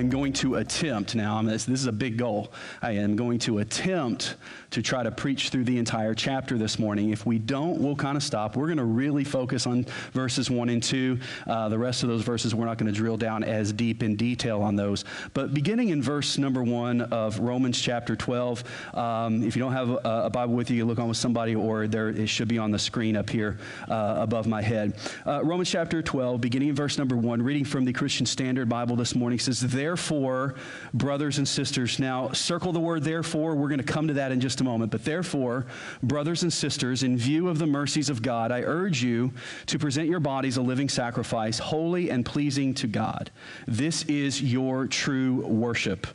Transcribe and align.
and 0.00 0.06
I, 0.06 0.16
am 0.16 0.20
going 0.20 0.32
to 0.34 0.56
attempt 0.56 1.14
now. 1.14 1.42
This, 1.42 1.64
this 1.64 1.80
is 1.80 1.86
a 1.86 1.92
big 1.92 2.16
goal. 2.16 2.52
I 2.82 2.92
am 2.92 3.16
going 3.16 3.38
to 3.40 3.58
attempt 3.58 4.36
to 4.70 4.82
try 4.82 5.02
to 5.02 5.10
preach 5.10 5.48
through 5.48 5.64
the 5.64 5.78
entire 5.78 6.14
chapter 6.14 6.56
this 6.56 6.78
morning. 6.78 7.10
If 7.10 7.26
we 7.26 7.38
don't, 7.38 7.80
we'll 7.80 7.96
kind 7.96 8.16
of 8.16 8.22
stop. 8.22 8.56
We're 8.56 8.66
going 8.66 8.78
to 8.78 8.84
really 8.84 9.24
focus 9.24 9.66
on 9.66 9.84
verses 10.12 10.48
1 10.50 10.68
and 10.68 10.82
2. 10.82 11.18
Uh, 11.46 11.68
the 11.68 11.78
rest 11.78 12.02
of 12.02 12.08
those 12.08 12.22
verses, 12.22 12.54
we're 12.54 12.66
not 12.66 12.78
going 12.78 12.92
to 12.92 12.96
drill 12.96 13.16
down 13.16 13.42
as 13.42 13.72
deep 13.72 14.02
in 14.02 14.16
detail 14.16 14.62
on 14.62 14.76
those. 14.76 15.04
But 15.34 15.52
beginning 15.52 15.88
in 15.88 16.02
verse 16.02 16.38
number 16.38 16.62
1 16.62 17.02
of 17.02 17.40
Romans 17.40 17.80
chapter 17.80 18.14
12, 18.14 18.64
um, 18.94 19.42
if 19.42 19.56
you 19.56 19.60
don't 19.60 19.72
have 19.72 19.90
a, 19.90 20.22
a, 20.24 20.30
Bible 20.30 20.54
with 20.54 20.70
you, 20.70 20.76
you 20.76 20.84
look 20.84 20.98
on 20.98 21.08
with 21.08 21.16
somebody, 21.16 21.54
or 21.56 21.88
there 21.88 22.08
it 22.10 22.28
should 22.28 22.48
be 22.48 22.58
on 22.58 22.70
the 22.70 22.78
screen 22.78 23.16
up 23.16 23.28
here 23.28 23.58
uh, 23.88 24.16
above 24.18 24.46
my 24.46 24.62
head. 24.62 24.96
Uh, 25.26 25.42
Romans 25.42 25.70
chapter 25.70 26.00
12, 26.00 26.40
beginning 26.40 26.68
in 26.68 26.74
verse 26.74 26.96
number 26.96 27.16
1, 27.16 27.42
reading 27.42 27.64
from 27.64 27.84
the 27.84 27.92
Christian 27.92 28.24
Standard 28.24 28.68
Bible 28.68 28.94
this 28.94 29.14
morning, 29.14 29.38
says, 29.38 29.60
Therefore, 29.90 30.54
brothers 30.94 31.38
and 31.38 31.48
sisters, 31.48 31.98
now 31.98 32.30
circle 32.30 32.72
the 32.72 32.78
word 32.78 33.02
therefore. 33.02 33.56
We're 33.56 33.66
going 33.66 33.84
to 33.84 33.92
come 33.92 34.06
to 34.06 34.14
that 34.14 34.30
in 34.30 34.38
just 34.38 34.60
a 34.60 34.64
moment. 34.64 34.92
But 34.92 35.04
therefore, 35.04 35.66
brothers 36.00 36.44
and 36.44 36.52
sisters, 36.52 37.02
in 37.02 37.16
view 37.16 37.48
of 37.48 37.58
the 37.58 37.66
mercies 37.66 38.08
of 38.08 38.22
God, 38.22 38.52
I 38.52 38.60
urge 38.60 39.02
you 39.02 39.32
to 39.66 39.80
present 39.80 40.08
your 40.08 40.20
bodies 40.20 40.58
a 40.58 40.62
living 40.62 40.88
sacrifice, 40.88 41.58
holy 41.58 42.08
and 42.08 42.24
pleasing 42.24 42.72
to 42.74 42.86
God. 42.86 43.32
This 43.66 44.04
is 44.04 44.40
your 44.40 44.86
true 44.86 45.44
worship. 45.44 46.06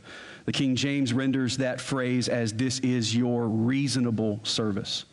The 0.46 0.54
King 0.54 0.78
James 0.78 1.12
renders 1.12 1.58
that 1.58 1.82
phrase 1.82 2.30
as 2.30 2.54
this 2.54 2.80
is 2.80 3.14
your 3.14 3.50
reasonable 3.50 4.40
service. 4.44 5.04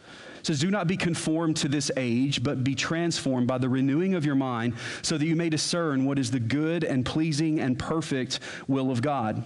Says, 0.42 0.60
Do 0.60 0.70
not 0.70 0.86
be 0.86 0.96
conformed 0.96 1.56
to 1.58 1.68
this 1.68 1.90
age, 1.96 2.42
but 2.42 2.64
be 2.64 2.74
transformed 2.74 3.46
by 3.46 3.58
the 3.58 3.68
renewing 3.68 4.14
of 4.14 4.24
your 4.24 4.34
mind, 4.34 4.74
so 5.02 5.18
that 5.18 5.26
you 5.26 5.36
may 5.36 5.48
discern 5.48 6.04
what 6.04 6.18
is 6.18 6.30
the 6.30 6.40
good 6.40 6.84
and 6.84 7.04
pleasing 7.06 7.60
and 7.60 7.78
perfect 7.78 8.40
will 8.66 8.90
of 8.90 9.02
God. 9.02 9.44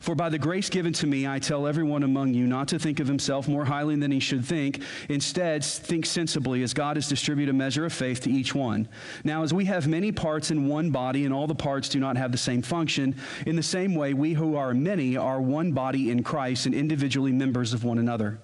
For 0.00 0.14
by 0.14 0.28
the 0.28 0.38
grace 0.38 0.70
given 0.70 0.92
to 0.94 1.06
me, 1.06 1.26
I 1.26 1.38
tell 1.38 1.66
everyone 1.66 2.02
among 2.02 2.32
you 2.34 2.46
not 2.46 2.68
to 2.68 2.78
think 2.78 3.00
of 3.00 3.08
himself 3.08 3.48
more 3.48 3.64
highly 3.64 3.96
than 3.96 4.12
he 4.12 4.20
should 4.20 4.44
think. 4.44 4.80
Instead, 5.08 5.64
think 5.64 6.06
sensibly, 6.06 6.62
as 6.62 6.72
God 6.72 6.96
has 6.96 7.08
distributed 7.08 7.50
a 7.50 7.56
measure 7.56 7.84
of 7.84 7.92
faith 7.92 8.20
to 8.22 8.30
each 8.30 8.54
one. 8.54 8.88
Now, 9.24 9.42
as 9.42 9.52
we 9.52 9.64
have 9.64 9.88
many 9.88 10.12
parts 10.12 10.50
in 10.50 10.68
one 10.68 10.90
body, 10.90 11.24
and 11.24 11.34
all 11.34 11.46
the 11.46 11.54
parts 11.54 11.88
do 11.88 11.98
not 11.98 12.16
have 12.16 12.30
the 12.30 12.38
same 12.38 12.62
function, 12.62 13.16
in 13.46 13.56
the 13.56 13.62
same 13.62 13.94
way, 13.94 14.14
we 14.14 14.34
who 14.34 14.56
are 14.56 14.72
many 14.72 15.16
are 15.16 15.40
one 15.40 15.72
body 15.72 16.10
in 16.10 16.22
Christ 16.22 16.66
and 16.66 16.74
individually 16.74 17.32
members 17.32 17.74
of 17.74 17.82
one 17.82 17.98
another. 17.98 18.38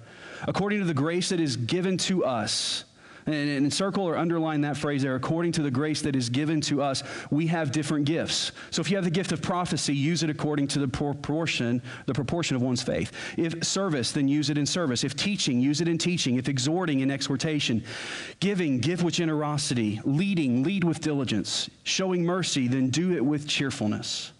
According 0.47 0.81
to 0.81 0.85
the 0.85 0.95
grace 0.95 1.31
that 1.31 1.41
is 1.41 1.57
given 1.57 1.97
to 1.99 2.25
us, 2.25 2.85
and, 3.27 3.73
circle 3.73 4.05
or 4.05 4.17
underline 4.17 4.61
that 4.63 4.77
phrase 4.77 5.03
there. 5.03 5.15
According 5.15 5.53
to 5.53 5.63
the 5.63 5.71
grace 5.71 6.03
that 6.03 6.15
is 6.15 6.29
given 6.29 6.61
to 6.63 6.83
us, 6.83 7.03
we 7.31 7.47
have 7.47 7.73
different 7.73 8.05
gifts. 8.05 8.53
So 8.71 8.81
if 8.81 8.91
you 8.91 8.97
have 8.97 9.05
the 9.05 9.11
gift 9.11 9.33
of 9.33 9.41
prophecy, 9.41 9.95
use 9.95 10.23
it 10.23 10.31
according 10.31 10.69
to 10.69 10.79
the 10.79 10.89
proportion, 10.89 11.81
the 12.07 12.15
proportion 12.15 12.57
of 12.57 12.63
one's 12.63 12.83
faith. 12.83 13.13
If 13.37 13.65
service, 13.65 14.13
then 14.13 14.29
use 14.29 14.51
it 14.51 14.59
in 14.59 14.67
service. 14.67 15.05
If 15.05 15.17
teaching, 15.17 15.61
use 15.61 15.81
it 15.81 15.89
in 15.89 15.99
teaching. 15.99 16.37
If 16.37 16.49
exhorting, 16.49 17.01
in 17.01 17.11
exhortation. 17.11 17.83
Giving, 18.41 18.79
give 18.79 19.03
with 19.03 19.15
generosity. 19.15 20.01
Leading, 20.05 20.63
lead 20.63 20.85
with 20.85 21.01
diligence. 21.01 21.71
Showing 21.85 22.25
mercy, 22.25 22.69
then 22.69 22.91
do 22.91 23.13
it 23.13 23.25
with 23.25 23.49
cheerfulness. 23.49 24.34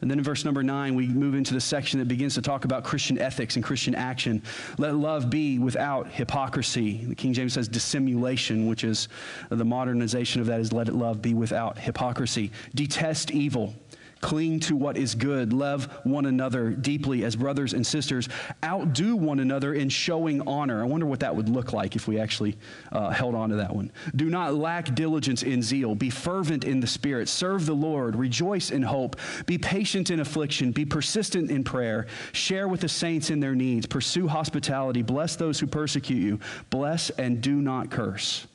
And 0.00 0.10
then 0.10 0.18
in 0.18 0.24
verse 0.24 0.44
number 0.44 0.62
nine, 0.62 0.94
we 0.94 1.06
move 1.08 1.34
into 1.34 1.52
the 1.52 1.60
section 1.60 1.98
that 1.98 2.08
begins 2.08 2.34
to 2.34 2.42
talk 2.42 2.64
about 2.64 2.84
Christian 2.84 3.18
ethics 3.18 3.56
and 3.56 3.64
Christian 3.64 3.94
action. 3.94 4.42
Let 4.78 4.94
love 4.94 5.28
be 5.28 5.58
without 5.58 6.10
hypocrisy. 6.10 7.04
The 7.04 7.14
King 7.14 7.32
James 7.32 7.52
says 7.52 7.68
dissimulation, 7.68 8.66
which 8.66 8.84
is 8.84 9.08
the 9.50 9.64
modernization 9.64 10.40
of 10.40 10.46
that 10.46 10.60
is 10.60 10.72
let 10.72 10.88
love 10.94 11.20
be 11.20 11.34
without 11.34 11.78
hypocrisy. 11.78 12.50
Detest 12.74 13.30
evil. 13.30 13.74
Cling 14.20 14.60
to 14.60 14.76
what 14.76 14.96
is 14.96 15.14
good. 15.14 15.52
Love 15.52 15.86
one 16.04 16.26
another 16.26 16.70
deeply 16.70 17.24
as 17.24 17.36
brothers 17.36 17.72
and 17.72 17.86
sisters. 17.86 18.28
Outdo 18.62 19.16
one 19.16 19.40
another 19.40 19.74
in 19.74 19.88
showing 19.88 20.46
honor. 20.46 20.82
I 20.82 20.86
wonder 20.86 21.06
what 21.06 21.20
that 21.20 21.34
would 21.34 21.48
look 21.48 21.72
like 21.72 21.96
if 21.96 22.06
we 22.06 22.18
actually 22.18 22.58
uh, 22.92 23.10
held 23.10 23.34
on 23.34 23.48
to 23.50 23.56
that 23.56 23.74
one. 23.74 23.90
Do 24.16 24.28
not 24.28 24.54
lack 24.54 24.94
diligence 24.94 25.42
in 25.42 25.62
zeal. 25.62 25.94
Be 25.94 26.10
fervent 26.10 26.64
in 26.64 26.80
the 26.80 26.86
Spirit. 26.86 27.28
Serve 27.28 27.64
the 27.64 27.74
Lord. 27.74 28.14
Rejoice 28.14 28.70
in 28.70 28.82
hope. 28.82 29.16
Be 29.46 29.56
patient 29.56 30.10
in 30.10 30.20
affliction. 30.20 30.70
Be 30.70 30.84
persistent 30.84 31.50
in 31.50 31.64
prayer. 31.64 32.06
Share 32.32 32.68
with 32.68 32.80
the 32.80 32.88
saints 32.88 33.30
in 33.30 33.40
their 33.40 33.54
needs. 33.54 33.86
Pursue 33.86 34.28
hospitality. 34.28 35.02
Bless 35.02 35.36
those 35.36 35.58
who 35.58 35.66
persecute 35.66 36.20
you. 36.20 36.40
Bless 36.68 37.10
and 37.10 37.40
do 37.40 37.54
not 37.54 37.90
curse. 37.90 38.46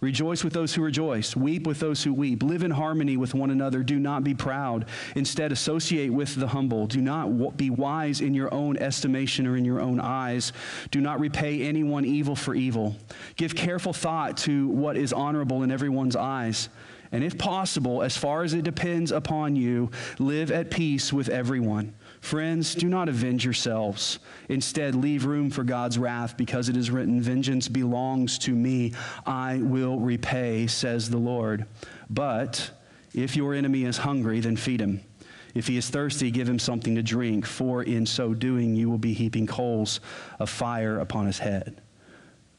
Rejoice 0.00 0.44
with 0.44 0.52
those 0.52 0.74
who 0.74 0.82
rejoice. 0.82 1.34
Weep 1.34 1.66
with 1.66 1.80
those 1.80 2.04
who 2.04 2.12
weep. 2.12 2.42
Live 2.42 2.62
in 2.62 2.70
harmony 2.70 3.16
with 3.16 3.32
one 3.32 3.50
another. 3.50 3.82
Do 3.82 3.98
not 3.98 4.22
be 4.22 4.34
proud. 4.34 4.84
Instead, 5.14 5.52
associate 5.52 6.12
with 6.12 6.34
the 6.34 6.48
humble. 6.48 6.86
Do 6.86 7.00
not 7.00 7.56
be 7.56 7.70
wise 7.70 8.20
in 8.20 8.34
your 8.34 8.52
own 8.52 8.76
estimation 8.76 9.46
or 9.46 9.56
in 9.56 9.64
your 9.64 9.80
own 9.80 9.98
eyes. 9.98 10.52
Do 10.90 11.00
not 11.00 11.18
repay 11.18 11.62
anyone 11.62 12.04
evil 12.04 12.36
for 12.36 12.54
evil. 12.54 12.94
Give 13.36 13.54
careful 13.54 13.94
thought 13.94 14.36
to 14.38 14.68
what 14.68 14.98
is 14.98 15.14
honorable 15.14 15.62
in 15.62 15.70
everyone's 15.70 16.16
eyes. 16.16 16.68
And 17.10 17.24
if 17.24 17.38
possible, 17.38 18.02
as 18.02 18.18
far 18.18 18.42
as 18.42 18.52
it 18.52 18.64
depends 18.64 19.12
upon 19.12 19.56
you, 19.56 19.90
live 20.18 20.50
at 20.50 20.70
peace 20.70 21.10
with 21.10 21.30
everyone. 21.30 21.94
Friends, 22.20 22.74
do 22.74 22.88
not 22.88 23.08
avenge 23.08 23.44
yourselves. 23.44 24.18
Instead, 24.48 24.94
leave 24.94 25.24
room 25.24 25.50
for 25.50 25.64
God's 25.64 25.98
wrath 25.98 26.36
because 26.36 26.68
it 26.68 26.76
is 26.76 26.90
written, 26.90 27.20
Vengeance 27.20 27.68
belongs 27.68 28.38
to 28.40 28.52
me. 28.52 28.92
I 29.24 29.58
will 29.58 29.98
repay, 29.98 30.66
says 30.66 31.10
the 31.10 31.18
Lord. 31.18 31.66
But 32.10 32.70
if 33.14 33.36
your 33.36 33.54
enemy 33.54 33.84
is 33.84 33.98
hungry, 33.98 34.40
then 34.40 34.56
feed 34.56 34.80
him. 34.80 35.00
If 35.54 35.68
he 35.68 35.78
is 35.78 35.88
thirsty, 35.88 36.30
give 36.30 36.48
him 36.48 36.58
something 36.58 36.94
to 36.96 37.02
drink, 37.02 37.46
for 37.46 37.82
in 37.82 38.04
so 38.04 38.34
doing, 38.34 38.76
you 38.76 38.90
will 38.90 38.98
be 38.98 39.14
heaping 39.14 39.46
coals 39.46 40.00
of 40.38 40.50
fire 40.50 40.98
upon 40.98 41.26
his 41.26 41.38
head. 41.38 41.80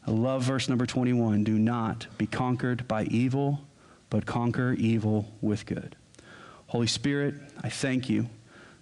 I 0.08 0.12
love 0.12 0.44
verse 0.44 0.70
number 0.70 0.86
21. 0.86 1.44
Do 1.44 1.60
not 1.60 2.08
be 2.18 2.26
conquered 2.26 2.88
by 2.88 3.04
evil, 3.04 3.62
but 4.10 4.26
conquer 4.26 4.74
evil 4.74 5.32
with 5.42 5.66
good. 5.66 5.96
Holy 6.68 6.88
Spirit, 6.88 7.36
I 7.62 7.70
thank 7.70 8.10
you 8.10 8.30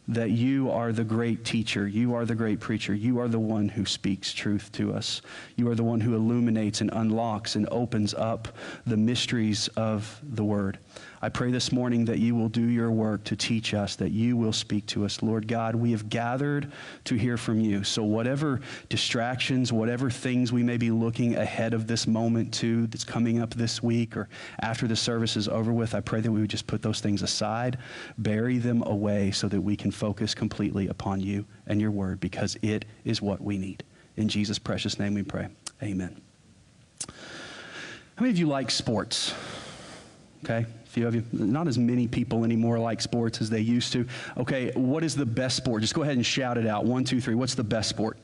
that 0.08 0.32
you 0.32 0.70
are 0.72 0.92
the 0.92 1.04
great 1.04 1.44
teacher. 1.44 1.88
You 1.88 2.14
are 2.14 2.26
the 2.26 2.36
great 2.36 2.60
preacher. 2.60 2.94
You 2.94 3.20
are 3.20 3.28
the 3.28 3.40
one 3.40 3.70
who 3.70 3.86
speaks 3.86 4.34
truth 4.34 4.72
to 4.74 4.94
us. 4.94 5.22
You 5.56 5.70
are 5.70 5.76
the 5.76 5.84
one 5.84 6.00
who 6.00 6.16
illuminates 6.16 6.82
and 6.82 6.92
unlocks 6.94 7.56
and 7.56 7.68
opens 7.72 8.14
up 8.14 8.50
the 8.86 8.98
mysteries 8.98 9.68
of 9.70 10.20
the 10.24 10.44
Word. 10.44 10.80
I 11.26 11.30
pray 11.30 11.50
this 11.50 11.72
morning 11.72 12.06
that 12.06 12.20
you 12.20 12.36
will 12.36 12.50
do 12.50 12.62
your 12.62 12.92
work 12.92 13.24
to 13.24 13.36
teach 13.36 13.74
us, 13.74 13.96
that 13.96 14.12
you 14.12 14.38
will 14.38 14.54
speak 14.54 14.86
to 14.88 15.06
us. 15.06 15.24
Lord 15.24 15.48
God, 15.48 15.74
we 15.74 15.90
have 15.90 16.08
gathered 16.08 16.72
to 17.06 17.16
hear 17.16 17.36
from 17.36 17.60
you. 17.60 17.84
So, 17.84 18.04
whatever 18.04 18.62
distractions, 18.90 19.74
whatever 19.74 20.12
things 20.12 20.54
we 20.54 20.62
may 20.62 20.78
be 20.78 20.92
looking 20.92 21.36
ahead 21.36 21.74
of 21.74 21.88
this 21.88 22.06
moment 22.06 22.54
to 22.56 22.86
that's 22.88 23.04
coming 23.04 23.42
up 23.42 23.56
this 23.56 23.82
week 23.82 24.16
or 24.16 24.30
after 24.60 24.88
the 24.88 24.96
service 24.96 25.36
is 25.36 25.48
over 25.48 25.74
with, 25.74 25.96
I 25.96 26.00
pray 26.00 26.22
that 26.22 26.32
we 26.32 26.42
would 26.42 26.50
just 26.50 26.68
put 26.68 26.84
those 26.84 27.02
things 27.02 27.24
aside, 27.24 27.80
bury 28.20 28.60
them 28.60 28.84
away 28.86 29.32
so 29.32 29.48
that 29.48 29.60
we 29.60 29.76
can 29.76 29.90
focus 29.96 30.36
completely 30.36 30.88
upon 30.88 31.22
you 31.22 31.46
and 31.68 31.82
your 31.82 31.92
word 31.92 32.20
because 32.20 32.58
it 32.62 32.86
is 33.06 33.22
what 33.22 33.42
we 33.42 33.58
need. 33.58 33.84
In 34.18 34.28
Jesus' 34.28 34.60
precious 34.60 35.00
name 35.00 35.14
we 35.14 35.24
pray. 35.24 35.48
Amen. 35.82 36.22
How 37.08 38.22
many 38.22 38.32
of 38.32 38.38
you 38.38 38.48
like 38.48 38.72
sports? 38.72 39.34
Okay, 40.44 40.60
a 40.60 40.88
few 40.88 41.08
of 41.08 41.16
you, 41.16 41.24
not 41.34 41.68
as 41.68 41.78
many 41.78 42.08
people 42.08 42.44
anymore 42.44 42.78
like 42.78 43.02
sports 43.02 43.42
as 43.42 43.50
they 43.50 43.62
used 43.62 43.92
to. 43.94 44.06
Okay, 44.38 44.72
what 44.76 45.04
is 45.04 45.16
the 45.16 45.26
best 45.26 45.58
sport? 45.58 45.82
Just 45.82 45.96
go 45.96 46.04
ahead 46.04 46.16
and 46.16 46.26
shout 46.26 46.58
it 46.58 46.68
out. 46.68 46.86
One, 46.86 47.04
two, 47.04 47.20
three. 47.20 47.36
What's 47.36 47.56
the 47.56 47.64
best 47.64 47.90
sport? 47.90 48.18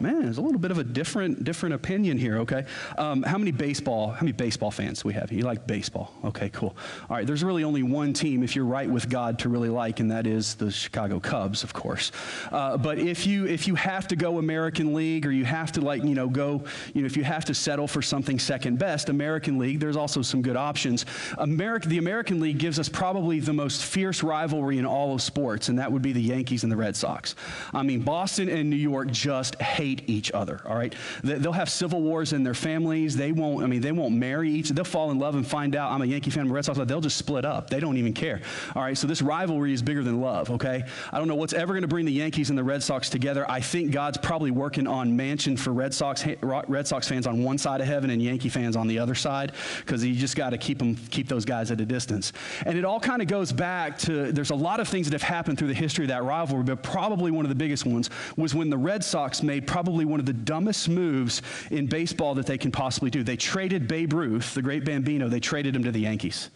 Man, 0.00 0.22
there's 0.22 0.38
a 0.38 0.42
little 0.42 0.60
bit 0.60 0.70
of 0.70 0.78
a 0.78 0.84
different 0.84 1.42
different 1.42 1.74
opinion 1.74 2.18
here. 2.18 2.38
Okay, 2.38 2.64
um, 2.96 3.22
how 3.24 3.36
many 3.36 3.50
baseball? 3.50 4.10
How 4.10 4.20
many 4.20 4.32
baseball 4.32 4.70
fans 4.70 5.02
do 5.02 5.08
we 5.08 5.14
have? 5.14 5.32
You 5.32 5.42
like 5.42 5.66
baseball? 5.66 6.12
Okay, 6.24 6.50
cool. 6.50 6.76
All 7.10 7.16
right, 7.16 7.26
there's 7.26 7.42
really 7.42 7.64
only 7.64 7.82
one 7.82 8.12
team 8.12 8.44
if 8.44 8.54
you're 8.54 8.64
right 8.64 8.88
with 8.88 9.08
God 9.08 9.40
to 9.40 9.48
really 9.48 9.68
like, 9.68 9.98
and 9.98 10.10
that 10.12 10.26
is 10.26 10.54
the 10.54 10.70
Chicago 10.70 11.18
Cubs, 11.18 11.64
of 11.64 11.72
course. 11.72 12.12
Uh, 12.52 12.76
but 12.76 12.98
if 12.98 13.26
you 13.26 13.46
if 13.46 13.66
you 13.66 13.74
have 13.74 14.06
to 14.08 14.16
go 14.16 14.38
American 14.38 14.94
League 14.94 15.26
or 15.26 15.32
you 15.32 15.44
have 15.44 15.72
to 15.72 15.80
like 15.80 16.04
you 16.04 16.14
know 16.14 16.28
go 16.28 16.62
you 16.94 17.02
know 17.02 17.06
if 17.06 17.16
you 17.16 17.24
have 17.24 17.44
to 17.46 17.54
settle 17.54 17.88
for 17.88 18.00
something 18.00 18.38
second 18.38 18.78
best, 18.78 19.08
American 19.08 19.58
League. 19.58 19.80
There's 19.80 19.96
also 19.96 20.22
some 20.22 20.42
good 20.42 20.56
options. 20.56 21.06
America, 21.38 21.88
the 21.88 21.98
American 21.98 22.38
League 22.38 22.58
gives 22.58 22.78
us 22.78 22.88
probably 22.88 23.40
the 23.40 23.52
most 23.52 23.84
fierce 23.84 24.22
rivalry 24.22 24.78
in 24.78 24.86
all 24.86 25.14
of 25.14 25.22
sports, 25.22 25.68
and 25.68 25.78
that 25.80 25.90
would 25.90 26.02
be 26.02 26.12
the 26.12 26.22
Yankees 26.22 26.62
and 26.62 26.70
the 26.70 26.76
Red 26.76 26.94
Sox. 26.94 27.34
I 27.72 27.82
mean, 27.82 28.02
Boston 28.02 28.48
and 28.48 28.70
New 28.70 28.76
York 28.76 29.10
just 29.10 29.60
hate 29.60 29.87
hate 29.88 30.02
each 30.06 30.30
other, 30.32 30.60
all 30.66 30.76
right? 30.76 30.94
They'll 31.22 31.52
have 31.52 31.70
civil 31.70 32.02
wars 32.02 32.32
in 32.32 32.42
their 32.44 32.54
families. 32.54 33.16
They 33.16 33.32
won't, 33.32 33.64
I 33.64 33.66
mean, 33.66 33.80
they 33.80 33.92
won't 33.92 34.14
marry 34.14 34.50
each 34.50 34.68
They'll 34.68 34.84
fall 34.84 35.10
in 35.10 35.18
love 35.18 35.34
and 35.34 35.46
find 35.46 35.74
out 35.74 35.90
I'm 35.92 36.02
a 36.02 36.04
Yankee 36.04 36.30
fan, 36.30 36.48
a 36.48 36.52
Red 36.52 36.64
Sox. 36.64 36.78
They'll 36.78 37.00
just 37.00 37.16
split 37.16 37.44
up. 37.44 37.70
They 37.70 37.80
don't 37.80 37.96
even 37.96 38.12
care, 38.12 38.42
all 38.76 38.82
right? 38.82 38.96
So 38.96 39.06
this 39.06 39.22
rivalry 39.22 39.72
is 39.72 39.82
bigger 39.82 40.02
than 40.02 40.20
love, 40.20 40.50
okay? 40.50 40.84
I 41.10 41.18
don't 41.18 41.28
know 41.28 41.34
what's 41.34 41.54
ever 41.54 41.72
going 41.72 41.82
to 41.82 41.88
bring 41.88 42.04
the 42.04 42.12
Yankees 42.12 42.50
and 42.50 42.58
the 42.58 42.64
Red 42.64 42.82
Sox 42.82 43.08
together. 43.08 43.50
I 43.50 43.60
think 43.60 43.90
God's 43.90 44.18
probably 44.18 44.50
working 44.50 44.86
on 44.86 45.16
mansion 45.16 45.56
for 45.56 45.72
Red 45.72 45.94
Sox, 45.94 46.24
Red 46.42 46.86
Sox 46.86 47.08
fans 47.08 47.26
on 47.26 47.42
one 47.42 47.56
side 47.56 47.80
of 47.80 47.86
heaven 47.86 48.10
and 48.10 48.22
Yankee 48.22 48.50
fans 48.50 48.76
on 48.76 48.86
the 48.86 48.98
other 48.98 49.14
side 49.14 49.52
because 49.78 50.04
you 50.04 50.14
just 50.14 50.36
got 50.36 50.50
to 50.50 50.58
keep 50.58 50.78
them, 50.78 50.96
keep 51.10 51.28
those 51.28 51.44
guys 51.44 51.70
at 51.70 51.80
a 51.80 51.86
distance. 51.86 52.32
And 52.66 52.76
it 52.76 52.84
all 52.84 53.00
kind 53.00 53.22
of 53.22 53.28
goes 53.28 53.52
back 53.52 53.98
to, 54.00 54.32
there's 54.32 54.50
a 54.50 54.54
lot 54.54 54.80
of 54.80 54.88
things 54.88 55.08
that 55.08 55.14
have 55.18 55.28
happened 55.28 55.58
through 55.58 55.68
the 55.68 55.74
history 55.74 56.04
of 56.04 56.08
that 56.08 56.24
rivalry, 56.24 56.62
but 56.62 56.82
probably 56.82 57.30
one 57.30 57.44
of 57.44 57.48
the 57.48 57.54
biggest 57.54 57.86
ones 57.86 58.10
was 58.36 58.54
when 58.54 58.68
the 58.70 58.78
Red 58.78 59.02
Sox 59.02 59.42
made 59.42 59.66
probably 59.78 60.04
one 60.04 60.18
of 60.18 60.26
the 60.26 60.32
dumbest 60.32 60.88
moves 60.88 61.40
in 61.70 61.86
baseball 61.86 62.34
that 62.34 62.46
they 62.46 62.58
can 62.58 62.72
possibly 62.72 63.10
do. 63.10 63.22
They 63.22 63.36
traded 63.36 63.86
Babe 63.86 64.12
Ruth, 64.12 64.54
the 64.54 64.60
great 64.60 64.84
Bambino, 64.84 65.28
they 65.28 65.38
traded 65.38 65.76
him 65.76 65.84
to 65.84 65.92
the 65.92 66.00
Yankees. 66.00 66.50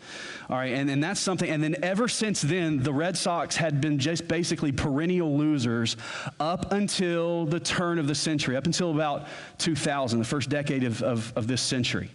All 0.50 0.56
right, 0.56 0.72
and, 0.72 0.90
and 0.90 1.04
that's 1.04 1.20
something, 1.20 1.48
and 1.48 1.62
then 1.62 1.76
ever 1.84 2.08
since 2.08 2.42
then, 2.42 2.82
the 2.82 2.92
Red 2.92 3.16
Sox 3.16 3.54
had 3.54 3.80
been 3.80 4.00
just 4.00 4.26
basically 4.26 4.72
perennial 4.72 5.38
losers 5.38 5.96
up 6.40 6.72
until 6.72 7.46
the 7.46 7.60
turn 7.60 8.00
of 8.00 8.08
the 8.08 8.14
century, 8.16 8.56
up 8.56 8.66
until 8.66 8.90
about 8.90 9.28
2000, 9.58 10.18
the 10.18 10.24
first 10.24 10.48
decade 10.48 10.82
of, 10.82 11.00
of, 11.00 11.32
of 11.36 11.46
this 11.46 11.62
century. 11.62 12.10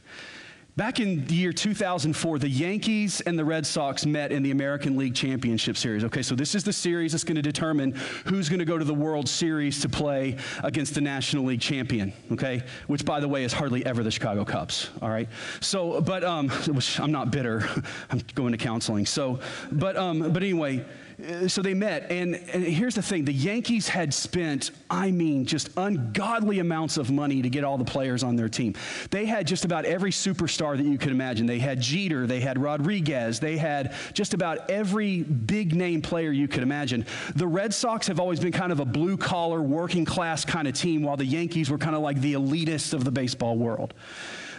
Back 0.78 1.00
in 1.00 1.26
the 1.26 1.34
year 1.34 1.52
2004, 1.52 2.38
the 2.38 2.48
Yankees 2.48 3.20
and 3.22 3.38
the 3.38 3.44
Red 3.44 3.66
Sox 3.66 4.06
met 4.06 4.32
in 4.32 4.44
the 4.44 4.52
American 4.52 4.96
League 4.96 5.16
Championship 5.16 5.76
Series. 5.76 6.04
Okay, 6.04 6.22
so 6.22 6.36
this 6.36 6.54
is 6.54 6.64
the 6.64 6.72
series 6.72 7.14
that's 7.14 7.24
going 7.24 7.36
to 7.36 7.42
determine 7.42 7.94
who's 8.26 8.48
going 8.48 8.60
to 8.60 8.66
go 8.66 8.78
to 8.78 8.86
the 8.86 8.94
World 8.94 9.28
Series 9.28 9.82
to 9.82 9.90
play 9.90 10.38
against 10.64 10.94
the 10.94 11.02
National 11.02 11.46
League 11.46 11.62
champion. 11.62 12.14
Okay, 12.32 12.62
which 12.86 13.04
by 13.06 13.20
the 13.20 13.28
way 13.28 13.44
is 13.44 13.54
hardly 13.54 13.84
ever 13.88 14.04
the 14.04 14.12
Chicago 14.12 14.46
Cubs. 14.46 14.92
All 15.02 15.10
right, 15.10 15.28
so 15.62 16.00
but 16.00 16.24
um, 16.24 16.52
I'm 17.00 17.12
not 17.12 17.32
bitter. 17.32 17.68
I'm 18.12 18.22
going 18.36 18.52
to 18.52 18.60
counseling. 18.60 19.08
So, 19.08 19.40
but 19.72 19.98
um, 19.98 20.32
but 20.32 20.44
anyway. 20.44 20.86
Uh, 21.20 21.48
so 21.48 21.64
they 21.64 21.74
met, 21.74 22.12
and, 22.12 22.36
and 22.54 22.64
here's 22.64 22.94
the 22.94 23.02
thing 23.02 23.26
the 23.26 23.34
Yankees 23.34 23.88
had 23.88 24.14
spent, 24.14 24.70
I 24.90 25.10
mean, 25.10 25.46
just 25.46 25.70
ungodly 25.76 26.60
amounts 26.60 26.98
of 26.98 27.10
money 27.10 27.42
to 27.42 27.50
get 27.50 27.64
all 27.64 27.78
the 27.80 27.86
players 27.86 28.24
on 28.24 28.36
their 28.36 28.50
team. 28.50 28.76
They 29.10 29.26
had 29.26 29.48
just 29.48 29.66
about 29.66 29.86
every 29.86 30.12
superstar 30.12 30.78
that 30.78 30.86
you 30.86 31.00
could 31.00 31.12
imagine. 31.12 31.48
They 31.48 31.58
had 31.58 31.82
Jeter, 31.82 32.28
they 32.28 32.40
had 32.40 32.62
Rodriguez, 32.62 33.40
they 33.40 33.58
had 33.58 33.96
just 34.14 34.36
about 34.36 34.70
every 34.70 35.24
big 35.24 35.74
name 35.74 36.04
player 36.04 36.32
you 36.32 36.48
could 36.48 36.62
imagine. 36.62 37.04
The 37.36 37.48
Red 37.48 37.74
Sox 37.74 38.06
have 38.08 38.20
always 38.20 38.40
been 38.40 38.52
kind 38.52 38.72
of 38.72 38.80
a 38.80 38.86
blue 38.86 39.18
collar, 39.18 39.62
working 39.62 40.06
class 40.06 40.46
kind 40.46 40.68
of 40.68 40.76
team, 40.76 41.02
while 41.02 41.18
the 41.18 41.26
Yankees 41.26 41.72
were 41.72 41.80
kind 41.80 41.96
of 41.96 42.04
like 42.04 42.22
the 42.22 42.34
elitists 42.34 42.94
of 42.94 43.04
the 43.04 43.12
baseball 43.12 43.58
world. 43.58 43.96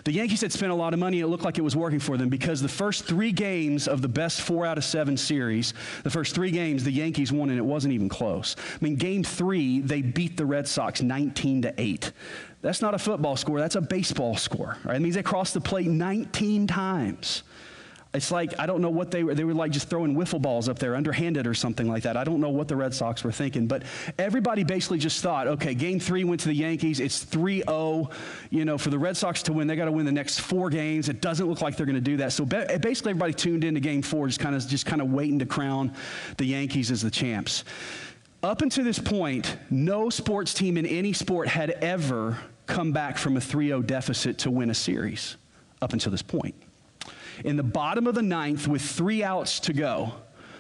The 0.09 0.15
Yankees 0.15 0.41
had 0.41 0.53
spent 0.53 0.73
a 0.73 0.75
lot 0.75 0.95
of 0.95 0.99
money. 0.99 1.21
and 1.21 1.27
It 1.27 1.29
looked 1.29 1.45
like 1.45 1.59
it 1.59 1.63
was 1.63 1.77
working 1.77 2.01
for 2.01 2.17
them 2.17 2.31
because 2.31 2.63
the 2.63 2.69
first 2.69 3.05
three 3.05 3.31
games 3.31 3.87
of 3.87 4.01
the 4.01 4.09
best 4.09 4.41
four 4.41 4.65
out 4.65 4.79
of 4.79 4.85
seven 4.85 5.19
series, 5.19 5.75
the 6.03 6.09
first 6.09 6.35
three 6.35 6.51
games, 6.51 6.83
the 6.83 6.91
Yankees 6.91 7.31
won, 7.31 7.51
and 7.51 7.59
it 7.59 7.63
wasn't 7.63 7.93
even 7.93 8.09
close. 8.09 8.57
I 8.59 8.79
mean, 8.81 8.97
game 8.97 9.23
three, 9.23 9.81
they 9.81 10.01
beat 10.01 10.39
the 10.39 10.47
Red 10.47 10.67
Sox 10.67 11.03
19 11.03 11.61
to 11.61 11.75
8. 11.77 12.13
That's 12.63 12.81
not 12.81 12.95
a 12.95 12.99
football 12.99 13.37
score, 13.37 13.61
that's 13.61 13.77
a 13.77 13.83
baseball 13.83 14.35
score. 14.35 14.79
Right? 14.83 14.97
It 14.97 15.01
means 15.01 15.15
they 15.15 15.23
crossed 15.23 15.53
the 15.53 15.61
plate 15.61 15.89
19 15.89 16.67
times. 16.67 17.43
It's 18.15 18.31
like, 18.31 18.59
I 18.59 18.65
don't 18.65 18.81
know 18.81 18.89
what 18.89 19.11
they 19.11 19.23
were, 19.23 19.35
they 19.35 19.45
were 19.45 19.53
like 19.53 19.71
just 19.71 19.91
throwing 19.91 20.17
wiffle 20.17 20.41
balls 20.41 20.67
up 20.69 20.79
there, 20.79 20.97
underhanded 20.97 21.47
or 21.47 21.53
something 21.53 21.87
like 21.87 22.05
that. 22.05 22.17
I 22.17 22.25
don't 22.25 22.41
know 22.41 22.49
what 22.49 22.67
the 22.67 22.75
Red 22.75 22.95
Sox 22.95 23.23
were 23.23 23.33
thinking, 23.33 23.67
but 23.67 23.83
everybody 24.19 24.65
basically 24.65 24.99
just 24.99 25.23
thought, 25.23 25.47
okay, 25.47 25.75
game 25.75 26.01
three 26.01 26.25
went 26.25 26.41
to 26.41 26.49
the 26.49 26.55
Yankees. 26.55 27.01
It's 27.01 27.23
3 27.23 27.63
0. 27.69 28.09
You 28.49 28.65
know, 28.65 28.79
for 28.79 28.89
the 28.89 28.99
Red 28.99 29.17
Sox 29.19 29.43
to 29.45 29.53
win, 29.53 29.67
they 29.67 29.77
got 29.77 29.85
to 29.85 29.93
win 29.93 30.07
the 30.07 30.13
next 30.13 30.41
four 30.41 30.71
games. 30.71 31.11
It 31.11 31.21
doesn't 31.21 31.47
look 31.47 31.61
like 31.61 31.77
they're 31.77 31.85
going 31.85 31.97
to 31.97 32.01
do 32.01 32.17
that. 32.17 32.33
So 32.33 32.47
basically, 32.47 33.11
everybody 33.11 33.35
tuned 33.35 33.63
into 33.63 33.81
game 33.81 34.01
four, 34.01 34.27
just 34.27 34.41
kind 34.41 34.57
of, 34.57 34.67
just 34.67 34.87
kind 34.87 35.03
of 35.03 35.13
waiting 35.13 35.39
to 35.41 35.47
crown 35.47 35.93
the 36.39 36.47
Yankees 36.47 36.91
as 36.91 37.03
the 37.03 37.11
champs. 37.11 37.65
Up 38.43 38.63
until 38.63 38.85
this 38.85 38.99
point, 38.99 39.59
no 39.69 40.09
sports 40.09 40.55
team 40.55 40.79
in 40.79 40.87
any 40.87 41.13
sport 41.13 41.49
had 41.49 41.73
ever 41.83 42.39
come 42.67 42.93
back 42.93 43.19
from 43.19 43.37
a 43.37 43.41
3 43.41 43.67
0 43.67 43.83
deficit 43.83 44.39
to 44.39 44.51
win 44.51 44.71
a 44.71 44.75
series 44.75 45.37
up 45.83 45.93
until 45.93 46.11
this 46.11 46.23
point. 46.23 46.55
In 47.45 47.57
the 47.57 47.63
bottom 47.63 48.07
of 48.07 48.15
the 48.15 48.23
ninth, 48.23 48.67
with 48.67 48.83
three 48.83 49.23
outs 49.23 49.61
to 49.61 49.73
go, 49.73 50.13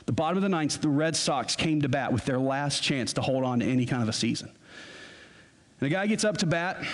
the 0.06 0.12
bottom 0.12 0.38
of 0.38 0.42
the 0.42 0.48
ninth, 0.48 0.80
the 0.80 0.88
Red 0.88 1.16
Sox 1.16 1.54
came 1.54 1.82
to 1.82 1.88
bat 1.88 2.12
with 2.12 2.24
their 2.24 2.38
last 2.38 2.82
chance 2.82 3.12
to 3.14 3.20
hold 3.20 3.44
on 3.44 3.60
to 3.60 3.66
any 3.66 3.84
kind 3.84 4.02
of 4.02 4.08
a 4.08 4.12
season. 4.12 4.48
And 5.80 5.90
the 5.90 5.94
guy 5.94 6.06
gets 6.06 6.24
up 6.24 6.38
to 6.38 6.46
bat, 6.46 6.84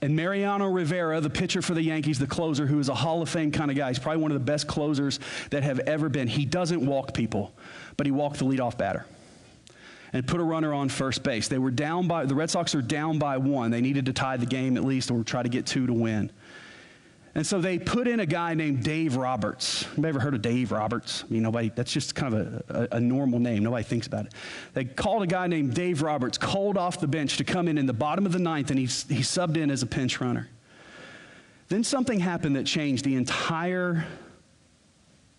and 0.00 0.16
Mariano 0.16 0.66
Rivera, 0.66 1.20
the 1.20 1.30
pitcher 1.30 1.62
for 1.62 1.74
the 1.74 1.82
Yankees, 1.82 2.18
the 2.18 2.26
closer, 2.26 2.66
who 2.66 2.78
is 2.78 2.88
a 2.88 2.94
Hall 2.94 3.22
of 3.22 3.28
Fame 3.28 3.52
kind 3.52 3.70
of 3.70 3.76
guy, 3.76 3.88
he's 3.88 3.98
probably 3.98 4.22
one 4.22 4.32
of 4.32 4.38
the 4.38 4.44
best 4.44 4.66
closers 4.66 5.20
that 5.50 5.62
have 5.62 5.80
ever 5.80 6.08
been. 6.08 6.28
He 6.28 6.44
doesn't 6.44 6.84
walk 6.84 7.14
people, 7.14 7.52
but 7.96 8.06
he 8.06 8.10
walked 8.10 8.38
the 8.38 8.44
leadoff 8.44 8.76
batter 8.78 9.06
and 10.12 10.26
put 10.26 10.40
a 10.40 10.42
runner 10.42 10.72
on 10.72 10.88
first 10.88 11.22
base. 11.22 11.48
They 11.48 11.58
were 11.58 11.70
down 11.70 12.08
by, 12.08 12.26
the 12.26 12.34
Red 12.34 12.50
Sox 12.50 12.74
are 12.74 12.82
down 12.82 13.18
by 13.18 13.38
one. 13.38 13.70
They 13.70 13.80
needed 13.80 14.06
to 14.06 14.12
tie 14.12 14.36
the 14.36 14.46
game 14.46 14.76
at 14.76 14.84
least 14.84 15.10
or 15.10 15.22
try 15.24 15.42
to 15.42 15.48
get 15.48 15.66
two 15.66 15.86
to 15.86 15.92
win. 15.92 16.30
And 17.34 17.46
so 17.46 17.60
they 17.60 17.78
put 17.78 18.06
in 18.06 18.20
a 18.20 18.26
guy 18.26 18.52
named 18.52 18.84
Dave 18.84 19.16
Roberts. 19.16 19.86
Anybody 19.92 20.08
ever 20.08 20.20
heard 20.20 20.34
of 20.34 20.42
Dave 20.42 20.70
Roberts? 20.70 21.24
I 21.26 21.32
mean, 21.32 21.42
nobody, 21.42 21.72
that's 21.74 21.90
just 21.90 22.14
kind 22.14 22.34
of 22.34 22.40
a, 22.68 22.88
a, 22.92 22.96
a, 22.96 23.00
normal 23.00 23.38
name. 23.38 23.62
Nobody 23.62 23.84
thinks 23.84 24.06
about 24.06 24.26
it. 24.26 24.34
They 24.74 24.84
called 24.84 25.22
a 25.22 25.26
guy 25.26 25.46
named 25.46 25.74
Dave 25.74 26.02
Roberts, 26.02 26.36
called 26.36 26.76
off 26.76 27.00
the 27.00 27.06
bench 27.06 27.38
to 27.38 27.44
come 27.44 27.68
in 27.68 27.78
in 27.78 27.86
the 27.86 27.94
bottom 27.94 28.26
of 28.26 28.32
the 28.32 28.38
ninth, 28.38 28.70
and 28.70 28.78
he, 28.78 28.84
he 28.84 29.22
subbed 29.22 29.56
in 29.56 29.70
as 29.70 29.82
a 29.82 29.86
pinch 29.86 30.20
runner. 30.20 30.50
Then 31.68 31.84
something 31.84 32.20
happened 32.20 32.56
that 32.56 32.66
changed 32.66 33.02
the 33.02 33.14
entire 33.14 34.04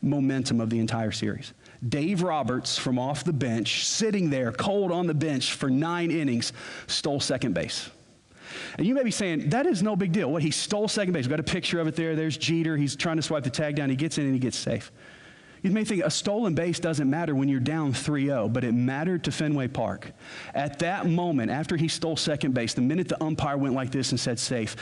momentum 0.02 0.60
of 0.60 0.72
the 0.72 0.80
entire 0.80 1.12
series. 1.12 1.54
Dave 1.88 2.24
Roberts, 2.24 2.76
from 2.78 2.98
off 2.98 3.24
the 3.24 3.34
bench, 3.34 3.86
sitting 3.86 4.32
there 4.32 4.52
cold 4.52 4.92
on 4.92 5.06
the 5.06 5.14
bench 5.14 5.54
for 5.54 5.70
nine 5.70 6.10
innings, 6.10 6.54
stole 6.88 7.20
second 7.20 7.54
base. 7.54 7.92
And 8.78 8.88
you 8.88 8.94
may 8.94 9.04
be 9.04 9.12
saying, 9.12 9.50
that 9.50 9.66
is 9.66 9.84
no 9.84 9.96
big 9.96 10.12
deal. 10.12 10.32
What, 10.32 10.42
he 10.42 10.52
stole 10.52 10.88
second 10.88 11.14
base. 11.14 11.26
We've 11.26 11.32
got 11.32 11.40
a 11.40 11.44
picture 11.44 11.80
of 11.80 11.88
it 11.88 11.96
there. 11.96 12.16
There's 12.16 12.38
Jeter. 12.38 12.78
He's 12.78 12.96
trying 12.96 13.18
to 13.18 13.22
swipe 13.22 13.44
the 13.44 13.50
tag 13.50 13.76
down. 13.76 13.90
He 13.90 13.96
gets 13.96 14.18
in 14.18 14.26
and 14.26 14.34
he 14.34 14.40
gets 14.40 14.58
safe. 14.58 14.92
You 15.64 15.72
may 15.72 15.86
think 15.86 16.04
a 16.04 16.12
stolen 16.12 16.56
base 16.56 16.80
doesn't 16.80 17.10
matter 17.10 17.34
when 17.34 17.48
you're 17.48 17.62
down 17.62 17.94
3 17.94 18.26
0, 18.26 18.50
but 18.50 18.66
it 18.66 18.74
mattered 18.74 19.24
to 19.24 19.32
Fenway 19.32 19.70
Park. 19.70 20.12
At 20.54 20.80
that 20.80 21.08
moment, 21.08 21.52
after 21.52 21.78
he 21.78 21.88
stole 21.88 22.18
second 22.18 22.54
base, 22.54 22.74
the 22.74 22.82
minute 22.82 23.08
the 23.08 23.24
umpire 23.24 23.58
went 23.58 23.74
like 23.74 23.90
this 23.90 24.12
and 24.12 24.20
said 24.20 24.40
safe, 24.40 24.76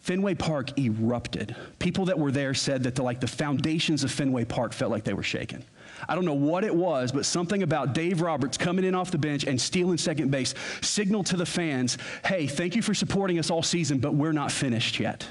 Fenway 0.00 0.34
Park 0.34 0.76
erupted. 0.78 1.54
People 1.78 2.04
that 2.06 2.18
were 2.18 2.32
there 2.32 2.54
said 2.54 2.82
that 2.82 2.96
the, 2.96 3.02
like 3.02 3.20
the 3.20 3.28
foundations 3.28 4.02
of 4.02 4.10
Fenway 4.10 4.44
Park 4.44 4.72
felt 4.72 4.90
like 4.90 5.04
they 5.04 5.14
were 5.14 5.22
shaken. 5.22 5.64
I 6.08 6.14
don't 6.14 6.24
know 6.24 6.34
what 6.34 6.64
it 6.64 6.74
was, 6.74 7.12
but 7.12 7.26
something 7.26 7.62
about 7.62 7.94
Dave 7.94 8.20
Roberts 8.20 8.56
coming 8.56 8.84
in 8.84 8.94
off 8.94 9.10
the 9.10 9.18
bench 9.18 9.44
and 9.44 9.60
stealing 9.60 9.98
second 9.98 10.30
base 10.30 10.54
signaled 10.80 11.26
to 11.26 11.36
the 11.36 11.46
fans, 11.46 11.98
hey, 12.24 12.46
thank 12.46 12.76
you 12.76 12.82
for 12.82 12.94
supporting 12.94 13.38
us 13.38 13.50
all 13.50 13.62
season, 13.62 13.98
but 13.98 14.14
we're 14.14 14.32
not 14.32 14.52
finished 14.52 15.00
yet. 15.00 15.26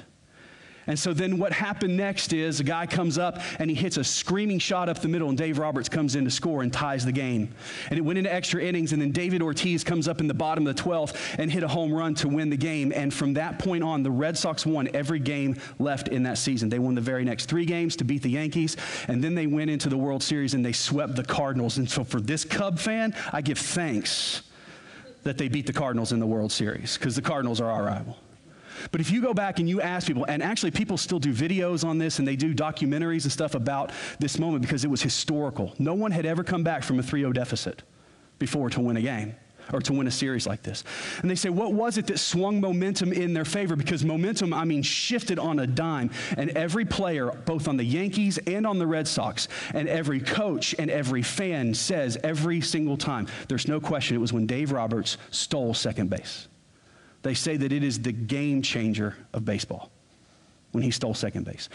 And 0.87 0.97
so 0.97 1.13
then 1.13 1.37
what 1.37 1.51
happened 1.51 1.97
next 1.97 2.33
is 2.33 2.59
a 2.59 2.63
guy 2.63 2.85
comes 2.85 3.17
up 3.17 3.39
and 3.59 3.69
he 3.69 3.75
hits 3.75 3.97
a 3.97 4.03
screaming 4.03 4.59
shot 4.59 4.89
up 4.89 4.99
the 4.99 5.07
middle, 5.07 5.29
and 5.29 5.37
Dave 5.37 5.57
Roberts 5.57 5.89
comes 5.89 6.15
in 6.15 6.25
to 6.25 6.31
score 6.31 6.61
and 6.61 6.71
ties 6.71 7.05
the 7.05 7.11
game. 7.11 7.53
And 7.89 7.97
it 7.97 8.01
went 8.01 8.17
into 8.17 8.33
extra 8.33 8.61
innings, 8.61 8.93
and 8.93 9.01
then 9.01 9.11
David 9.11 9.41
Ortiz 9.41 9.83
comes 9.83 10.07
up 10.07 10.19
in 10.19 10.27
the 10.27 10.33
bottom 10.33 10.67
of 10.67 10.75
the 10.75 10.81
12th 10.81 11.15
and 11.37 11.51
hit 11.51 11.63
a 11.63 11.67
home 11.67 11.93
run 11.93 12.13
to 12.15 12.27
win 12.27 12.49
the 12.49 12.57
game. 12.57 12.91
And 12.95 13.13
from 13.13 13.33
that 13.33 13.59
point 13.59 13.83
on, 13.83 14.03
the 14.03 14.11
Red 14.11 14.37
Sox 14.37 14.65
won 14.65 14.89
every 14.93 15.19
game 15.19 15.59
left 15.79 16.07
in 16.07 16.23
that 16.23 16.37
season. 16.37 16.69
They 16.69 16.79
won 16.79 16.95
the 16.95 17.01
very 17.01 17.23
next 17.23 17.45
three 17.45 17.65
games 17.65 17.95
to 17.97 18.03
beat 18.03 18.21
the 18.21 18.29
Yankees, 18.29 18.77
and 19.07 19.23
then 19.23 19.35
they 19.35 19.47
went 19.47 19.69
into 19.69 19.89
the 19.89 19.97
World 19.97 20.23
Series 20.23 20.53
and 20.53 20.65
they 20.65 20.73
swept 20.73 21.15
the 21.15 21.23
Cardinals. 21.23 21.77
And 21.77 21.89
so 21.89 22.03
for 22.03 22.21
this 22.21 22.45
Cub 22.45 22.79
fan, 22.79 23.15
I 23.33 23.41
give 23.41 23.57
thanks 23.57 24.43
that 25.23 25.37
they 25.37 25.47
beat 25.47 25.65
the 25.65 25.73
Cardinals 25.73 26.11
in 26.11 26.19
the 26.19 26.27
World 26.27 26.51
Series 26.51 26.97
because 26.97 27.15
the 27.15 27.21
Cardinals 27.21 27.59
are 27.59 27.69
our 27.69 27.83
rival. 27.83 28.17
But 28.91 29.01
if 29.01 29.11
you 29.11 29.21
go 29.21 29.33
back 29.33 29.59
and 29.59 29.67
you 29.67 29.81
ask 29.81 30.07
people, 30.07 30.25
and 30.25 30.41
actually 30.41 30.71
people 30.71 30.97
still 30.97 31.19
do 31.19 31.33
videos 31.33 31.85
on 31.85 31.97
this 31.97 32.19
and 32.19 32.27
they 32.27 32.35
do 32.35 32.53
documentaries 32.53 33.23
and 33.23 33.31
stuff 33.31 33.55
about 33.55 33.91
this 34.19 34.39
moment 34.39 34.61
because 34.61 34.83
it 34.83 34.89
was 34.89 35.01
historical. 35.01 35.73
No 35.79 35.93
one 35.93 36.11
had 36.11 36.25
ever 36.25 36.43
come 36.43 36.63
back 36.63 36.83
from 36.83 36.99
a 36.99 37.03
3 37.03 37.21
0 37.21 37.33
deficit 37.33 37.83
before 38.39 38.69
to 38.69 38.81
win 38.81 38.97
a 38.97 39.01
game 39.01 39.35
or 39.73 39.81
to 39.81 39.93
win 39.93 40.07
a 40.07 40.11
series 40.11 40.45
like 40.45 40.61
this. 40.63 40.83
And 41.21 41.29
they 41.29 41.35
say, 41.35 41.49
what 41.49 41.73
was 41.73 41.97
it 41.97 42.07
that 42.07 42.19
swung 42.19 42.61
momentum 42.61 43.11
in 43.11 43.33
their 43.33 43.45
favor? 43.45 43.75
Because 43.75 44.03
momentum, 44.03 44.53
I 44.53 44.65
mean, 44.65 44.83
shifted 44.83 45.39
on 45.39 45.59
a 45.59 45.67
dime. 45.67 46.11
And 46.37 46.51
every 46.51 46.85
player, 46.85 47.31
both 47.45 47.67
on 47.67 47.77
the 47.77 47.83
Yankees 47.83 48.37
and 48.37 48.65
on 48.67 48.77
the 48.77 48.87
Red 48.87 49.07
Sox, 49.07 49.47
and 49.73 49.87
every 49.87 50.19
coach 50.19 50.75
and 50.77 50.91
every 50.91 51.21
fan 51.21 51.73
says 51.73 52.17
every 52.23 52.61
single 52.61 52.97
time, 52.97 53.27
there's 53.47 53.67
no 53.67 53.79
question 53.79 54.15
it 54.15 54.19
was 54.19 54.33
when 54.33 54.45
Dave 54.45 54.71
Roberts 54.71 55.17
stole 55.31 55.73
second 55.73 56.09
base. 56.09 56.47
They 57.25 57.33
say 57.33 57.57
that 57.57 57.71
it 57.71 57.83
is 57.83 57.99
the 57.99 58.11
game 58.11 58.61
changer 58.61 59.15
of 59.33 59.45
baseball. 59.45 59.91
When 60.75 60.83
he 60.83 60.91
stole 60.91 61.13
second 61.13 61.45
base. 61.45 61.69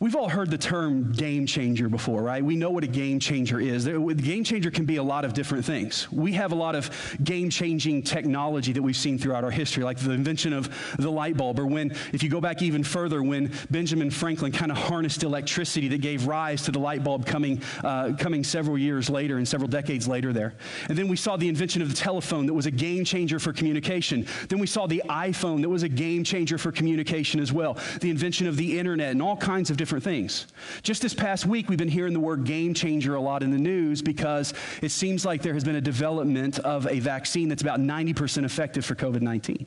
We've 0.00 0.16
all 0.16 0.30
heard 0.30 0.50
the 0.50 0.56
term 0.56 1.12
game 1.12 1.46
changer 1.46 1.90
before, 1.90 2.22
right? 2.22 2.42
We 2.42 2.56
know 2.56 2.70
what 2.70 2.82
a 2.82 2.88
game 2.88 3.20
changer 3.20 3.60
is. 3.60 3.84
The 3.84 3.98
game 4.14 4.42
changer 4.42 4.70
can 4.70 4.86
be 4.86 4.96
a 4.96 5.02
lot 5.02 5.26
of 5.26 5.34
different 5.34 5.66
things. 5.66 6.10
We 6.10 6.32
have 6.32 6.52
a 6.52 6.54
lot 6.54 6.74
of 6.74 6.90
game 7.22 7.50
changing 7.50 8.04
technology 8.04 8.72
that 8.72 8.80
we've 8.80 8.96
seen 8.96 9.18
throughout 9.18 9.44
our 9.44 9.50
history, 9.50 9.84
like 9.84 9.98
the 9.98 10.12
invention 10.12 10.54
of 10.54 10.96
the 10.98 11.10
light 11.10 11.36
bulb, 11.36 11.60
or 11.60 11.66
when, 11.66 11.94
if 12.14 12.22
you 12.22 12.30
go 12.30 12.40
back 12.40 12.62
even 12.62 12.82
further, 12.82 13.22
when 13.22 13.52
Benjamin 13.70 14.10
Franklin 14.10 14.50
kind 14.50 14.72
of 14.72 14.78
harnessed 14.78 15.24
electricity 15.24 15.88
that 15.88 16.00
gave 16.00 16.26
rise 16.26 16.62
to 16.62 16.72
the 16.72 16.78
light 16.78 17.04
bulb 17.04 17.26
coming, 17.26 17.60
uh, 17.84 18.12
coming 18.18 18.42
several 18.42 18.78
years 18.78 19.10
later 19.10 19.36
and 19.36 19.46
several 19.46 19.68
decades 19.68 20.08
later 20.08 20.32
there. 20.32 20.54
And 20.88 20.96
then 20.96 21.08
we 21.08 21.16
saw 21.16 21.36
the 21.36 21.50
invention 21.50 21.82
of 21.82 21.90
the 21.90 21.94
telephone 21.94 22.46
that 22.46 22.54
was 22.54 22.64
a 22.64 22.70
game 22.70 23.04
changer 23.04 23.38
for 23.38 23.52
communication. 23.52 24.26
Then 24.48 24.58
we 24.58 24.66
saw 24.66 24.86
the 24.86 25.02
iPhone 25.10 25.60
that 25.60 25.68
was 25.68 25.82
a 25.82 25.88
game 25.88 26.24
changer 26.24 26.56
for 26.56 26.72
communication 26.72 27.40
as 27.40 27.52
well. 27.52 27.76
The 28.00 28.08
invention 28.08 28.37
of 28.46 28.56
the 28.56 28.78
internet 28.78 29.10
and 29.10 29.22
all 29.22 29.36
kinds 29.36 29.70
of 29.70 29.76
different 29.76 30.04
things. 30.04 30.46
Just 30.82 31.02
this 31.02 31.14
past 31.14 31.46
week, 31.46 31.68
we've 31.68 31.78
been 31.78 31.88
hearing 31.88 32.12
the 32.12 32.20
word 32.20 32.44
game 32.44 32.74
changer 32.74 33.14
a 33.14 33.20
lot 33.20 33.42
in 33.42 33.50
the 33.50 33.58
news 33.58 34.02
because 34.02 34.54
it 34.82 34.90
seems 34.90 35.24
like 35.24 35.42
there 35.42 35.54
has 35.54 35.64
been 35.64 35.76
a 35.76 35.80
development 35.80 36.58
of 36.60 36.86
a 36.86 37.00
vaccine 37.00 37.48
that's 37.48 37.62
about 37.62 37.80
90% 37.80 38.44
effective 38.44 38.84
for 38.84 38.94
COVID 38.94 39.22
19. 39.22 39.66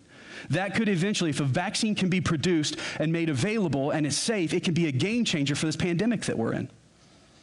That 0.50 0.76
could 0.76 0.90
eventually, 0.90 1.30
if 1.30 1.40
a 1.40 1.46
vaccine 1.46 1.96
can 1.96 2.10
be 2.10 2.22
produced 2.22 2.78
and 3.00 3.12
made 3.12 3.30
available 3.30 3.92
and 3.92 4.06
is 4.06 4.18
safe, 4.18 4.54
it 4.54 4.64
can 4.64 4.74
be 4.74 4.88
a 4.88 4.92
game 4.92 5.26
changer 5.26 5.56
for 5.56 5.66
this 5.66 5.76
pandemic 5.76 6.22
that 6.26 6.38
we're 6.38 6.54
in. 6.54 6.70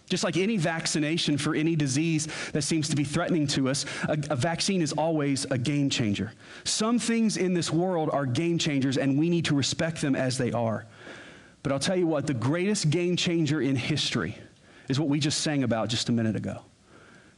Just 0.08 0.24
like 0.24 0.36
any 0.36 0.56
vaccination 0.56 1.36
for 1.36 1.54
any 1.54 1.76
disease 1.76 2.28
that 2.52 2.62
seems 2.62 2.88
to 2.88 2.96
be 2.96 3.04
threatening 3.04 3.46
to 3.48 3.68
us, 3.68 3.84
a, 4.08 4.18
a, 4.30 4.36
vaccine 4.36 4.80
is 4.80 4.92
always 4.92 5.44
a 5.50 5.58
game 5.58 5.90
changer. 5.90 6.32
Some 6.64 6.98
things 6.98 7.36
in 7.36 7.52
this 7.52 7.70
world 7.70 8.08
are 8.12 8.24
game 8.24 8.58
changers, 8.58 8.96
and 8.96 9.18
we 9.18 9.28
need 9.28 9.44
to 9.46 9.54
respect 9.54 10.00
them 10.00 10.16
as 10.16 10.38
they 10.38 10.50
are. 10.52 10.86
But 11.62 11.72
I'll 11.72 11.78
tell 11.78 11.96
you 11.96 12.06
what, 12.06 12.26
the 12.26 12.34
greatest 12.34 12.90
game 12.90 13.16
changer 13.16 13.60
in 13.60 13.76
history 13.76 14.36
is 14.88 14.98
what 14.98 15.08
we 15.08 15.20
just 15.20 15.40
sang 15.40 15.64
about 15.64 15.88
just 15.88 16.08
a 16.08 16.12
minute 16.12 16.36
ago. 16.36 16.62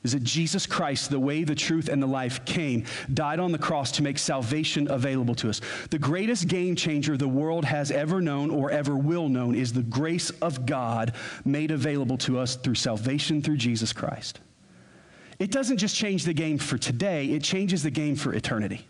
Is 0.02 0.12
that 0.12 0.22
Jesus 0.22 0.66
Christ, 0.66 1.10
the 1.10 1.20
way, 1.20 1.44
the 1.44 1.54
truth, 1.54 1.88
and 1.88 2.02
the 2.02 2.06
life, 2.06 2.42
came, 2.46 2.84
died 3.12 3.38
on 3.38 3.52
the 3.52 3.58
cross 3.58 3.92
to 3.92 4.02
make 4.02 4.18
salvation 4.18 4.90
available 4.90 5.34
to 5.36 5.50
us. 5.50 5.60
The 5.90 5.98
greatest 5.98 6.48
game 6.48 6.74
changer 6.74 7.18
the 7.18 7.28
world 7.28 7.66
has 7.66 7.90
ever 7.90 8.22
known 8.22 8.50
or 8.50 8.70
ever 8.70 8.96
will 8.96 9.28
know 9.28 9.52
is 9.52 9.74
the 9.74 9.82
grace 9.82 10.30
of 10.40 10.64
God 10.64 11.14
made 11.44 11.70
available 11.70 12.16
to 12.18 12.38
us 12.38 12.56
through 12.56 12.76
salvation 12.76 13.42
through 13.42 13.58
Jesus 13.58 13.92
Christ. 13.92 14.40
It 15.38 15.50
doesn't 15.50 15.78
just 15.78 15.96
change 15.96 16.24
the 16.24 16.34
game 16.34 16.56
for 16.56 16.78
today, 16.78 17.26
it 17.26 17.42
changes 17.42 17.82
the 17.82 17.90
game 17.90 18.16
for 18.16 18.32
eternity. 18.32 18.86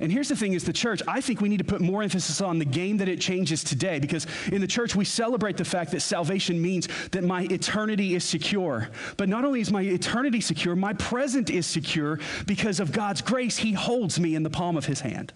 And 0.00 0.10
here's 0.10 0.28
the 0.28 0.36
thing 0.36 0.54
is 0.54 0.64
the 0.64 0.72
church, 0.72 1.02
I 1.06 1.20
think 1.20 1.40
we 1.40 1.48
need 1.48 1.58
to 1.58 1.64
put 1.64 1.80
more 1.80 2.02
emphasis 2.02 2.40
on 2.40 2.58
the 2.58 2.64
game 2.64 2.96
that 2.96 3.08
it 3.08 3.20
changes 3.20 3.62
today 3.62 3.98
because 3.98 4.26
in 4.50 4.60
the 4.60 4.66
church 4.66 4.96
we 4.96 5.04
celebrate 5.04 5.58
the 5.58 5.64
fact 5.64 5.90
that 5.92 6.00
salvation 6.00 6.60
means 6.60 6.88
that 7.12 7.22
my 7.22 7.42
eternity 7.42 8.14
is 8.14 8.24
secure. 8.24 8.88
But 9.18 9.28
not 9.28 9.44
only 9.44 9.60
is 9.60 9.70
my 9.70 9.82
eternity 9.82 10.40
secure, 10.40 10.74
my 10.74 10.94
present 10.94 11.50
is 11.50 11.66
secure 11.66 12.18
because 12.46 12.80
of 12.80 12.92
God's 12.92 13.20
grace. 13.20 13.58
He 13.58 13.72
holds 13.72 14.18
me 14.18 14.34
in 14.34 14.42
the 14.42 14.50
palm 14.50 14.76
of 14.76 14.86
his 14.86 15.00
hand. 15.00 15.34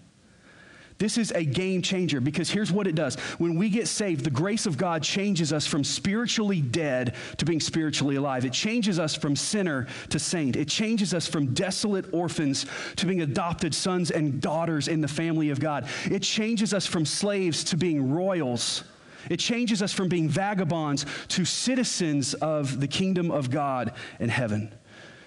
This 0.97 1.17
is 1.17 1.31
a 1.31 1.43
game 1.43 1.81
changer 1.81 2.21
because 2.21 2.49
here's 2.49 2.71
what 2.71 2.87
it 2.87 2.95
does. 2.95 3.15
When 3.37 3.55
we 3.55 3.69
get 3.69 3.87
saved, 3.89 4.23
the 4.23 4.29
grace 4.29 4.65
of 4.65 4.77
God 4.77 5.03
changes 5.03 5.51
us 5.51 5.67
from 5.67 5.83
spiritually 5.83 6.61
dead 6.61 7.15
to 7.37 7.45
being 7.45 7.59
spiritually 7.59 8.15
alive. 8.15 8.45
It 8.45 8.53
changes 8.53 8.97
us 8.97 9.13
from 9.13 9.35
sinner 9.35 9.87
to 10.09 10.19
saint. 10.19 10.55
It 10.55 10.69
changes 10.69 11.13
us 11.13 11.27
from 11.27 11.53
desolate 11.53 12.13
orphans 12.13 12.65
to 12.95 13.05
being 13.05 13.21
adopted 13.21 13.75
sons 13.75 14.09
and 14.09 14.41
daughters 14.41 14.87
in 14.87 15.01
the 15.01 15.07
family 15.07 15.49
of 15.49 15.59
God. 15.59 15.89
It 16.05 16.21
changes 16.21 16.73
us 16.73 16.85
from 16.85 17.05
slaves 17.05 17.65
to 17.65 17.77
being 17.77 18.11
royals. 18.13 18.85
It 19.29 19.37
changes 19.37 19.81
us 19.81 19.91
from 19.91 20.07
being 20.07 20.29
vagabonds 20.29 21.05
to 21.29 21.43
citizens 21.43 22.35
of 22.35 22.79
the 22.79 22.87
kingdom 22.87 23.31
of 23.31 23.49
God 23.49 23.93
in 24.19 24.29
heaven. 24.29 24.71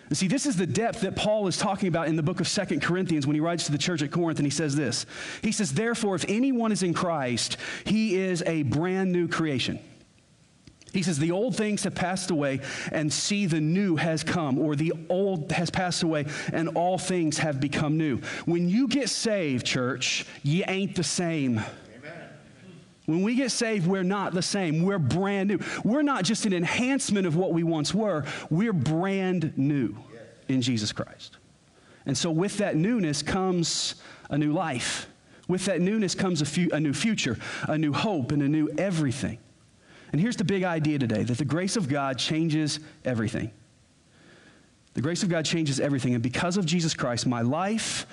And 0.08 0.16
see, 0.16 0.28
this 0.28 0.46
is 0.46 0.56
the 0.56 0.66
depth 0.66 1.02
that 1.02 1.16
Paul 1.16 1.48
is 1.48 1.58
talking 1.58 1.88
about 1.88 2.08
in 2.08 2.16
the 2.16 2.22
book 2.22 2.40
of 2.40 2.48
Second 2.48 2.80
Corinthians 2.80 3.26
when 3.26 3.34
he 3.34 3.40
writes 3.40 3.66
to 3.66 3.72
the 3.72 3.78
church 3.78 4.02
at 4.02 4.10
Corinth, 4.10 4.38
and 4.38 4.46
he 4.46 4.50
says 4.50 4.74
this. 4.74 5.04
He 5.42 5.52
says, 5.52 5.72
Therefore, 5.72 6.14
if 6.14 6.24
anyone 6.28 6.72
is 6.72 6.82
in 6.82 6.94
Christ, 6.94 7.58
he 7.84 8.16
is 8.16 8.42
a 8.46 8.62
brand 8.62 9.12
new 9.12 9.28
creation. 9.28 9.78
He 10.92 11.02
says, 11.02 11.18
The 11.18 11.32
old 11.32 11.56
things 11.56 11.84
have 11.84 11.94
passed 11.94 12.30
away, 12.30 12.60
and 12.90 13.12
see, 13.12 13.44
the 13.44 13.60
new 13.60 13.96
has 13.96 14.24
come, 14.24 14.58
or 14.58 14.74
the 14.74 14.94
old 15.10 15.52
has 15.52 15.68
passed 15.68 16.02
away, 16.02 16.26
and 16.52 16.70
all 16.70 16.96
things 16.96 17.38
have 17.38 17.60
become 17.60 17.98
new. 17.98 18.20
When 18.46 18.68
you 18.68 18.88
get 18.88 19.10
saved, 19.10 19.66
church, 19.66 20.24
you 20.42 20.64
ain't 20.66 20.94
the 20.94 21.04
same. 21.04 21.62
When 23.08 23.22
we 23.22 23.36
get 23.36 23.50
saved, 23.50 23.86
we're 23.86 24.02
not 24.02 24.34
the 24.34 24.42
same. 24.42 24.82
We're 24.82 24.98
brand 24.98 25.48
new. 25.48 25.58
We're 25.82 26.02
not 26.02 26.24
just 26.24 26.44
an 26.44 26.52
enhancement 26.52 27.26
of 27.26 27.36
what 27.36 27.54
we 27.54 27.62
once 27.62 27.94
were, 27.94 28.26
we're 28.50 28.74
brand 28.74 29.56
new 29.56 29.96
in 30.46 30.60
Jesus 30.60 30.92
Christ. 30.92 31.38
And 32.04 32.18
so, 32.18 32.30
with 32.30 32.58
that 32.58 32.76
newness 32.76 33.22
comes 33.22 33.94
a 34.28 34.36
new 34.36 34.52
life. 34.52 35.06
With 35.48 35.64
that 35.64 35.80
newness 35.80 36.14
comes 36.14 36.42
a, 36.42 36.68
a 36.76 36.78
new 36.78 36.92
future, 36.92 37.38
a 37.66 37.78
new 37.78 37.94
hope, 37.94 38.30
and 38.30 38.42
a 38.42 38.48
new 38.48 38.68
everything. 38.76 39.38
And 40.12 40.20
here's 40.20 40.36
the 40.36 40.44
big 40.44 40.62
idea 40.62 40.98
today 40.98 41.22
that 41.22 41.38
the 41.38 41.46
grace 41.46 41.78
of 41.78 41.88
God 41.88 42.18
changes 42.18 42.78
everything. 43.06 43.50
The 44.92 45.00
grace 45.00 45.22
of 45.22 45.30
God 45.30 45.46
changes 45.46 45.80
everything. 45.80 46.12
And 46.12 46.22
because 46.22 46.58
of 46.58 46.66
Jesus 46.66 46.92
Christ, 46.92 47.26
my 47.26 47.40
life 47.40 48.06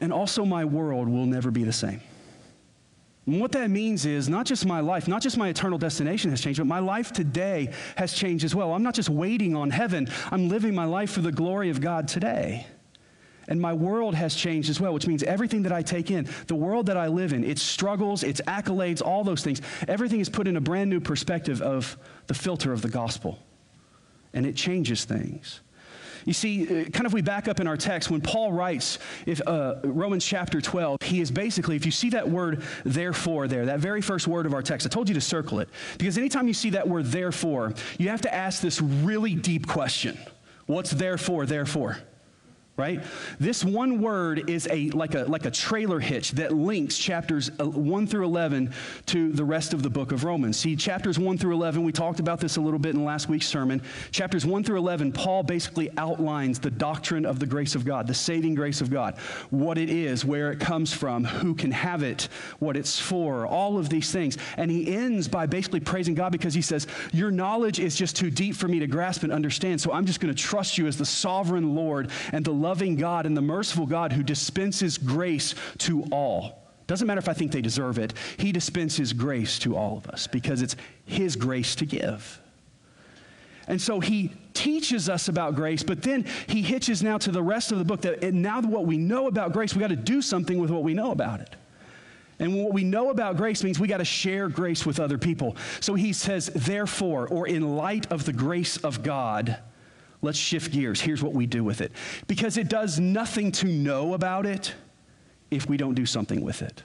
and 0.00 0.12
also 0.12 0.44
my 0.44 0.66
world 0.66 1.08
will 1.08 1.24
never 1.24 1.50
be 1.50 1.64
the 1.64 1.72
same. 1.72 2.02
And 3.26 3.40
what 3.40 3.52
that 3.52 3.70
means 3.70 4.04
is 4.04 4.28
not 4.28 4.46
just 4.46 4.66
my 4.66 4.80
life, 4.80 5.06
not 5.06 5.22
just 5.22 5.36
my 5.36 5.48
eternal 5.48 5.78
destination 5.78 6.30
has 6.30 6.40
changed, 6.40 6.58
but 6.58 6.66
my 6.66 6.80
life 6.80 7.12
today 7.12 7.72
has 7.96 8.12
changed 8.12 8.44
as 8.44 8.54
well. 8.54 8.72
I'm 8.72 8.82
not 8.82 8.94
just 8.94 9.08
waiting 9.08 9.54
on 9.54 9.70
heaven, 9.70 10.08
I'm 10.30 10.48
living 10.48 10.74
my 10.74 10.84
life 10.84 11.10
for 11.10 11.20
the 11.20 11.32
glory 11.32 11.70
of 11.70 11.80
God 11.80 12.08
today. 12.08 12.66
And 13.48 13.60
my 13.60 13.72
world 13.72 14.14
has 14.14 14.34
changed 14.34 14.70
as 14.70 14.80
well, 14.80 14.94
which 14.94 15.06
means 15.06 15.22
everything 15.22 15.64
that 15.64 15.72
I 15.72 15.82
take 15.82 16.10
in, 16.10 16.28
the 16.46 16.54
world 16.54 16.86
that 16.86 16.96
I 16.96 17.08
live 17.08 17.32
in, 17.32 17.44
its 17.44 17.60
struggles, 17.60 18.22
its 18.22 18.40
accolades, 18.42 19.02
all 19.04 19.24
those 19.24 19.42
things, 19.42 19.60
everything 19.88 20.20
is 20.20 20.28
put 20.28 20.46
in 20.46 20.56
a 20.56 20.60
brand 20.60 20.90
new 20.90 21.00
perspective 21.00 21.60
of 21.60 21.96
the 22.28 22.34
filter 22.34 22.72
of 22.72 22.82
the 22.82 22.88
gospel. 22.88 23.38
And 24.32 24.46
it 24.46 24.56
changes 24.56 25.04
things. 25.04 25.60
You 26.24 26.32
see, 26.32 26.62
uh, 26.64 26.84
kind 26.90 27.06
of 27.06 27.12
we 27.12 27.22
back 27.22 27.48
up 27.48 27.60
in 27.60 27.66
our 27.66 27.76
text, 27.76 28.10
when 28.10 28.20
Paul 28.20 28.52
writes 28.52 28.98
if, 29.26 29.40
uh, 29.46 29.76
Romans 29.84 30.24
chapter 30.24 30.60
12, 30.60 30.98
he 31.02 31.20
is 31.20 31.30
basically, 31.30 31.76
if 31.76 31.84
you 31.84 31.92
see 31.92 32.10
that 32.10 32.28
word 32.28 32.62
therefore 32.84 33.48
there, 33.48 33.66
that 33.66 33.80
very 33.80 34.00
first 34.00 34.28
word 34.28 34.46
of 34.46 34.54
our 34.54 34.62
text, 34.62 34.86
I 34.86 34.90
told 34.90 35.08
you 35.08 35.14
to 35.14 35.20
circle 35.20 35.60
it. 35.60 35.68
Because 35.98 36.18
anytime 36.18 36.48
you 36.48 36.54
see 36.54 36.70
that 36.70 36.88
word 36.88 37.06
therefore, 37.06 37.74
you 37.98 38.08
have 38.08 38.22
to 38.22 38.34
ask 38.34 38.62
this 38.62 38.80
really 38.80 39.34
deep 39.34 39.66
question 39.66 40.18
What's 40.66 40.92
therefore, 40.92 41.44
therefore? 41.44 41.98
Right? 42.82 43.00
This 43.38 43.64
one 43.64 44.02
word 44.02 44.50
is 44.50 44.66
a 44.68 44.90
like 44.90 45.14
a 45.14 45.22
like 45.22 45.46
a 45.46 45.52
trailer 45.52 46.00
hitch 46.00 46.32
that 46.32 46.52
links 46.52 46.98
chapters 46.98 47.48
uh, 47.60 47.68
1 47.68 48.08
through 48.08 48.24
11 48.24 48.72
to 49.06 49.30
the 49.30 49.44
rest 49.44 49.72
of 49.72 49.84
the 49.84 49.88
book 49.88 50.10
of 50.10 50.24
Romans. 50.24 50.56
See, 50.56 50.74
chapters 50.74 51.16
1 51.16 51.38
through 51.38 51.54
11, 51.54 51.84
we 51.84 51.92
talked 51.92 52.18
about 52.18 52.40
this 52.40 52.56
a 52.56 52.60
little 52.60 52.80
bit 52.80 52.96
in 52.96 53.04
last 53.04 53.28
week's 53.28 53.46
sermon. 53.46 53.80
Chapters 54.10 54.44
1 54.44 54.64
through 54.64 54.78
11, 54.78 55.12
Paul 55.12 55.44
basically 55.44 55.90
outlines 55.96 56.58
the 56.58 56.72
doctrine 56.72 57.24
of 57.24 57.38
the 57.38 57.46
grace 57.46 57.76
of 57.76 57.84
God, 57.84 58.08
the 58.08 58.14
saving 58.14 58.56
grace 58.56 58.80
of 58.80 58.90
God, 58.90 59.16
what 59.50 59.78
it 59.78 59.88
is, 59.88 60.24
where 60.24 60.50
it 60.50 60.58
comes 60.58 60.92
from, 60.92 61.24
who 61.24 61.54
can 61.54 61.70
have 61.70 62.02
it, 62.02 62.28
what 62.58 62.76
it's 62.76 62.98
for, 62.98 63.46
all 63.46 63.78
of 63.78 63.90
these 63.90 64.10
things. 64.10 64.38
And 64.56 64.72
he 64.72 64.92
ends 64.92 65.28
by 65.28 65.46
basically 65.46 65.80
praising 65.80 66.16
God 66.16 66.32
because 66.32 66.52
he 66.52 66.62
says, 66.62 66.88
"Your 67.12 67.30
knowledge 67.30 67.78
is 67.78 67.94
just 67.94 68.16
too 68.16 68.30
deep 68.30 68.56
for 68.56 68.66
me 68.66 68.80
to 68.80 68.88
grasp 68.88 69.22
and 69.22 69.32
understand, 69.32 69.80
so 69.80 69.92
I'm 69.92 70.04
just 70.04 70.18
going 70.18 70.34
to 70.34 70.42
trust 70.42 70.78
you 70.78 70.88
as 70.88 70.96
the 70.96 71.06
sovereign 71.06 71.76
Lord 71.76 72.10
and 72.32 72.44
the 72.44 72.52
loving 72.72 72.96
God 72.96 73.26
and 73.26 73.36
the 73.36 73.42
merciful 73.42 73.84
God 73.84 74.14
who 74.14 74.22
dispenses 74.22 74.96
grace 74.96 75.54
to 75.76 76.04
all. 76.04 76.66
Doesn't 76.86 77.06
matter 77.06 77.18
if 77.18 77.28
I 77.28 77.34
think 77.34 77.52
they 77.52 77.60
deserve 77.60 77.98
it, 77.98 78.14
He 78.38 78.50
dispenses 78.50 79.12
grace 79.12 79.58
to 79.58 79.76
all 79.76 79.98
of 79.98 80.06
us 80.06 80.26
because 80.26 80.62
it's 80.62 80.74
His 81.04 81.36
grace 81.36 81.74
to 81.74 81.84
give. 81.84 82.40
And 83.68 83.80
so 83.80 84.00
he 84.00 84.32
teaches 84.54 85.10
us 85.10 85.28
about 85.28 85.54
grace, 85.54 85.82
but 85.82 86.02
then 86.02 86.26
he 86.48 86.62
hitches 86.62 87.02
now 87.02 87.18
to 87.18 87.30
the 87.30 87.42
rest 87.42 87.72
of 87.72 87.78
the 87.78 87.84
book 87.84 88.00
that 88.00 88.22
now 88.32 88.62
what 88.62 88.86
we 88.86 88.96
know 88.96 89.28
about 89.28 89.52
grace, 89.52 89.74
we 89.74 89.80
got 89.80 89.88
to 89.88 89.96
do 89.96 90.22
something 90.22 90.58
with 90.58 90.70
what 90.70 90.82
we 90.82 90.94
know 90.94 91.12
about 91.12 91.40
it. 91.40 91.54
And 92.38 92.54
what 92.56 92.72
we 92.72 92.84
know 92.84 93.10
about 93.10 93.36
grace 93.36 93.62
means 93.62 93.78
we 93.78 93.86
got 93.86 93.98
to 93.98 94.04
share 94.04 94.48
grace 94.48 94.84
with 94.84 94.98
other 94.98 95.18
people. 95.18 95.56
So 95.80 95.94
he 95.94 96.12
says, 96.12 96.46
therefore, 96.46 97.28
or 97.28 97.46
in 97.46 97.76
light 97.76 98.10
of 98.10 98.24
the 98.24 98.32
grace 98.32 98.78
of 98.78 99.02
God, 99.02 99.58
Let's 100.22 100.38
shift 100.38 100.72
gears. 100.72 101.00
Here's 101.00 101.22
what 101.22 101.32
we 101.34 101.46
do 101.46 101.64
with 101.64 101.80
it. 101.80 101.92
Because 102.28 102.56
it 102.56 102.68
does 102.68 103.00
nothing 103.00 103.50
to 103.52 103.66
know 103.66 104.14
about 104.14 104.46
it 104.46 104.72
if 105.50 105.68
we 105.68 105.76
don't 105.76 105.94
do 105.94 106.06
something 106.06 106.40
with 106.42 106.62
it. 106.62 106.82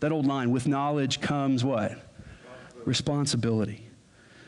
That 0.00 0.12
old 0.12 0.26
line, 0.26 0.50
with 0.50 0.66
knowledge 0.66 1.20
comes 1.20 1.64
what? 1.64 1.96
Responsibility. 2.84 3.86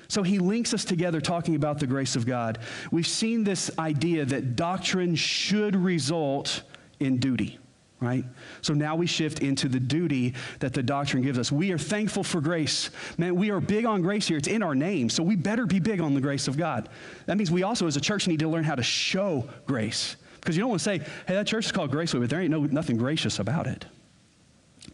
So 0.08 0.22
he 0.22 0.38
links 0.38 0.74
us 0.74 0.84
together 0.84 1.20
talking 1.20 1.54
about 1.54 1.78
the 1.78 1.86
grace 1.86 2.16
of 2.16 2.26
God. 2.26 2.58
We've 2.90 3.06
seen 3.06 3.44
this 3.44 3.70
idea 3.78 4.24
that 4.24 4.56
doctrine 4.56 5.14
should 5.14 5.74
result 5.74 6.62
in 7.00 7.18
duty. 7.18 7.58
Right? 8.00 8.24
So 8.60 8.74
now 8.74 8.94
we 8.94 9.06
shift 9.06 9.40
into 9.40 9.68
the 9.68 9.80
duty 9.80 10.34
that 10.60 10.72
the 10.72 10.82
doctrine 10.82 11.22
gives 11.22 11.38
us. 11.38 11.50
We 11.50 11.72
are 11.72 11.78
thankful 11.78 12.22
for 12.22 12.40
grace. 12.40 12.90
Man, 13.16 13.36
we 13.36 13.50
are 13.50 13.60
big 13.60 13.86
on 13.86 14.02
grace 14.02 14.28
here. 14.28 14.36
It's 14.36 14.48
in 14.48 14.62
our 14.62 14.74
name, 14.74 15.08
so 15.08 15.22
we 15.22 15.36
better 15.36 15.66
be 15.66 15.80
big 15.80 16.00
on 16.00 16.14
the 16.14 16.20
grace 16.20 16.48
of 16.48 16.56
God. 16.56 16.88
That 17.26 17.36
means 17.38 17.50
we 17.50 17.62
also, 17.62 17.86
as 17.86 17.96
a 17.96 18.00
church, 18.00 18.28
need 18.28 18.40
to 18.40 18.48
learn 18.48 18.64
how 18.64 18.74
to 18.74 18.82
show 18.82 19.48
grace. 19.66 20.16
Because 20.40 20.56
you 20.56 20.60
don't 20.60 20.70
want 20.70 20.80
to 20.80 20.84
say, 20.84 20.98
hey, 21.26 21.34
that 21.34 21.46
church 21.46 21.66
is 21.66 21.72
called 21.72 21.90
Graceway, 21.90 22.20
but 22.20 22.30
there 22.30 22.40
ain't 22.40 22.50
no, 22.50 22.60
nothing 22.60 22.96
gracious 22.96 23.38
about 23.38 23.66
it. 23.66 23.84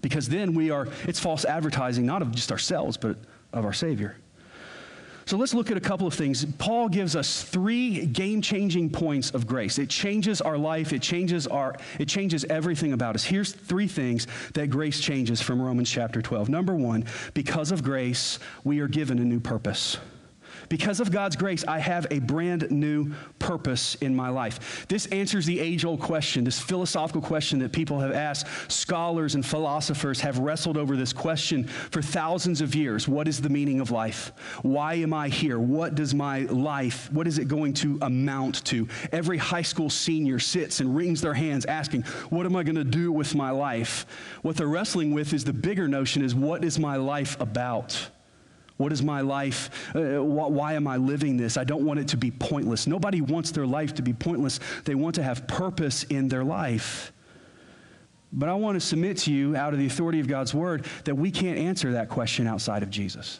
Because 0.00 0.28
then 0.28 0.54
we 0.54 0.70
are, 0.70 0.88
it's 1.04 1.20
false 1.20 1.44
advertising, 1.44 2.06
not 2.06 2.22
of 2.22 2.32
just 2.32 2.50
ourselves, 2.50 2.96
but 2.96 3.18
of 3.52 3.64
our 3.64 3.72
Savior. 3.72 4.16
So 5.24 5.36
let's 5.36 5.54
look 5.54 5.70
at 5.70 5.76
a 5.76 5.80
couple 5.80 6.06
of 6.06 6.14
things. 6.14 6.44
Paul 6.58 6.88
gives 6.88 7.16
us 7.16 7.42
three 7.42 8.06
game-changing 8.06 8.90
points 8.90 9.30
of 9.30 9.46
grace. 9.46 9.78
It 9.78 9.88
changes 9.88 10.40
our 10.40 10.58
life, 10.58 10.92
it 10.92 11.02
changes 11.02 11.46
our 11.46 11.76
it 11.98 12.08
changes 12.08 12.44
everything 12.44 12.92
about 12.92 13.14
us. 13.14 13.24
Here's 13.24 13.52
three 13.52 13.88
things 13.88 14.26
that 14.54 14.68
grace 14.70 15.00
changes 15.00 15.40
from 15.40 15.60
Romans 15.60 15.90
chapter 15.90 16.22
12. 16.22 16.48
Number 16.48 16.74
1, 16.74 17.04
because 17.34 17.72
of 17.72 17.82
grace, 17.82 18.38
we 18.64 18.80
are 18.80 18.88
given 18.88 19.18
a 19.18 19.24
new 19.24 19.40
purpose. 19.40 19.98
Because 20.72 21.00
of 21.00 21.10
God's 21.10 21.36
grace, 21.36 21.66
I 21.68 21.80
have 21.80 22.06
a 22.10 22.18
brand 22.20 22.70
new 22.70 23.12
purpose 23.38 23.94
in 23.96 24.16
my 24.16 24.30
life. 24.30 24.86
This 24.88 25.04
answers 25.08 25.44
the 25.44 25.60
age 25.60 25.84
old 25.84 26.00
question, 26.00 26.44
this 26.44 26.58
philosophical 26.58 27.20
question 27.20 27.58
that 27.58 27.72
people 27.72 28.00
have 28.00 28.12
asked. 28.12 28.46
Scholars 28.72 29.34
and 29.34 29.44
philosophers 29.44 30.18
have 30.22 30.38
wrestled 30.38 30.78
over 30.78 30.96
this 30.96 31.12
question 31.12 31.64
for 31.64 32.00
thousands 32.00 32.62
of 32.62 32.74
years. 32.74 33.06
What 33.06 33.28
is 33.28 33.38
the 33.38 33.50
meaning 33.50 33.80
of 33.80 33.90
life? 33.90 34.32
Why 34.62 34.94
am 34.94 35.12
I 35.12 35.28
here? 35.28 35.58
What 35.58 35.94
does 35.94 36.14
my 36.14 36.44
life, 36.44 37.12
what 37.12 37.26
is 37.26 37.38
it 37.38 37.48
going 37.48 37.74
to 37.74 37.98
amount 38.00 38.64
to? 38.64 38.88
Every 39.12 39.36
high 39.36 39.60
school 39.60 39.90
senior 39.90 40.38
sits 40.38 40.80
and 40.80 40.96
wrings 40.96 41.20
their 41.20 41.34
hands 41.34 41.66
asking, 41.66 42.04
What 42.30 42.46
am 42.46 42.56
I 42.56 42.62
going 42.62 42.76
to 42.76 42.82
do 42.82 43.12
with 43.12 43.34
my 43.34 43.50
life? 43.50 44.06
What 44.40 44.56
they're 44.56 44.68
wrestling 44.68 45.12
with 45.12 45.34
is 45.34 45.44
the 45.44 45.52
bigger 45.52 45.86
notion 45.86 46.24
is, 46.24 46.34
What 46.34 46.64
is 46.64 46.78
my 46.78 46.96
life 46.96 47.38
about? 47.40 48.08
What 48.82 48.90
is 48.90 49.00
my 49.00 49.20
life? 49.20 49.94
Uh, 49.94 50.20
why 50.24 50.72
am 50.72 50.88
I 50.88 50.96
living 50.96 51.36
this? 51.36 51.56
I 51.56 51.62
don't 51.62 51.84
want 51.84 52.00
it 52.00 52.08
to 52.08 52.16
be 52.16 52.32
pointless. 52.32 52.88
Nobody 52.88 53.20
wants 53.20 53.52
their 53.52 53.64
life 53.64 53.94
to 53.94 54.02
be 54.02 54.12
pointless. 54.12 54.58
They 54.84 54.96
want 54.96 55.14
to 55.14 55.22
have 55.22 55.46
purpose 55.46 56.02
in 56.02 56.26
their 56.26 56.42
life. 56.42 57.12
But 58.32 58.48
I 58.48 58.54
want 58.54 58.74
to 58.74 58.80
submit 58.84 59.18
to 59.18 59.32
you, 59.32 59.54
out 59.54 59.72
of 59.72 59.78
the 59.78 59.86
authority 59.86 60.18
of 60.18 60.26
God's 60.26 60.52
word, 60.52 60.84
that 61.04 61.14
we 61.14 61.30
can't 61.30 61.58
answer 61.58 61.92
that 61.92 62.08
question 62.08 62.48
outside 62.48 62.82
of 62.82 62.90
Jesus. 62.90 63.38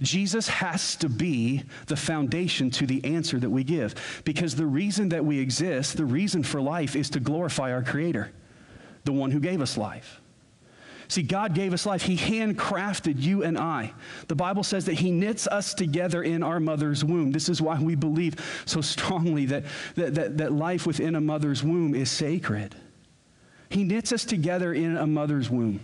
Jesus 0.00 0.48
has 0.48 0.96
to 0.96 1.10
be 1.10 1.64
the 1.88 1.96
foundation 1.96 2.70
to 2.70 2.86
the 2.86 3.04
answer 3.04 3.38
that 3.38 3.50
we 3.50 3.64
give. 3.64 4.22
Because 4.24 4.56
the 4.56 4.64
reason 4.64 5.10
that 5.10 5.22
we 5.22 5.40
exist, 5.40 5.98
the 5.98 6.06
reason 6.06 6.42
for 6.42 6.62
life, 6.62 6.96
is 6.96 7.10
to 7.10 7.20
glorify 7.20 7.70
our 7.70 7.82
Creator, 7.82 8.32
the 9.04 9.12
one 9.12 9.30
who 9.30 9.40
gave 9.40 9.60
us 9.60 9.76
life. 9.76 10.22
See, 11.08 11.22
God 11.22 11.54
gave 11.54 11.72
us 11.72 11.86
life. 11.86 12.02
He 12.02 12.16
handcrafted 12.16 13.20
you 13.20 13.42
and 13.42 13.58
I. 13.58 13.92
The 14.28 14.34
Bible 14.34 14.62
says 14.62 14.86
that 14.86 14.94
He 14.94 15.10
knits 15.10 15.46
us 15.46 15.74
together 15.74 16.22
in 16.22 16.42
our 16.42 16.60
mother's 16.60 17.04
womb. 17.04 17.32
This 17.32 17.48
is 17.48 17.60
why 17.60 17.80
we 17.80 17.94
believe 17.94 18.36
so 18.64 18.80
strongly 18.80 19.46
that, 19.46 19.64
that, 19.96 20.14
that, 20.14 20.38
that 20.38 20.52
life 20.52 20.86
within 20.86 21.14
a 21.14 21.20
mother's 21.20 21.62
womb 21.62 21.94
is 21.94 22.10
sacred. 22.10 22.74
He 23.68 23.84
knits 23.84 24.12
us 24.12 24.24
together 24.24 24.72
in 24.72 24.96
a 24.96 25.06
mother's 25.06 25.50
womb. 25.50 25.80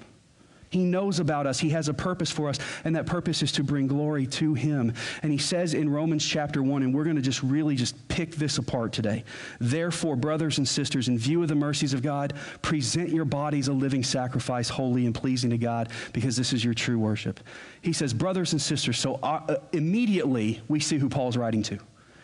He 0.70 0.84
knows 0.84 1.18
about 1.18 1.48
us. 1.48 1.58
He 1.58 1.70
has 1.70 1.88
a 1.88 1.94
purpose 1.94 2.30
for 2.30 2.48
us, 2.48 2.58
and 2.84 2.94
that 2.94 3.04
purpose 3.04 3.42
is 3.42 3.50
to 3.52 3.64
bring 3.64 3.88
glory 3.88 4.26
to 4.28 4.54
Him. 4.54 4.94
And 5.22 5.32
He 5.32 5.38
says 5.38 5.74
in 5.74 5.90
Romans 5.90 6.24
chapter 6.24 6.62
1, 6.62 6.84
and 6.84 6.94
we're 6.94 7.02
going 7.02 7.16
to 7.16 7.22
just 7.22 7.42
really 7.42 7.74
just 7.74 7.96
pick 8.06 8.36
this 8.36 8.56
apart 8.56 8.92
today. 8.92 9.24
Therefore, 9.58 10.14
brothers 10.14 10.58
and 10.58 10.68
sisters, 10.68 11.08
in 11.08 11.18
view 11.18 11.42
of 11.42 11.48
the 11.48 11.56
mercies 11.56 11.92
of 11.92 12.02
God, 12.02 12.34
present 12.62 13.10
your 13.10 13.24
bodies 13.24 13.66
a 13.66 13.72
living 13.72 14.04
sacrifice, 14.04 14.68
holy 14.68 15.06
and 15.06 15.14
pleasing 15.14 15.50
to 15.50 15.58
God, 15.58 15.90
because 16.12 16.36
this 16.36 16.52
is 16.52 16.64
your 16.64 16.74
true 16.74 17.00
worship. 17.00 17.40
He 17.82 17.92
says, 17.92 18.14
brothers 18.14 18.52
and 18.52 18.62
sisters, 18.62 18.96
so 18.96 19.16
uh, 19.16 19.56
immediately 19.72 20.62
we 20.68 20.78
see 20.78 20.98
who 20.98 21.08
Paul's 21.08 21.36
writing 21.36 21.64
to. 21.64 21.78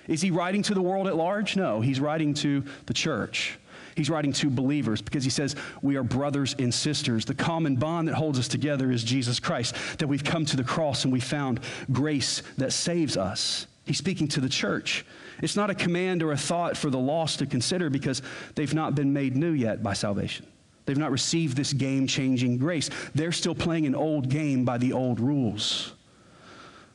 Is 0.07 0.23
he 0.23 0.31
writing 0.31 0.63
to 0.63 0.75
the 0.75 0.83
world 0.83 1.09
at 1.09 1.17
large? 1.17 1.57
No, 1.57 1.81
he's 1.81 1.99
writing 1.99 2.33
to 2.35 2.63
the 2.87 2.95
church. 2.95 3.59
He's 3.97 4.11
writing 4.11 4.33
to 4.35 4.51
believers 4.51 5.01
because 5.01 5.25
he 5.25 5.31
says 5.31 5.57
we 5.81 5.97
are 5.97 6.03
brothers 6.03 6.55
and 6.59 6.73
sisters. 6.73 7.25
The 7.25 7.35
common 7.35 7.77
bond 7.77 8.09
that 8.09 8.15
holds 8.15 8.39
us 8.39 8.47
together 8.47 8.93
is 8.93 9.03
Jesus 9.03 9.41
Christ, 9.41 9.75
that 9.99 10.07
we've 10.07 10.23
come 10.23 10.45
to 10.45 10.57
the 10.57 10.63
cross 10.63 11.05
and 11.05 11.13
we 11.13 11.19
found 11.19 11.61
grace 11.91 12.43
that 12.59 12.75
saves 12.75 13.17
us. 13.17 13.67
He's 13.87 13.97
speaking 13.97 14.29
to 14.29 14.41
the 14.41 14.51
church. 14.51 15.07
It's 15.41 15.57
not 15.57 15.71
a 15.71 15.75
command 15.75 16.23
or 16.23 16.33
a 16.33 16.37
thought 16.37 16.77
for 16.77 16.91
the 16.91 16.99
lost 16.99 17.39
to 17.39 17.47
consider 17.47 17.89
because 17.89 18.21
they've 18.55 18.75
not 18.75 18.95
been 18.95 19.15
made 19.15 19.35
new 19.35 19.53
yet 19.53 19.83
by 19.83 19.95
salvation. 19.95 20.47
They've 20.85 20.99
not 20.99 21.11
received 21.11 21.57
this 21.57 21.73
game 21.73 22.07
changing 22.07 22.59
grace. 22.59 22.91
They're 23.15 23.33
still 23.33 23.55
playing 23.55 23.87
an 23.87 23.95
old 23.95 24.29
game 24.29 24.65
by 24.65 24.77
the 24.77 24.93
old 24.93 25.21
rules. 25.21 25.95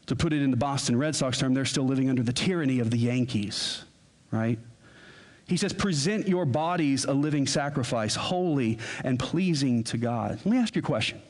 To 0.06 0.16
put 0.16 0.34
it 0.34 0.42
in 0.42 0.52
the 0.52 0.58
Boston 0.58 0.98
Red 0.98 1.16
Sox 1.16 1.40
term, 1.40 1.54
they're 1.54 1.66
still 1.66 1.86
living 1.86 2.10
under 2.10 2.22
the 2.22 2.34
tyranny 2.34 2.80
of 2.80 2.92
the 2.92 2.98
Yankees, 2.98 3.86
right? 4.30 4.60
He 5.52 5.58
says, 5.58 5.74
present 5.74 6.30
your 6.30 6.46
bodies 6.46 7.04
a 7.04 7.12
living 7.12 7.46
sacrifice, 7.46 8.16
holy 8.16 8.80
and 9.04 9.20
pleasing 9.20 9.84
to 9.84 9.98
God. 9.98 10.32
Let 10.32 10.46
me 10.46 10.58
ask 10.58 10.78
you 10.78 10.80
a 10.80 10.86
question. 10.86 11.22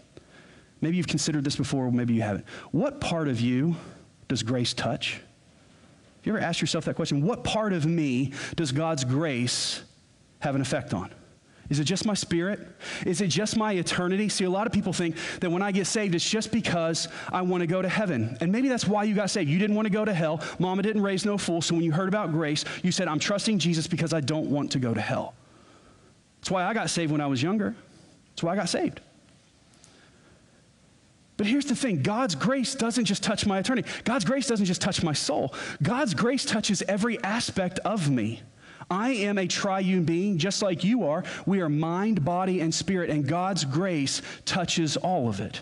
Maybe 0.79 0.97
you've 0.97 1.07
considered 1.07 1.43
this 1.43 1.55
before, 1.55 1.91
maybe 1.91 2.13
you 2.13 2.21
haven't. 2.21 2.45
What 2.69 3.01
part 3.01 3.27
of 3.27 3.41
you 3.41 3.75
does 4.27 4.43
grace 4.43 4.75
touch? 4.75 5.13
Have 5.13 6.25
you 6.25 6.35
ever 6.35 6.39
asked 6.39 6.61
yourself 6.61 6.85
that 6.85 6.93
question? 6.95 7.23
What 7.23 7.43
part 7.43 7.73
of 7.73 7.87
me 7.87 8.33
does 8.55 8.71
God's 8.71 9.03
grace 9.05 9.81
have 10.37 10.53
an 10.53 10.61
effect 10.61 10.93
on? 10.93 11.11
Is 11.71 11.79
it 11.79 11.85
just 11.85 12.05
my 12.05 12.13
spirit? 12.13 12.59
Is 13.05 13.21
it 13.21 13.27
just 13.27 13.55
my 13.55 13.71
eternity? 13.71 14.27
See, 14.27 14.43
a 14.43 14.49
lot 14.49 14.67
of 14.67 14.73
people 14.73 14.91
think 14.91 15.15
that 15.39 15.49
when 15.49 15.61
I 15.61 15.71
get 15.71 15.87
saved, 15.87 16.13
it's 16.13 16.29
just 16.29 16.51
because 16.51 17.07
I 17.31 17.43
want 17.43 17.61
to 17.61 17.67
go 17.67 17.81
to 17.81 17.87
heaven. 17.87 18.37
And 18.41 18.51
maybe 18.51 18.67
that's 18.67 18.85
why 18.85 19.05
you 19.05 19.15
got 19.15 19.29
saved. 19.29 19.49
You 19.49 19.57
didn't 19.57 19.77
want 19.77 19.85
to 19.85 19.89
go 19.89 20.03
to 20.03 20.13
hell. 20.13 20.41
Mama 20.59 20.81
didn't 20.81 21.01
raise 21.01 21.23
no 21.23 21.37
fool. 21.37 21.61
So 21.61 21.73
when 21.73 21.85
you 21.85 21.93
heard 21.93 22.09
about 22.09 22.33
grace, 22.33 22.65
you 22.83 22.91
said, 22.91 23.07
I'm 23.07 23.19
trusting 23.19 23.57
Jesus 23.57 23.87
because 23.87 24.13
I 24.13 24.19
don't 24.19 24.51
want 24.51 24.73
to 24.73 24.79
go 24.79 24.93
to 24.93 24.99
hell. 24.99 25.33
That's 26.41 26.51
why 26.51 26.65
I 26.65 26.73
got 26.73 26.89
saved 26.89 27.09
when 27.09 27.21
I 27.21 27.27
was 27.27 27.41
younger. 27.41 27.73
That's 28.31 28.43
why 28.43 28.51
I 28.51 28.55
got 28.57 28.67
saved. 28.67 28.99
But 31.37 31.47
here's 31.47 31.67
the 31.67 31.75
thing 31.75 32.03
God's 32.03 32.35
grace 32.35 32.75
doesn't 32.75 33.05
just 33.05 33.23
touch 33.23 33.45
my 33.45 33.59
eternity, 33.59 33.87
God's 34.03 34.25
grace 34.25 34.45
doesn't 34.45 34.65
just 34.65 34.81
touch 34.81 35.03
my 35.03 35.13
soul. 35.13 35.53
God's 35.81 36.13
grace 36.13 36.43
touches 36.43 36.81
every 36.81 37.23
aspect 37.23 37.79
of 37.79 38.09
me. 38.09 38.41
I 38.91 39.11
am 39.11 39.37
a 39.37 39.47
triune 39.47 40.03
being, 40.03 40.37
just 40.37 40.61
like 40.61 40.83
you 40.83 41.05
are. 41.07 41.23
We 41.45 41.61
are 41.61 41.69
mind, 41.69 42.25
body, 42.25 42.59
and 42.59 42.75
spirit, 42.75 43.09
and 43.09 43.25
God's 43.25 43.63
grace 43.63 44.21
touches 44.43 44.97
all 44.97 45.29
of 45.29 45.39
it. 45.39 45.61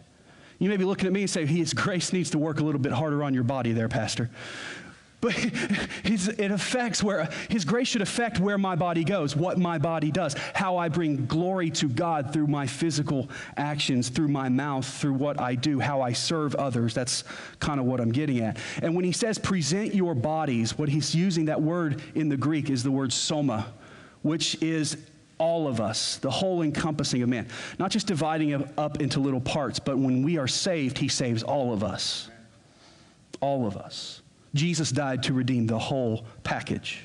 You 0.57 0.67
may 0.67 0.77
be 0.77 0.83
looking 0.83 1.05
at 1.05 1.13
me 1.13 1.21
and 1.21 1.29
say, 1.29 1.45
His 1.45 1.73
grace 1.73 2.11
needs 2.11 2.31
to 2.31 2.39
work 2.39 2.59
a 2.59 2.63
little 2.63 2.81
bit 2.81 2.91
harder 2.91 3.23
on 3.23 3.35
your 3.35 3.43
body 3.43 3.71
there, 3.71 3.87
Pastor. 3.87 4.31
But 5.21 5.34
his, 6.03 6.29
it 6.29 6.51
affects 6.51 7.03
where 7.03 7.29
his 7.49 7.65
grace 7.65 7.89
should 7.89 8.01
affect 8.01 8.39
where 8.39 8.58
my 8.58 8.75
body 8.75 9.03
goes, 9.03 9.36
what 9.36 9.58
my 9.58 9.77
body 9.77 10.12
does, 10.12 10.34
how 10.53 10.77
I 10.77 10.88
bring 10.88 11.25
glory 11.25 11.69
to 11.71 11.89
God 11.89 12.32
through 12.32 12.47
my 12.47 12.67
physical 12.67 13.29
actions, 13.58 14.10
through 14.10 14.29
my 14.29 14.47
mouth, 14.47 14.88
through 14.88 15.13
what 15.13 15.39
I 15.39 15.55
do, 15.55 15.79
how 15.79 16.01
I 16.01 16.13
serve 16.13 16.55
others. 16.55 16.93
That's 16.93 17.25
kind 17.60 17.79
of 17.79 17.86
what 17.86 17.99
I'm 17.99 18.12
getting 18.12 18.39
at. 18.39 18.58
And 18.82 18.95
when 18.95 19.03
he 19.03 19.12
says 19.12 19.38
present 19.38 19.93
your 19.93 20.15
bodies, 20.15 20.77
what 20.77 20.88
he's 20.88 21.13
using 21.13 21.45
that 21.45 21.62
word 21.62 22.01
in 22.15 22.29
the 22.29 22.38
Greek 22.38 22.69
is 22.69 22.84
the 22.84 22.91
word 22.91 23.12
soma, 23.12 23.73
which 24.21 24.62
is 24.62 24.97
all 25.38 25.67
of 25.67 25.79
us, 25.82 26.17
the 26.17 26.29
whole 26.29 26.62
encompassing 26.62 27.21
of 27.23 27.29
man. 27.29 27.47
Not 27.77 27.91
just 27.91 28.08
dividing 28.08 28.53
up 28.77 29.01
into 29.01 29.19
little 29.19 29.41
parts, 29.41 29.79
but 29.79 29.97
when 29.97 30.23
we 30.23 30.38
are 30.38 30.47
saved, 30.47 30.97
he 30.97 31.08
saves 31.08 31.43
all 31.43 31.73
of 31.73 31.84
us. 31.84 32.29
All 33.41 33.65
of 33.65 33.77
us. 33.77 34.21
Jesus 34.53 34.91
died 34.91 35.23
to 35.23 35.33
redeem 35.33 35.67
the 35.67 35.79
whole 35.79 36.25
package. 36.43 37.01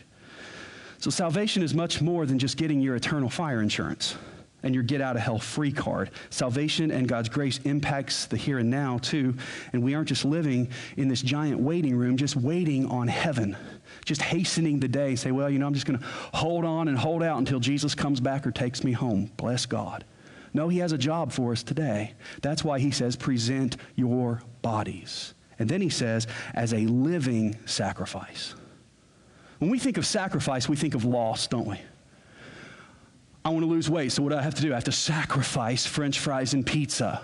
So 0.99 1.11
salvation 1.11 1.63
is 1.63 1.75
much 1.75 2.01
more 2.01 2.25
than 2.25 2.39
just 2.39 2.57
getting 2.57 2.81
your 2.81 2.97
eternal 2.97 3.29
fire 3.29 3.61
insurance 3.61 4.17
and 4.63 4.75
your 4.75 4.83
get 4.83 5.01
out 5.01 5.15
of 5.15 5.23
hell 5.23 5.39
free 5.39 5.71
card. 5.71 6.11
Salvation 6.31 6.91
and 6.91 7.07
God's 7.07 7.29
grace 7.29 7.61
impacts 7.65 8.25
the 8.27 8.37
here 8.37 8.59
and 8.59 8.71
now 8.71 8.99
too, 8.99 9.35
and 9.73 9.83
we 9.83 9.95
aren't 9.95 10.09
just 10.09 10.25
living 10.25 10.71
in 10.97 11.07
this 11.07 11.21
giant 11.21 11.61
waiting 11.61 11.95
room 11.95 12.17
just 12.17 12.35
waiting 12.35 12.87
on 12.87 13.07
heaven. 13.07 13.57
Just 14.07 14.23
hastening 14.23 14.81
the 14.81 14.89
day, 14.89 15.15
say, 15.15 15.31
well, 15.31 15.51
you 15.51 15.59
know, 15.59 15.67
I'm 15.67 15.75
just 15.75 15.87
going 15.87 15.99
to 15.99 16.07
hold 16.33 16.65
on 16.65 16.89
and 16.89 16.99
hold 16.99 17.23
out 17.23 17.39
until 17.39 17.61
Jesus 17.61 17.95
comes 17.95 18.21
back 18.21 18.47
or 18.47 18.51
takes 18.51 18.83
me 18.83 18.93
home. 18.93 19.31
Bless 19.37 19.67
God. 19.67 20.05
No, 20.55 20.69
he 20.69 20.79
has 20.79 20.93
a 20.93 20.99
job 20.99 21.33
for 21.33 21.53
us 21.53 21.63
today. 21.63 22.15
That's 22.41 22.65
why 22.65 22.79
he 22.79 22.91
says, 22.91 23.17
present 23.17 23.77
your 23.97 24.43
bodies. 24.63 25.35
And 25.65 25.71
then 25.71 25.81
he 25.81 25.89
says, 25.89 26.27
as 26.53 26.75
a 26.75 26.81
living 26.81 27.57
sacrifice. 27.65 28.55
When 29.61 29.71
we 29.71 29.79
think 29.79 29.97
of 29.97 30.05
sacrifice, 30.05 30.69
we 30.69 30.77
think 30.77 30.95
of 30.95 31.07
loss, 31.07 31.47
don't 31.47 31.67
we? 31.67 31.81
I 33.47 33.49
want 33.49 33.63
to 33.63 33.67
lose 33.67 33.89
weight, 33.89 34.13
so 34.13 34.23
what 34.23 34.33
do 34.33 34.37
I 34.37 34.43
have 34.43 34.55
to 34.57 34.61
do? 34.61 34.73
I 34.73 34.75
have 34.75 34.85
to 34.85 34.93
sacrifice 34.93 35.87
french 35.87 36.19
fries 36.19 36.53
and 36.53 36.67
pizza, 36.67 37.23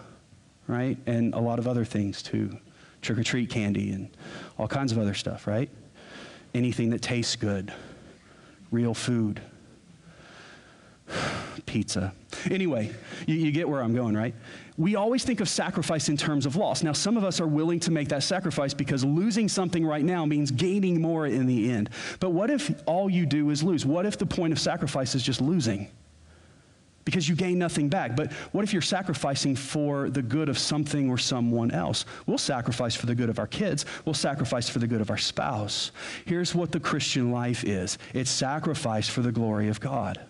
right? 0.69 0.97
And 1.05 1.35
a 1.35 1.39
lot 1.39 1.59
of 1.59 1.69
other 1.69 1.85
things 1.85 2.23
too 2.23 2.59
trick 3.03 3.19
or 3.19 3.25
treat 3.25 3.51
candy 3.51 3.93
and 3.93 4.09
all 4.57 4.67
kinds 4.67 4.91
of 4.91 4.97
other 4.97 5.13
stuff, 5.13 5.47
right? 5.47 5.69
Anything 6.55 6.89
that 6.91 7.03
tastes 7.03 7.37
good, 7.37 7.75
real 8.71 8.95
food, 8.95 9.43
pizza. 11.67 12.13
Anyway, 12.51 12.93
you, 13.27 13.35
you 13.35 13.53
get 13.53 13.69
where 13.69 13.83
I'm 13.83 13.95
going, 13.95 14.17
right? 14.17 14.35
We 14.77 14.97
always 14.97 15.25
think 15.25 15.41
of 15.41 15.49
sacrifice 15.49 16.09
in 16.09 16.17
terms 16.17 16.47
of 16.47 16.57
loss. 16.57 16.83
Now, 16.83 16.93
some 16.93 17.17
of 17.17 17.25
us 17.25 17.41
are 17.41 17.47
willing 17.47 17.81
to 17.81 17.91
make 17.91 18.09
that 18.09 18.23
sacrifice 18.23 18.73
because 18.73 19.05
losing 19.05 19.49
something 19.49 19.85
right 19.85 20.05
now 20.05 20.25
means 20.25 20.51
gaining 20.51 21.01
more 21.01 21.27
in 21.27 21.47
the 21.47 21.71
end. 21.71 21.91
But 22.19 22.31
what 22.31 22.51
if 22.51 22.83
all 22.87 23.11
you 23.11 23.27
do 23.27 23.51
is 23.51 23.63
lose? 23.63 23.85
What 23.85 24.07
if 24.07 24.17
the 24.17 24.27
point 24.27 24.53
of 24.53 24.59
sacrifice 24.59 25.15
is 25.15 25.23
just 25.23 25.41
losing? 25.41 25.89
because 27.05 27.29
you 27.29 27.35
gain 27.35 27.59
nothing 27.59 27.89
back. 27.89 28.15
But 28.15 28.33
what 28.53 28.63
if 28.63 28.73
you're 28.73 28.83
sacrificing 28.83 29.57
for 29.57 30.11
the 30.11 30.23
good 30.23 30.49
of 30.49 30.59
something 30.59 31.11
or 31.11 31.19
someone 31.19 31.71
else? 31.71 32.05
We'll 32.27 32.39
sacrifice 32.39 32.95
for 32.95 33.07
the 33.07 33.15
good 33.15 33.29
of 33.29 33.39
our 33.39 33.47
kids, 33.47 33.85
we'll 34.05 34.15
sacrifice 34.15 34.69
for 34.69 34.79
the 34.79 34.87
good 34.87 35.01
of 35.01 35.11
our 35.11 35.19
spouse. 35.19 35.93
Here's 36.25 36.55
what 36.55 36.73
the 36.73 36.81
Christian 36.81 37.33
life 37.33 37.65
is 37.65 37.99
it's 38.15 38.31
sacrifice 38.31 39.09
for 39.09 39.23
the 39.23 39.33
glory 39.33 39.69
of 39.69 39.81
God. 39.81 40.21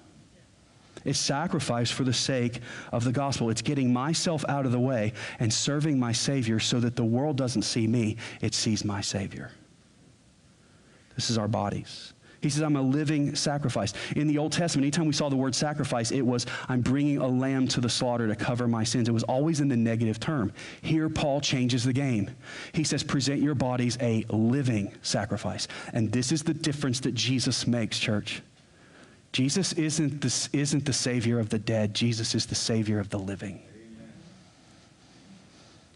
It's 1.05 1.19
sacrifice 1.19 1.91
for 1.91 2.05
the 2.05 2.13
sake 2.13 2.61
of 2.93 3.05
the 3.05 3.13
gospel. 3.13 3.51
It's 3.51 3.63
getting 3.63 3.93
myself 3.93 4.45
out 4.49 4.67
of 4.67 4.73
the 4.73 4.81
way 4.81 5.13
and 5.39 5.53
serving 5.53 5.99
my 5.99 6.13
Savior 6.13 6.59
so 6.59 6.81
that 6.81 6.97
the 6.97 7.05
world 7.05 7.37
doesn't 7.37 7.63
see 7.63 7.87
me, 7.87 8.17
it 8.41 8.55
sees 8.55 8.85
my 8.85 9.01
Savior. 9.01 9.51
This 11.15 11.31
is 11.31 11.39
our 11.39 11.49
bodies. 11.49 12.13
He 12.41 12.49
says, 12.49 12.63
I'm 12.63 12.77
a 12.77 12.83
living 12.83 13.35
sacrifice. 13.35 13.93
In 14.17 14.27
the 14.27 14.39
Old 14.39 14.53
Testament, 14.53 14.85
anytime 14.85 15.07
we 15.07 15.13
saw 15.13 15.29
the 15.29 15.37
word 15.37 15.55
sacrifice, 15.55 16.11
it 16.11 16.23
was, 16.23 16.47
I'm 16.69 16.81
bringing 16.81 17.19
a 17.19 17.27
lamb 17.27 17.69
to 17.69 17.81
the 17.83 17.89
slaughter 17.89 18.27
to 18.27 18.35
cover 18.35 18.67
my 18.67 18.83
sins. 18.83 19.09
It 19.09 19.13
was 19.13 19.25
always 19.25 19.61
in 19.61 19.69
the 19.69 19.77
negative 19.77 20.19
term. 20.19 20.53
Here, 20.81 21.11
Paul 21.11 21.43
changes 21.43 21.85
the 21.85 21.93
game. 21.93 22.31
He 22.73 22.85
says, 22.85 23.03
present 23.03 23.43
your 23.43 23.55
bodies 23.55 23.99
a 24.01 24.25
living 24.31 24.93
sacrifice. 25.03 25.69
And 25.93 26.11
this 26.11 26.33
is 26.33 26.43
the 26.43 26.55
difference 26.55 27.01
that 27.01 27.15
Jesus 27.15 27.67
makes, 27.67 27.99
church. 27.99 28.41
Jesus 29.33 29.73
isn't 29.75 30.21
the, 30.21 30.49
isn't 30.53 30.85
the 30.85 30.93
Savior 30.93 31.39
of 31.39 31.51
the 31.51 31.59
dead, 31.59 31.95
Jesus 31.95 32.35
is 32.35 32.47
the 32.47 32.55
Savior 32.55 32.99
of 32.99 33.11
the 33.11 33.19
living. 33.19 33.63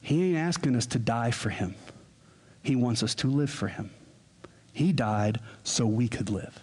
He 0.00 0.30
ain't 0.30 0.36
asking 0.36 0.76
us 0.76 0.86
to 0.86 0.98
die 0.98 1.30
for 1.30 1.50
Him, 1.50 1.74
He 2.62 2.76
wants 2.76 3.02
us 3.02 3.14
to 3.16 3.28
live 3.28 3.50
for 3.50 3.68
Him. 3.68 3.90
He 4.72 4.92
died 4.92 5.40
so 5.62 5.86
we 5.86 6.08
could 6.08 6.30
live. 6.30 6.60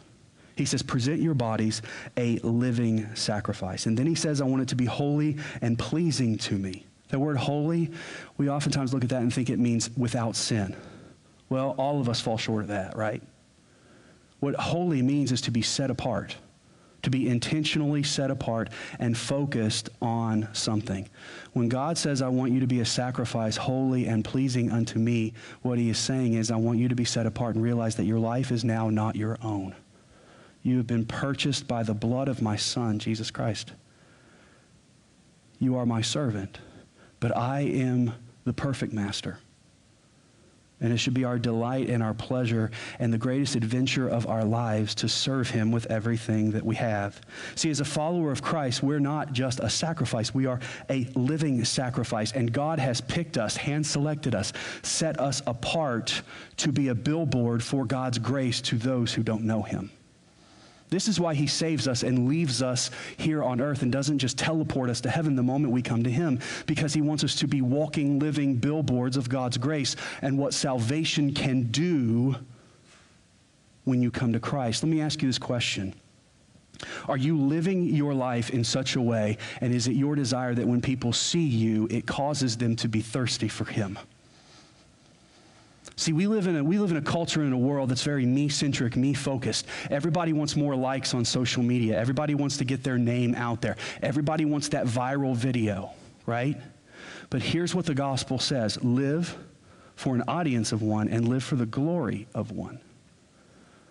He 0.56 0.66
says, 0.66 0.84
present 0.84 1.22
your 1.22 1.34
bodies 1.34 1.82
a 2.18 2.38
living 2.40 3.16
sacrifice. 3.16 3.86
And 3.86 3.98
then 3.98 4.06
he 4.06 4.16
says, 4.16 4.42
I 4.42 4.46
want 4.46 4.62
it 4.62 4.68
to 4.68 4.76
be 4.76 4.86
holy 4.86 5.38
and 5.62 5.80
pleasing 5.80 6.38
to 6.40 6.58
me. 6.58 6.86
The 7.08 7.18
word 7.18 7.38
holy, 7.38 7.90
we 8.38 8.50
oftentimes 8.50 8.94
look 8.94 9.04
at 9.04 9.10
that 9.10 9.22
and 9.22 9.34
think 9.34 9.50
it 9.50 9.60
means 9.60 9.90
without 9.98 10.36
sin. 10.36 10.76
Well, 11.50 11.74
all 11.78 12.02
of 12.02 12.10
us 12.10 12.20
fall 12.20 12.38
short 12.38 12.64
of 12.64 12.68
that, 12.68 12.96
right? 12.98 13.24
What 14.42 14.56
holy 14.56 15.02
means 15.02 15.32
is 15.32 15.42
to 15.42 15.52
be 15.52 15.62
set 15.62 15.90
apart 15.90 16.36
to 17.04 17.10
be 17.10 17.28
intentionally 17.28 18.04
set 18.04 18.32
apart 18.32 18.70
and 19.00 19.18
focused 19.18 19.90
on 20.02 20.48
something. 20.54 21.10
When 21.54 21.70
God 21.70 21.98
says, 21.98 22.22
I 22.22 22.28
want 22.28 22.52
you 22.52 22.60
to 22.60 22.68
be 22.68 22.80
a 22.80 22.86
sacrifice 22.86 23.58
holy 23.58 24.06
and 24.06 24.24
pleasing 24.24 24.72
unto 24.72 25.00
me, 25.00 25.34
what 25.62 25.78
he 25.78 25.90
is 25.90 25.98
saying 25.98 26.34
is, 26.34 26.52
I 26.52 26.56
want 26.58 26.80
you 26.80 26.88
to 26.88 26.96
be 26.96 27.06
set 27.06 27.26
apart 27.26 27.56
and 27.56 27.64
realize 27.64 27.96
that 27.96 28.06
your 28.06 28.20
life 28.20 28.52
is 28.52 28.64
now 28.64 28.90
not 28.90 29.16
your 29.16 29.38
own. 29.42 29.76
You 30.64 30.78
have 30.78 30.88
been 30.88 31.06
purchased 31.06 31.68
by 31.68 31.84
the 31.84 31.94
blood 31.94 32.28
of 32.28 32.42
my 32.42 32.56
Son, 32.56 33.00
Jesus 33.00 33.32
Christ. 33.32 33.72
You 35.60 35.76
are 35.76 35.86
my 35.86 36.02
servant, 36.02 36.60
but 37.20 37.36
I 37.36 37.62
am 37.62 38.14
the 38.46 38.54
perfect 38.54 38.94
master. 38.94 39.40
And 40.82 40.92
it 40.92 40.98
should 40.98 41.14
be 41.14 41.24
our 41.24 41.38
delight 41.38 41.90
and 41.90 42.02
our 42.02 42.14
pleasure 42.14 42.72
and 43.00 43.14
the 43.14 43.18
greatest 43.18 43.56
adventure 43.56 44.08
of 44.08 44.28
our 44.28 44.44
lives 44.44 44.96
to 44.96 45.08
serve 45.08 45.50
Him 45.50 45.72
with 45.72 45.86
everything 45.86 46.52
that 46.52 46.66
we 46.66 46.76
have. 46.76 47.22
See, 47.56 47.70
as 47.70 47.80
a 47.80 47.86
follower 47.86 48.32
of 48.32 48.42
Christ, 48.42 48.82
we're 48.82 49.00
not 49.00 49.32
just 49.32 49.60
a 49.60 49.70
sacrifice, 49.70 50.34
we 50.34 50.48
are 50.48 50.60
a 50.90 51.08
living 51.16 51.64
sacrifice. 51.64 52.32
And 52.32 52.52
God 52.52 52.80
has 52.80 53.00
picked 53.00 53.38
us, 53.38 53.56
hand 53.56 53.86
selected 53.86 54.34
us, 54.34 54.54
set 54.82 55.20
us 55.20 55.42
apart 55.46 56.22
to 56.58 56.72
be 56.72 56.88
a 56.88 56.96
billboard 56.96 57.64
for 57.64 57.86
God's 57.86 58.18
grace 58.18 58.60
to 58.62 58.78
those 58.78 59.14
who 59.14 59.24
don't 59.24 59.44
know 59.44 59.62
Him. 59.62 59.92
This 60.92 61.08
is 61.08 61.22
why 61.22 61.34
he 61.34 61.48
saves 61.48 61.88
us 61.88 62.04
and 62.04 62.28
leaves 62.28 62.62
us 62.62 62.92
here 63.16 63.42
on 63.42 63.62
earth 63.62 63.82
and 63.82 63.92
doesn't 63.92 64.20
just 64.20 64.38
teleport 64.38 64.90
us 64.90 65.00
to 65.02 65.10
heaven 65.10 65.36
the 65.38 65.42
moment 65.42 65.74
we 65.74 65.82
come 65.82 66.04
to 66.04 66.12
him, 66.12 66.40
because 66.68 66.94
he 66.94 67.02
wants 67.02 67.24
us 67.24 67.36
to 67.36 67.48
be 67.48 67.62
walking, 67.62 68.20
living 68.20 68.56
billboards 68.56 69.16
of 69.16 69.30
God's 69.30 69.58
grace 69.58 69.96
and 70.22 70.38
what 70.38 70.54
salvation 70.54 71.34
can 71.34 71.64
do 71.72 72.36
when 73.86 74.02
you 74.02 74.12
come 74.12 74.34
to 74.34 74.40
Christ. 74.40 74.84
Let 74.84 74.90
me 74.90 75.00
ask 75.00 75.22
you 75.22 75.30
this 75.30 75.40
question. 75.40 75.96
Are 77.08 77.18
you 77.18 77.40
living 77.40 77.86
your 77.86 78.14
life 78.14 78.50
in 78.50 78.64
such 78.64 78.98
a 78.98 79.02
way, 79.02 79.38
and 79.62 79.74
is 79.74 79.88
it 79.88 79.94
your 79.94 80.16
desire 80.16 80.54
that 80.56 80.68
when 80.68 80.82
people 80.82 81.14
see 81.14 81.46
you, 81.46 81.88
it 81.90 82.06
causes 82.06 82.58
them 82.58 82.76
to 82.76 82.90
be 82.90 83.00
thirsty 83.00 83.48
for 83.48 83.66
him? 83.66 83.98
See, 86.02 86.14
we 86.14 86.26
live 86.26 86.48
in 86.48 86.56
a, 86.56 86.64
we 86.64 86.80
live 86.80 86.90
in 86.90 86.98
a 86.98 87.02
culture 87.02 87.44
in 87.44 87.54
a 87.54 87.58
world 87.58 87.90
that's 87.90 88.02
very 88.02 88.26
me 88.26 88.50
centric, 88.50 88.96
me 88.96 89.14
focused. 89.14 89.68
Everybody 89.92 90.34
wants 90.34 90.56
more 90.56 90.76
likes 90.76 91.14
on 91.14 91.24
social 91.24 91.62
media. 91.62 91.96
Everybody 91.96 92.34
wants 92.34 92.58
to 92.58 92.66
get 92.66 92.84
their 92.84 92.98
name 92.98 93.36
out 93.36 93.62
there. 93.62 93.78
Everybody 94.02 94.46
wants 94.46 94.70
that 94.70 94.88
viral 94.88 95.36
video, 95.36 95.92
right? 96.26 96.58
But 97.30 97.44
here's 97.44 97.76
what 97.76 97.86
the 97.86 97.94
gospel 97.94 98.40
says 98.40 98.84
live 98.84 99.38
for 99.96 100.16
an 100.16 100.24
audience 100.28 100.72
of 100.72 100.82
one 100.82 101.08
and 101.08 101.28
live 101.28 101.44
for 101.44 101.56
the 101.56 101.68
glory 101.68 102.28
of 102.34 102.52
one. 102.52 102.80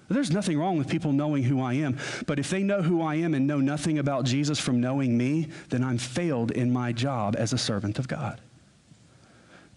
There's 0.09 0.33
nothing 0.33 0.59
wrong 0.59 0.79
with 0.79 0.89
people 0.89 1.13
knowing 1.13 1.45
who 1.45 1.63
I 1.63 1.75
am, 1.75 1.97
but 2.27 2.41
if 2.41 2.51
they 2.51 2.65
know 2.65 2.83
who 2.83 3.03
I 3.03 3.15
am 3.15 3.35
and 3.35 3.47
know 3.47 3.61
nothing 3.61 4.01
about 4.01 4.25
Jesus 4.25 4.59
from 4.59 4.81
knowing 4.81 5.17
me, 5.17 5.47
then 5.69 5.85
I'm 5.85 5.99
failed 5.99 6.51
in 6.51 6.73
my 6.73 6.91
job 6.91 7.37
as 7.39 7.53
a 7.53 7.59
servant 7.59 8.01
of 8.01 8.09
God. 8.09 8.41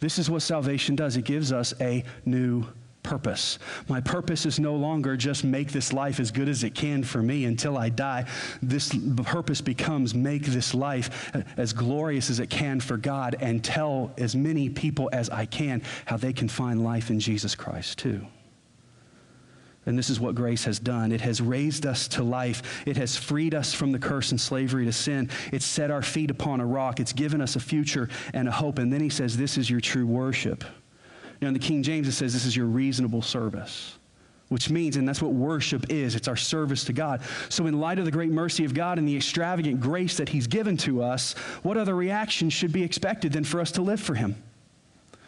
This 0.04 0.20
is 0.20 0.30
what 0.30 0.42
salvation 0.42 0.98
does 0.98 1.16
it 1.16 1.24
gives 1.24 1.54
us 1.54 1.74
a 1.80 2.04
new 2.26 2.66
purpose. 3.04 3.58
My 3.88 4.02
purpose 4.02 4.46
is 4.46 4.60
no 4.60 4.76
longer 4.76 5.16
just 5.16 5.46
make 5.46 5.72
this 5.72 5.94
life 5.94 6.20
as 6.20 6.30
good 6.30 6.50
as 6.50 6.66
it 6.66 6.76
can 6.76 7.04
for 7.04 7.22
me 7.22 7.46
until 7.46 7.78
I 7.78 7.88
die. 7.88 8.26
This 8.62 8.94
purpose 9.24 9.62
becomes 9.62 10.14
make 10.14 10.44
this 10.44 10.74
life 10.74 11.32
as 11.56 11.72
glorious 11.72 12.30
as 12.30 12.42
it 12.42 12.50
can 12.50 12.82
for 12.82 12.98
God 12.98 13.38
and 13.40 13.64
tell 13.64 14.12
as 14.18 14.36
many 14.36 14.68
people 14.68 15.10
as 15.14 15.30
I 15.30 15.46
can 15.46 15.82
how 16.04 16.18
they 16.18 16.34
can 16.34 16.50
find 16.50 16.84
life 16.84 17.10
in 17.10 17.22
Jesus 17.22 17.56
Christ 17.56 17.98
too. 17.98 18.28
And 19.86 19.98
this 19.98 20.10
is 20.10 20.20
what 20.20 20.36
grace 20.36 20.64
has 20.64 20.80
done. 20.80 21.12
It 21.12 21.22
has 21.22 21.42
raised 21.42 21.86
us 21.86 22.08
to 22.10 22.24
life. 22.24 22.84
It 22.88 22.96
has 22.98 23.18
freed 23.18 23.54
us 23.54 23.74
from 23.74 23.92
the 23.92 24.00
curse 24.00 24.32
and 24.32 24.40
slavery 24.40 24.86
to 24.86 24.94
sin. 24.94 25.30
It's 25.52 25.66
set 25.66 25.92
our 25.92 26.02
feet 26.02 26.32
upon 26.32 26.62
a 26.62 26.66
rock. 26.66 27.00
It's 27.00 27.14
given 27.14 27.42
us 27.42 27.56
a 27.56 27.60
future 27.60 28.10
and 28.34 28.48
a 28.48 28.52
hope. 28.52 28.80
And 28.80 28.92
then 28.94 29.02
he 29.02 29.10
says, 29.10 29.36
This 29.36 29.58
is 29.58 29.70
your 29.70 29.82
true 29.82 30.06
worship. 30.06 30.64
Now, 31.42 31.50
in 31.50 31.54
the 31.54 31.60
King 31.60 31.84
James, 31.84 32.08
it 32.08 32.14
says, 32.14 32.32
This 32.32 32.46
is 32.46 32.56
your 32.56 32.68
reasonable 32.68 33.22
service. 33.22 33.98
Which 34.48 34.70
means, 34.70 34.98
and 34.98 35.08
that's 35.08 35.22
what 35.22 35.34
worship 35.34 35.86
is, 35.90 36.16
it's 36.16 36.28
our 36.28 36.36
service 36.36 36.86
to 36.86 36.94
God. 36.94 37.22
So, 37.50 37.66
in 37.66 37.80
light 37.80 38.00
of 38.00 38.06
the 38.06 38.12
great 38.12 38.32
mercy 38.32 38.64
of 38.64 38.74
God 38.74 39.00
and 39.00 39.08
the 39.08 39.16
extravagant 39.16 39.82
grace 39.82 40.16
that 40.18 40.30
He's 40.30 40.48
given 40.48 40.78
to 40.78 41.02
us, 41.04 41.34
what 41.64 41.76
other 41.76 41.96
reaction 41.96 42.50
should 42.50 42.72
be 42.72 42.84
expected 42.84 43.34
than 43.34 43.44
for 43.44 43.60
us 43.60 43.72
to 43.74 43.82
live 43.82 44.00
for 44.00 44.16
Him? 44.16 44.36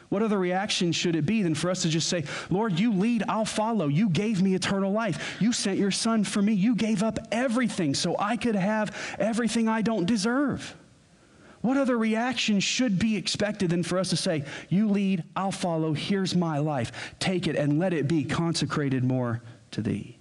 What 0.09 0.21
other 0.21 0.37
reaction 0.37 0.91
should 0.91 1.15
it 1.15 1.25
be 1.25 1.41
than 1.41 1.55
for 1.55 1.69
us 1.69 1.81
to 1.81 1.89
just 1.89 2.07
say, 2.07 2.25
Lord, 2.49 2.79
you 2.79 2.93
lead, 2.93 3.23
I'll 3.27 3.45
follow. 3.45 3.87
You 3.87 4.09
gave 4.09 4.41
me 4.41 4.53
eternal 4.53 4.91
life. 4.91 5.37
You 5.41 5.51
sent 5.51 5.79
your 5.79 5.91
son 5.91 6.23
for 6.23 6.41
me. 6.41 6.53
You 6.53 6.75
gave 6.75 7.01
up 7.01 7.17
everything 7.31 7.95
so 7.95 8.15
I 8.19 8.37
could 8.37 8.55
have 8.55 8.95
everything 9.17 9.67
I 9.67 9.81
don't 9.81 10.05
deserve. 10.05 10.75
What 11.61 11.77
other 11.77 11.97
reaction 11.97 12.59
should 12.59 12.99
be 12.99 13.17
expected 13.17 13.71
than 13.71 13.81
for 13.81 13.97
us 13.97 14.11
to 14.11 14.17
say, 14.17 14.43
You 14.69 14.87
lead, 14.87 15.23
I'll 15.35 15.51
follow, 15.51 15.93
here's 15.93 16.35
my 16.35 16.59
life. 16.59 17.15
Take 17.17 17.47
it 17.47 17.55
and 17.55 17.79
let 17.79 17.91
it 17.91 18.07
be 18.07 18.23
consecrated 18.23 19.03
more 19.03 19.41
to 19.71 19.81
thee. 19.81 20.19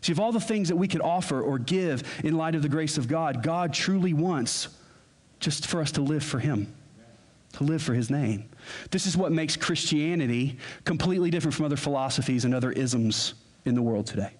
See, 0.00 0.10
of 0.10 0.18
all 0.18 0.32
the 0.32 0.40
things 0.40 0.68
that 0.68 0.76
we 0.76 0.88
could 0.88 1.00
offer 1.00 1.40
or 1.40 1.58
give 1.58 2.02
in 2.24 2.36
light 2.36 2.56
of 2.56 2.62
the 2.62 2.68
grace 2.68 2.98
of 2.98 3.06
God, 3.06 3.44
God 3.44 3.72
truly 3.72 4.12
wants 4.12 4.68
just 5.38 5.68
for 5.68 5.80
us 5.80 5.92
to 5.92 6.00
live 6.00 6.24
for 6.24 6.40
Him 6.40 6.72
to 7.56 7.64
live 7.64 7.82
for 7.82 7.94
his 7.94 8.10
name. 8.10 8.48
This 8.90 9.06
is 9.06 9.16
what 9.16 9.32
makes 9.32 9.56
Christianity 9.56 10.58
completely 10.84 11.30
different 11.30 11.54
from 11.54 11.66
other 11.66 11.76
philosophies 11.76 12.44
and 12.44 12.54
other 12.54 12.72
isms 12.72 13.34
in 13.64 13.74
the 13.74 13.82
world 13.82 14.06
today. 14.06 14.30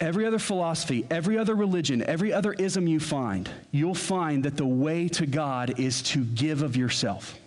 Every 0.00 0.26
other 0.26 0.38
philosophy, 0.38 1.06
every 1.10 1.38
other 1.38 1.54
religion, 1.54 2.02
every 2.02 2.32
other 2.32 2.52
ism 2.52 2.86
you 2.88 2.98
find, 2.98 3.48
you'll 3.70 3.94
find 3.94 4.44
that 4.44 4.56
the 4.56 4.66
way 4.66 5.08
to 5.08 5.26
God 5.26 5.78
is 5.78 6.02
to 6.02 6.24
give 6.24 6.62
of 6.62 6.76
yourself, 6.76 7.38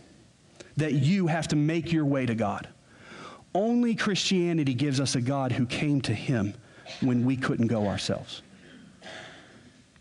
that 0.78 0.94
you 0.94 1.28
have 1.28 1.50
to 1.50 1.56
make 1.56 1.92
your 1.92 2.06
way 2.06 2.26
to 2.26 2.36
God. 2.36 2.68
Only 3.54 3.96
Christianity 3.96 4.74
gives 4.74 5.00
us 5.00 5.16
a 5.16 5.22
God 5.22 5.52
who 5.52 5.66
came 5.66 6.00
to 6.02 6.14
him 6.14 6.54
when 7.02 7.26
we 7.26 7.36
couldn't 7.36 7.68
go 7.68 7.88
ourselves. 7.88 8.42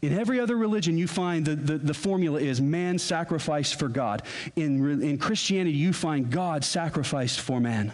In 0.02 0.12
every 0.12 0.40
other 0.40 0.56
religion, 0.56 0.98
you 0.98 1.08
find 1.08 1.44
the, 1.44 1.56
the, 1.56 1.78
the 1.78 1.94
formula 1.94 2.38
is 2.40 2.60
man 2.60 2.98
sacrificed 2.98 3.78
for 3.78 3.88
God. 3.88 4.22
In, 4.54 5.02
in 5.02 5.18
Christianity, 5.18 5.76
you 5.76 5.92
find 5.92 6.30
God 6.30 6.64
sacrificed 6.64 7.40
for 7.40 7.60
man. 7.60 7.92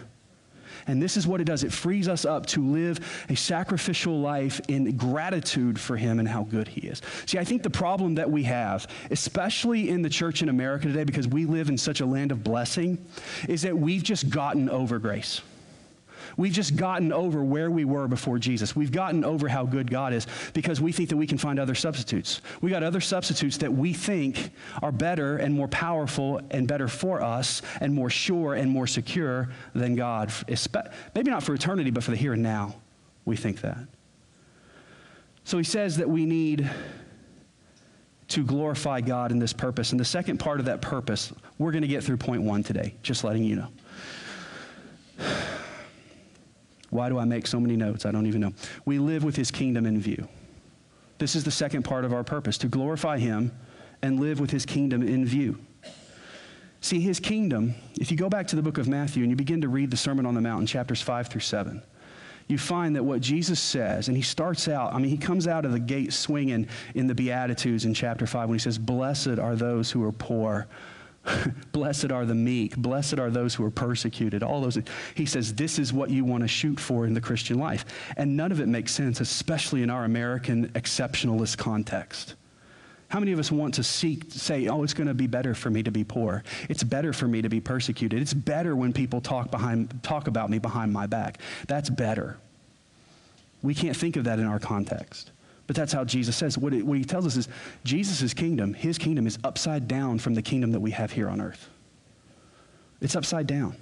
And 0.86 1.00
this 1.00 1.16
is 1.16 1.26
what 1.26 1.40
it 1.40 1.44
does 1.44 1.64
it 1.64 1.72
frees 1.72 2.08
us 2.08 2.24
up 2.24 2.46
to 2.46 2.64
live 2.64 3.24
a 3.28 3.36
sacrificial 3.36 4.20
life 4.20 4.60
in 4.68 4.96
gratitude 4.96 5.78
for 5.78 5.96
Him 5.96 6.18
and 6.18 6.28
how 6.28 6.44
good 6.44 6.68
He 6.68 6.80
is. 6.82 7.02
See, 7.26 7.38
I 7.38 7.44
think 7.44 7.62
the 7.62 7.70
problem 7.70 8.16
that 8.16 8.30
we 8.30 8.42
have, 8.44 8.86
especially 9.10 9.90
in 9.90 10.02
the 10.02 10.10
church 10.10 10.42
in 10.42 10.48
America 10.48 10.88
today, 10.88 11.04
because 11.04 11.28
we 11.28 11.44
live 11.44 11.68
in 11.68 11.78
such 11.78 12.00
a 12.00 12.06
land 12.06 12.32
of 12.32 12.42
blessing, 12.42 12.98
is 13.48 13.62
that 13.62 13.76
we've 13.76 14.02
just 14.02 14.28
gotten 14.28 14.68
over 14.68 14.98
grace. 14.98 15.40
We've 16.36 16.52
just 16.52 16.76
gotten 16.76 17.12
over 17.12 17.42
where 17.42 17.70
we 17.70 17.84
were 17.84 18.08
before 18.08 18.38
Jesus. 18.38 18.74
We've 18.74 18.92
gotten 18.92 19.24
over 19.24 19.48
how 19.48 19.64
good 19.64 19.90
God 19.90 20.12
is 20.12 20.26
because 20.54 20.80
we 20.80 20.92
think 20.92 21.08
that 21.10 21.16
we 21.16 21.26
can 21.26 21.38
find 21.38 21.58
other 21.58 21.74
substitutes. 21.74 22.40
We 22.60 22.70
got 22.70 22.82
other 22.82 23.00
substitutes 23.00 23.58
that 23.58 23.72
we 23.72 23.92
think 23.92 24.50
are 24.82 24.92
better 24.92 25.36
and 25.36 25.54
more 25.54 25.68
powerful 25.68 26.40
and 26.50 26.66
better 26.66 26.88
for 26.88 27.22
us 27.22 27.62
and 27.80 27.92
more 27.94 28.10
sure 28.10 28.54
and 28.54 28.70
more 28.70 28.86
secure 28.86 29.50
than 29.74 29.94
God. 29.94 30.32
Maybe 31.14 31.30
not 31.30 31.42
for 31.42 31.54
eternity, 31.54 31.90
but 31.90 32.02
for 32.02 32.10
the 32.10 32.16
here 32.16 32.32
and 32.32 32.42
now. 32.42 32.76
We 33.24 33.36
think 33.36 33.60
that. 33.60 33.78
So 35.44 35.58
he 35.58 35.64
says 35.64 35.96
that 35.98 36.08
we 36.08 36.24
need 36.24 36.70
to 38.28 38.42
glorify 38.44 39.00
God 39.00 39.30
in 39.30 39.38
this 39.38 39.52
purpose. 39.52 39.90
And 39.90 40.00
the 40.00 40.04
second 40.04 40.38
part 40.38 40.58
of 40.58 40.66
that 40.66 40.80
purpose, 40.80 41.32
we're 41.58 41.72
going 41.72 41.82
to 41.82 41.88
get 41.88 42.02
through 42.02 42.16
point 42.16 42.42
one 42.42 42.62
today, 42.62 42.94
just 43.02 43.24
letting 43.24 43.44
you 43.44 43.56
know. 43.56 43.68
Why 46.92 47.08
do 47.08 47.18
I 47.18 47.24
make 47.24 47.46
so 47.46 47.58
many 47.58 47.74
notes? 47.74 48.04
I 48.04 48.10
don't 48.10 48.26
even 48.26 48.42
know. 48.42 48.52
We 48.84 48.98
live 48.98 49.24
with 49.24 49.34
his 49.34 49.50
kingdom 49.50 49.86
in 49.86 49.98
view. 49.98 50.28
This 51.16 51.34
is 51.34 51.42
the 51.42 51.50
second 51.50 51.84
part 51.84 52.04
of 52.04 52.12
our 52.12 52.22
purpose 52.22 52.58
to 52.58 52.68
glorify 52.68 53.18
him 53.18 53.50
and 54.02 54.20
live 54.20 54.38
with 54.38 54.50
his 54.50 54.66
kingdom 54.66 55.02
in 55.02 55.24
view. 55.24 55.58
See, 56.82 57.00
his 57.00 57.18
kingdom, 57.18 57.74
if 57.98 58.10
you 58.10 58.18
go 58.18 58.28
back 58.28 58.46
to 58.48 58.56
the 58.56 58.62
book 58.62 58.76
of 58.76 58.88
Matthew 58.88 59.22
and 59.22 59.30
you 59.30 59.36
begin 59.36 59.62
to 59.62 59.68
read 59.68 59.90
the 59.90 59.96
Sermon 59.96 60.26
on 60.26 60.34
the 60.34 60.42
Mount 60.42 60.60
in 60.60 60.66
chapters 60.66 61.00
5 61.00 61.28
through 61.28 61.40
7, 61.40 61.82
you 62.46 62.58
find 62.58 62.94
that 62.94 63.04
what 63.04 63.22
Jesus 63.22 63.58
says, 63.58 64.08
and 64.08 64.16
he 64.16 64.22
starts 64.22 64.68
out, 64.68 64.92
I 64.92 64.98
mean, 64.98 65.10
he 65.10 65.16
comes 65.16 65.46
out 65.46 65.64
of 65.64 65.72
the 65.72 65.80
gate 65.80 66.12
swinging 66.12 66.68
in 66.94 67.06
the 67.06 67.14
Beatitudes 67.14 67.86
in 67.86 67.94
chapter 67.94 68.26
5 68.26 68.50
when 68.50 68.58
he 68.58 68.62
says, 68.62 68.76
Blessed 68.76 69.38
are 69.38 69.56
those 69.56 69.90
who 69.90 70.04
are 70.04 70.12
poor 70.12 70.66
Blessed 71.72 72.10
are 72.10 72.24
the 72.24 72.34
meek. 72.34 72.76
Blessed 72.76 73.18
are 73.18 73.30
those 73.30 73.54
who 73.54 73.64
are 73.64 73.70
persecuted. 73.70 74.42
All 74.42 74.60
those. 74.60 74.78
He 75.14 75.26
says 75.26 75.54
this 75.54 75.78
is 75.78 75.92
what 75.92 76.10
you 76.10 76.24
want 76.24 76.42
to 76.42 76.48
shoot 76.48 76.80
for 76.80 77.06
in 77.06 77.14
the 77.14 77.20
Christian 77.20 77.58
life. 77.58 77.84
And 78.16 78.36
none 78.36 78.52
of 78.52 78.60
it 78.60 78.68
makes 78.68 78.92
sense, 78.92 79.20
especially 79.20 79.82
in 79.82 79.90
our 79.90 80.04
American 80.04 80.68
exceptionalist 80.70 81.58
context. 81.58 82.34
How 83.08 83.20
many 83.20 83.32
of 83.32 83.38
us 83.38 83.52
want 83.52 83.74
to 83.74 83.82
seek, 83.82 84.24
say, 84.30 84.68
oh, 84.68 84.82
it's 84.82 84.94
going 84.94 85.06
to 85.06 85.14
be 85.14 85.26
better 85.26 85.54
for 85.54 85.68
me 85.68 85.82
to 85.82 85.90
be 85.90 86.02
poor. 86.02 86.42
It's 86.70 86.82
better 86.82 87.12
for 87.12 87.28
me 87.28 87.42
to 87.42 87.50
be 87.50 87.60
persecuted. 87.60 88.22
It's 88.22 88.32
better 88.32 88.74
when 88.74 88.94
people 88.94 89.20
talk, 89.20 89.50
behind, 89.50 90.02
talk 90.02 90.28
about 90.28 90.48
me 90.48 90.58
behind 90.58 90.94
my 90.94 91.06
back. 91.06 91.38
That's 91.68 91.90
better. 91.90 92.38
We 93.60 93.74
can't 93.74 93.96
think 93.96 94.16
of 94.16 94.24
that 94.24 94.38
in 94.38 94.46
our 94.46 94.58
context. 94.58 95.30
But 95.72 95.76
that's 95.78 95.94
how 95.94 96.04
Jesus 96.04 96.36
says. 96.36 96.58
What, 96.58 96.74
it, 96.74 96.84
what 96.84 96.98
he 96.98 97.04
tells 97.04 97.26
us 97.26 97.34
is 97.34 97.48
Jesus' 97.82 98.34
kingdom, 98.34 98.74
his 98.74 98.98
kingdom, 98.98 99.26
is 99.26 99.38
upside 99.42 99.88
down 99.88 100.18
from 100.18 100.34
the 100.34 100.42
kingdom 100.42 100.72
that 100.72 100.80
we 100.80 100.90
have 100.90 101.12
here 101.12 101.30
on 101.30 101.40
earth. 101.40 101.70
It's 103.00 103.16
upside 103.16 103.46
down. 103.46 103.74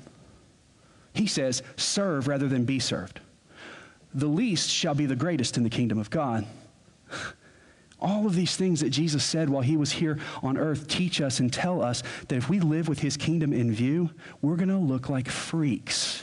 He 1.15 1.27
says, 1.27 1.65
serve 1.77 2.29
rather 2.29 2.47
than 2.47 2.65
be 2.65 2.79
served. 2.79 3.19
The 4.15 4.29
least 4.29 4.71
shall 4.71 4.95
be 4.95 5.05
the 5.05 5.17
greatest 5.17 5.57
in 5.57 5.65
the 5.65 5.69
kingdom 5.69 5.99
of 5.99 6.11
God. 6.11 6.47
All 8.01 8.25
of 8.25 8.37
these 8.37 8.55
things 8.55 8.79
that 8.83 8.91
Jesus 8.91 9.25
said 9.25 9.51
while 9.51 9.63
he 9.63 9.77
was 9.77 9.91
here 9.91 10.21
on 10.45 10.59
earth 10.59 10.87
teach 10.87 11.21
us 11.21 11.41
and 11.41 11.53
tell 11.53 11.83
us 11.83 12.05
that 12.29 12.37
if 12.37 12.49
we 12.49 12.61
live 12.61 12.87
with 12.87 13.01
his 13.01 13.17
kingdom 13.17 13.53
in 13.53 13.73
view, 13.73 14.11
we're 14.43 14.55
going 14.55 14.69
to 14.69 14.77
look 14.77 15.09
like 15.09 15.29
freaks 15.29 16.23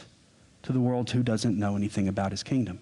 to 0.63 0.71
the 0.71 0.79
world 0.79 1.11
who 1.11 1.23
doesn't 1.23 1.59
know 1.59 1.75
anything 1.75 2.07
about 2.07 2.31
his 2.31 2.41
kingdom. 2.41 2.79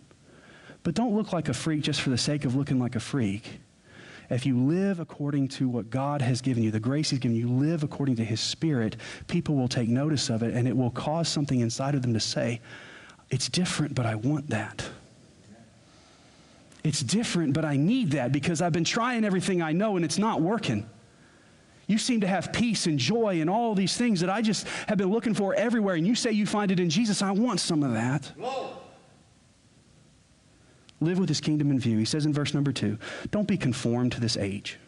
But 0.85 0.93
don't 0.93 1.15
look 1.15 1.33
like 1.33 1.49
a 1.49 1.53
freak 1.53 1.81
just 1.81 1.99
for 1.99 2.11
the 2.11 2.17
sake 2.17 2.45
of 2.45 2.55
looking 2.55 2.79
like 2.79 2.95
a 2.95 2.99
freak. 2.99 3.59
If 4.29 4.45
you 4.45 4.55
live 4.65 4.99
according 4.99 5.47
to 5.49 5.67
what 5.67 5.89
God 5.89 6.21
has 6.21 6.41
given 6.41 6.61
you, 6.61 6.69
the 6.69 6.79
grace 6.79 7.09
He's 7.09 7.17
given 7.17 7.35
you, 7.35 7.49
live 7.49 7.83
according 7.83 8.17
to 8.17 8.23
His 8.23 8.39
Spirit, 8.39 8.95
people 9.25 9.55
will 9.55 9.67
take 9.67 9.89
notice 9.89 10.29
of 10.29 10.43
it 10.43 10.53
and 10.53 10.67
it 10.67 10.77
will 10.77 10.91
cause 10.91 11.27
something 11.27 11.59
inside 11.59 11.95
of 11.95 12.03
them 12.03 12.13
to 12.13 12.19
say, 12.19 12.61
It's 13.31 13.49
different, 13.49 13.95
but 13.95 14.05
I 14.05 14.13
want 14.13 14.51
that. 14.51 14.87
It's 16.83 17.01
different, 17.01 17.53
but 17.53 17.65
I 17.65 17.77
need 17.77 18.11
that 18.11 18.31
because 18.31 18.61
I've 18.61 18.73
been 18.73 18.83
trying 18.83 19.25
everything 19.25 19.63
I 19.63 19.71
know 19.71 19.95
and 19.95 20.05
it's 20.05 20.19
not 20.19 20.39
working. 20.39 20.87
You 21.87 21.97
seem 21.97 22.21
to 22.21 22.27
have 22.27 22.53
peace 22.53 22.85
and 22.85 22.99
joy 22.99 23.41
and 23.41 23.49
all 23.49 23.73
these 23.73 23.97
things 23.97 24.19
that 24.19 24.29
I 24.29 24.43
just 24.43 24.67
have 24.87 24.99
been 24.99 25.09
looking 25.09 25.33
for 25.33 25.55
everywhere, 25.55 25.95
and 25.95 26.05
you 26.05 26.13
say 26.13 26.31
you 26.31 26.45
find 26.45 26.69
it 26.69 26.79
in 26.79 26.91
Jesus. 26.91 27.23
I 27.23 27.31
want 27.31 27.59
some 27.59 27.81
of 27.81 27.93
that. 27.93 28.31
Whoa. 28.37 28.84
Live 31.01 31.19
with 31.19 31.29
his 31.29 31.41
kingdom 31.41 31.71
in 31.71 31.79
view. 31.79 31.97
He 31.97 32.05
says 32.05 32.25
in 32.25 32.33
verse 32.33 32.53
number 32.53 32.71
two, 32.71 32.97
don't 33.31 33.47
be 33.47 33.57
conformed 33.57 34.13
to 34.13 34.21
this 34.21 34.37
age. 34.37 34.79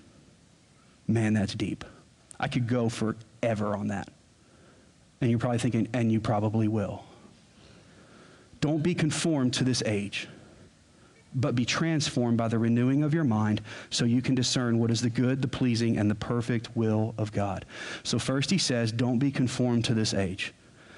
Man, 1.08 1.34
that's 1.34 1.54
deep. 1.54 1.84
I 2.40 2.48
could 2.48 2.68
go 2.68 2.90
forever 2.90 3.76
on 3.76 3.88
that. 3.88 4.10
And 5.22 5.30
you're 5.30 5.40
probably 5.40 5.60
thinking, 5.60 5.88
and 5.94 6.12
you 6.12 6.20
probably 6.20 6.68
will. 6.68 7.04
Don't 8.62 8.84
be 8.84 8.94
conformed 8.94 9.54
to 9.56 9.64
this 9.64 9.84
age, 9.86 10.28
but 11.34 11.56
be 11.56 11.66
transformed 11.66 12.38
by 12.38 12.48
the 12.48 12.60
renewing 12.60 13.04
of 13.04 13.14
your 13.14 13.24
mind 13.24 13.62
so 13.90 14.06
you 14.06 14.22
can 14.22 14.36
discern 14.36 14.80
what 14.80 14.92
is 14.92 15.02
the 15.02 15.10
good, 15.10 15.42
the 15.42 15.48
pleasing, 15.48 15.98
and 15.98 16.10
the 16.10 16.16
perfect 16.16 16.76
will 16.76 17.14
of 17.18 17.32
God. 17.32 17.66
So, 18.04 18.20
first 18.20 18.50
he 18.50 18.58
says, 18.58 18.92
don't 18.92 19.20
be 19.20 19.32
conformed 19.32 19.86
to 19.86 19.94
this 19.94 20.14
age. 20.14 20.54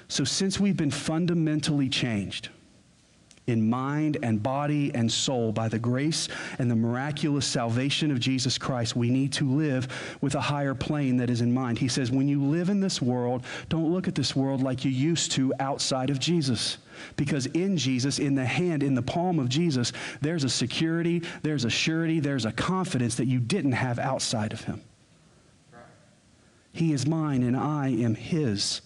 So, 0.08 0.24
since 0.24 0.58
we've 0.58 0.76
been 0.76 0.90
fundamentally 0.90 1.88
changed, 1.88 2.48
in 3.50 3.68
mind 3.68 4.16
and 4.22 4.42
body 4.42 4.90
and 4.94 5.10
soul 5.10 5.52
by 5.52 5.68
the 5.68 5.78
grace 5.78 6.28
and 6.58 6.70
the 6.70 6.76
miraculous 6.76 7.46
salvation 7.46 8.10
of 8.10 8.18
Jesus 8.18 8.56
Christ, 8.56 8.96
we 8.96 9.10
need 9.10 9.32
to 9.34 9.50
live 9.50 9.88
with 10.20 10.34
a 10.34 10.40
higher 10.40 10.74
plane 10.74 11.16
that 11.18 11.28
is 11.28 11.40
in 11.40 11.52
mind. 11.52 11.78
He 11.78 11.88
says, 11.88 12.10
when 12.10 12.28
you 12.28 12.42
live 12.42 12.70
in 12.70 12.80
this 12.80 13.02
world, 13.02 13.44
don't 13.68 13.92
look 13.92 14.08
at 14.08 14.14
this 14.14 14.34
world 14.34 14.62
like 14.62 14.84
you 14.84 14.90
used 14.90 15.32
to 15.32 15.52
outside 15.60 16.10
of 16.10 16.18
Jesus. 16.18 16.78
Because 17.16 17.46
in 17.46 17.76
Jesus, 17.76 18.18
in 18.18 18.34
the 18.34 18.44
hand, 18.44 18.82
in 18.82 18.94
the 18.94 19.02
palm 19.02 19.38
of 19.38 19.48
Jesus, 19.48 19.92
there's 20.20 20.44
a 20.44 20.48
security, 20.48 21.22
there's 21.42 21.64
a 21.64 21.70
surety, 21.70 22.20
there's 22.20 22.44
a 22.44 22.52
confidence 22.52 23.16
that 23.16 23.26
you 23.26 23.40
didn't 23.40 23.72
have 23.72 23.98
outside 23.98 24.52
of 24.52 24.62
Him. 24.62 24.80
He 26.72 26.92
is 26.92 27.06
mine 27.06 27.42
and 27.42 27.56
I 27.56 27.88
am 27.88 28.14
His. 28.14 28.82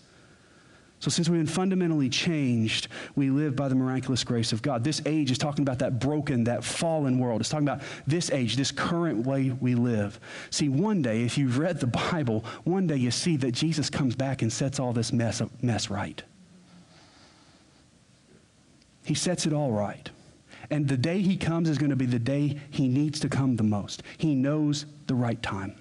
So, 1.05 1.11
since 1.11 1.29
we've 1.29 1.39
been 1.39 1.47
fundamentally 1.47 2.09
changed, 2.09 2.89
we 3.15 3.29
live 3.29 3.55
by 3.55 3.69
the 3.69 3.75
miraculous 3.75 4.25
grace 4.25 4.55
of 4.55 4.63
God. 4.63 4.83
This 4.83 5.03
age 5.05 5.31
is 5.31 5.37
talking 5.37 5.61
about 5.61 5.81
that 5.81 6.01
broken, 6.01 6.45
that 6.45 6.65
fallen 6.65 7.19
world. 7.19 7.43
It's 7.43 7.51
talking 7.51 7.69
about 7.69 7.83
this 8.07 8.31
age, 8.31 8.57
this 8.57 8.71
current 8.73 9.27
way 9.27 9.51
we 9.51 9.75
live. 9.75 10.19
See, 10.49 10.71
one 10.71 11.03
day, 11.03 11.21
if 11.21 11.37
you've 11.37 11.59
read 11.59 11.79
the 11.79 11.89
Bible, 11.89 12.43
one 12.65 12.87
day 12.87 12.97
you 12.97 13.11
see 13.11 13.37
that 13.37 13.53
Jesus 13.53 13.91
comes 13.91 14.17
back 14.17 14.41
and 14.41 14.51
sets 14.51 14.81
all 14.81 14.95
this 14.95 15.13
mess, 15.13 15.43
mess 15.61 15.91
right. 15.91 16.23
He 19.05 19.13
sets 19.13 19.45
it 19.45 19.53
all 19.53 19.73
right. 19.73 20.09
And 20.71 20.89
the 20.89 20.97
day 20.97 21.21
he 21.21 21.37
comes 21.37 21.69
is 21.69 21.77
going 21.77 21.91
to 21.91 21.97
be 21.97 22.07
the 22.07 22.19
day 22.19 22.59
he 22.71 22.89
needs 22.89 23.21
to 23.21 23.29
come 23.29 23.57
the 23.57 23.63
most. 23.63 24.03
He 24.17 24.35
knows 24.35 24.87
the 25.07 25.15
right 25.15 25.43
time. 25.43 25.75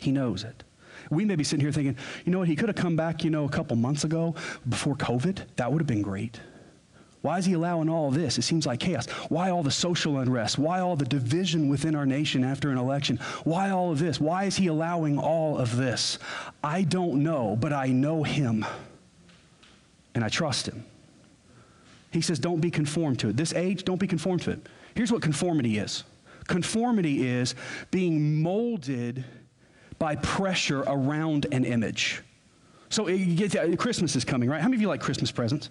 He 0.00 0.12
knows 0.12 0.44
it. 0.44 0.62
We 1.10 1.24
may 1.24 1.34
be 1.34 1.44
sitting 1.44 1.64
here 1.64 1.72
thinking, 1.72 1.96
you 2.24 2.32
know 2.32 2.38
what, 2.38 2.48
he 2.48 2.56
could 2.56 2.68
have 2.68 2.76
come 2.76 2.96
back, 2.96 3.24
you 3.24 3.30
know, 3.30 3.44
a 3.44 3.48
couple 3.48 3.76
months 3.76 4.04
ago 4.04 4.34
before 4.68 4.94
COVID. 4.96 5.40
That 5.56 5.72
would 5.72 5.80
have 5.80 5.88
been 5.88 6.02
great. 6.02 6.40
Why 7.22 7.36
is 7.36 7.44
he 7.44 7.52
allowing 7.52 7.90
all 7.90 8.10
this? 8.10 8.38
It 8.38 8.42
seems 8.42 8.64
like 8.64 8.80
chaos. 8.80 9.06
Why 9.28 9.50
all 9.50 9.62
the 9.62 9.70
social 9.70 10.18
unrest? 10.18 10.58
Why 10.58 10.80
all 10.80 10.96
the 10.96 11.04
division 11.04 11.68
within 11.68 11.94
our 11.94 12.06
nation 12.06 12.44
after 12.44 12.70
an 12.70 12.78
election? 12.78 13.18
Why 13.44 13.70
all 13.70 13.90
of 13.92 13.98
this? 13.98 14.18
Why 14.18 14.44
is 14.44 14.56
he 14.56 14.68
allowing 14.68 15.18
all 15.18 15.58
of 15.58 15.76
this? 15.76 16.18
I 16.64 16.82
don't 16.82 17.22
know, 17.22 17.56
but 17.60 17.74
I 17.74 17.88
know 17.88 18.22
him. 18.22 18.64
And 20.14 20.24
I 20.24 20.28
trust 20.28 20.66
him. 20.66 20.84
He 22.10 22.22
says, 22.22 22.38
don't 22.38 22.60
be 22.60 22.70
conformed 22.70 23.18
to 23.20 23.28
it. 23.28 23.36
This 23.36 23.52
age, 23.52 23.84
don't 23.84 24.00
be 24.00 24.06
conformed 24.06 24.42
to 24.42 24.52
it. 24.52 24.66
Here's 24.94 25.12
what 25.12 25.22
conformity 25.22 25.78
is 25.78 26.04
conformity 26.46 27.28
is 27.28 27.54
being 27.92 28.42
molded 28.42 29.24
by 30.00 30.16
pressure 30.16 30.80
around 30.80 31.46
an 31.52 31.64
image. 31.64 32.22
So 32.88 33.04
get, 33.04 33.54
uh, 33.54 33.76
Christmas 33.76 34.16
is 34.16 34.24
coming, 34.24 34.48
right? 34.48 34.60
How 34.60 34.66
many 34.66 34.78
of 34.78 34.80
you 34.80 34.88
like 34.88 35.00
Christmas 35.00 35.30
presents? 35.30 35.68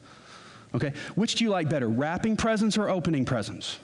Okay. 0.73 0.93
Which 1.15 1.35
do 1.35 1.43
you 1.43 1.49
like 1.49 1.67
better, 1.67 1.89
wrapping 1.89 2.37
presents 2.37 2.77
or 2.77 2.89
opening 2.89 3.25
presents? 3.25 3.79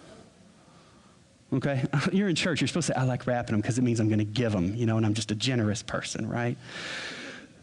Okay. 1.52 1.84
You're 2.14 2.30
in 2.30 2.36
church. 2.36 2.62
You're 2.62 2.68
supposed 2.70 2.88
to 2.88 2.94
say, 2.94 3.00
I 3.00 3.04
like 3.04 3.28
wrapping 3.28 3.54
them 3.54 3.62
because 3.62 3.80
it 3.80 3.82
means 3.82 4.00
I'm 4.00 4.08
going 4.08 4.20
to 4.20 4.24
give 4.24 4.52
them, 4.52 4.76
you 4.76 4.86
know, 4.86 4.98
and 4.98 5.06
I'm 5.06 5.16
just 5.16 5.32
a 5.32 5.36
generous 5.36 5.82
person, 5.82 6.30
right? 6.30 6.58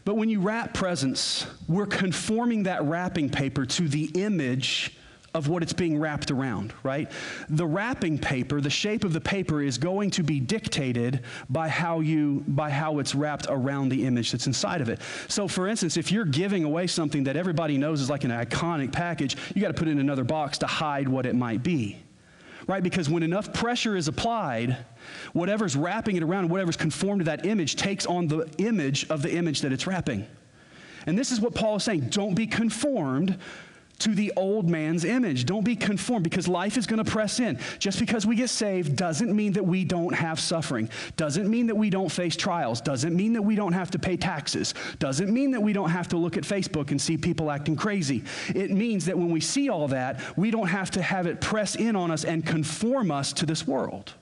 But 0.05 0.15
when 0.15 0.29
you 0.29 0.41
wrap 0.41 0.73
presents, 0.73 1.47
we're 1.69 1.85
conforming 1.85 2.63
that 2.63 2.83
wrapping 2.83 3.29
paper 3.29 3.65
to 3.65 3.87
the 3.87 4.11
image 4.15 4.91
of 5.33 5.47
what 5.47 5.63
it's 5.63 5.73
being 5.73 5.99
wrapped 5.99 6.29
around, 6.29 6.73
right? 6.83 7.09
The 7.49 7.65
wrapping 7.65 8.19
paper, 8.19 8.61
the 8.61 8.69
shape 8.69 9.03
of 9.03 9.13
the 9.13 9.21
paper 9.21 9.61
is 9.61 9.77
going 9.79 10.11
to 10.11 10.23
be 10.23 10.39
dictated 10.39 11.21
by 11.49 11.69
how 11.69 12.01
you 12.01 12.43
by 12.47 12.69
how 12.69 12.99
it's 12.99 13.15
wrapped 13.15 13.47
around 13.49 13.89
the 13.89 14.05
image 14.05 14.31
that's 14.31 14.45
inside 14.45 14.81
of 14.81 14.89
it. 14.89 14.99
So 15.27 15.47
for 15.47 15.67
instance, 15.67 15.97
if 15.97 16.11
you're 16.11 16.25
giving 16.25 16.63
away 16.63 16.85
something 16.85 17.23
that 17.23 17.35
everybody 17.35 17.77
knows 17.77 17.99
is 17.99 18.09
like 18.09 18.23
an 18.23 18.31
iconic 18.31 18.91
package, 18.91 19.35
you 19.55 19.61
got 19.61 19.69
to 19.69 19.73
put 19.73 19.87
it 19.87 19.91
in 19.91 19.99
another 19.99 20.23
box 20.23 20.59
to 20.59 20.67
hide 20.67 21.07
what 21.07 21.25
it 21.25 21.35
might 21.35 21.63
be. 21.63 21.97
Right? 22.67 22.83
Because 22.83 23.09
when 23.09 23.23
enough 23.23 23.51
pressure 23.53 23.97
is 23.97 24.07
applied, 24.07 24.77
whatever's 25.33 25.75
wrapping 25.75 26.15
it 26.15 26.23
around, 26.23 26.49
whatever's 26.49 26.77
conformed 26.77 27.21
to 27.21 27.25
that 27.25 27.45
image 27.45 27.75
takes 27.75 28.05
on 28.05 28.27
the 28.27 28.49
image 28.57 29.09
of 29.09 29.21
the 29.21 29.33
image 29.35 29.61
that 29.61 29.73
it's 29.73 29.85
wrapping. 29.85 30.25
And 31.05 31.17
this 31.17 31.31
is 31.31 31.41
what 31.41 31.53
Paul 31.53 31.77
is 31.77 31.83
saying. 31.83 32.07
Don't 32.09 32.35
be 32.35 32.47
conformed 32.47 33.37
to 33.99 34.15
the 34.15 34.33
old 34.35 34.69
man's 34.69 35.05
image. 35.05 35.45
Don't 35.45 35.63
be 35.63 35.75
conformed 35.75 36.23
because 36.23 36.47
life 36.47 36.77
is 36.77 36.87
going 36.87 37.03
to 37.03 37.09
press 37.09 37.39
in. 37.39 37.59
Just 37.79 37.99
because 37.99 38.25
we 38.25 38.35
get 38.35 38.49
saved 38.49 38.95
doesn't 38.95 39.33
mean 39.33 39.53
that 39.53 39.63
we 39.63 39.85
don't 39.85 40.13
have 40.13 40.39
suffering, 40.39 40.89
doesn't 41.15 41.49
mean 41.49 41.67
that 41.67 41.75
we 41.75 41.89
don't 41.89 42.09
face 42.09 42.35
trials, 42.35 42.81
doesn't 42.81 43.15
mean 43.15 43.33
that 43.33 43.41
we 43.41 43.55
don't 43.55 43.73
have 43.73 43.91
to 43.91 43.99
pay 43.99 44.17
taxes, 44.17 44.73
doesn't 44.99 45.31
mean 45.31 45.51
that 45.51 45.61
we 45.61 45.73
don't 45.73 45.89
have 45.89 46.07
to 46.09 46.17
look 46.17 46.37
at 46.37 46.43
Facebook 46.43 46.91
and 46.91 46.99
see 46.99 47.17
people 47.17 47.51
acting 47.51 47.75
crazy. 47.75 48.23
It 48.49 48.71
means 48.71 49.05
that 49.05 49.17
when 49.17 49.29
we 49.29 49.39
see 49.39 49.69
all 49.69 49.87
that, 49.89 50.19
we 50.37 50.51
don't 50.51 50.67
have 50.67 50.91
to 50.91 51.01
have 51.01 51.27
it 51.27 51.41
press 51.41 51.75
in 51.75 51.95
on 51.95 52.11
us 52.11 52.25
and 52.25 52.45
conform 52.45 53.11
us 53.11 53.33
to 53.33 53.45
this 53.45 53.67
world 53.67 54.13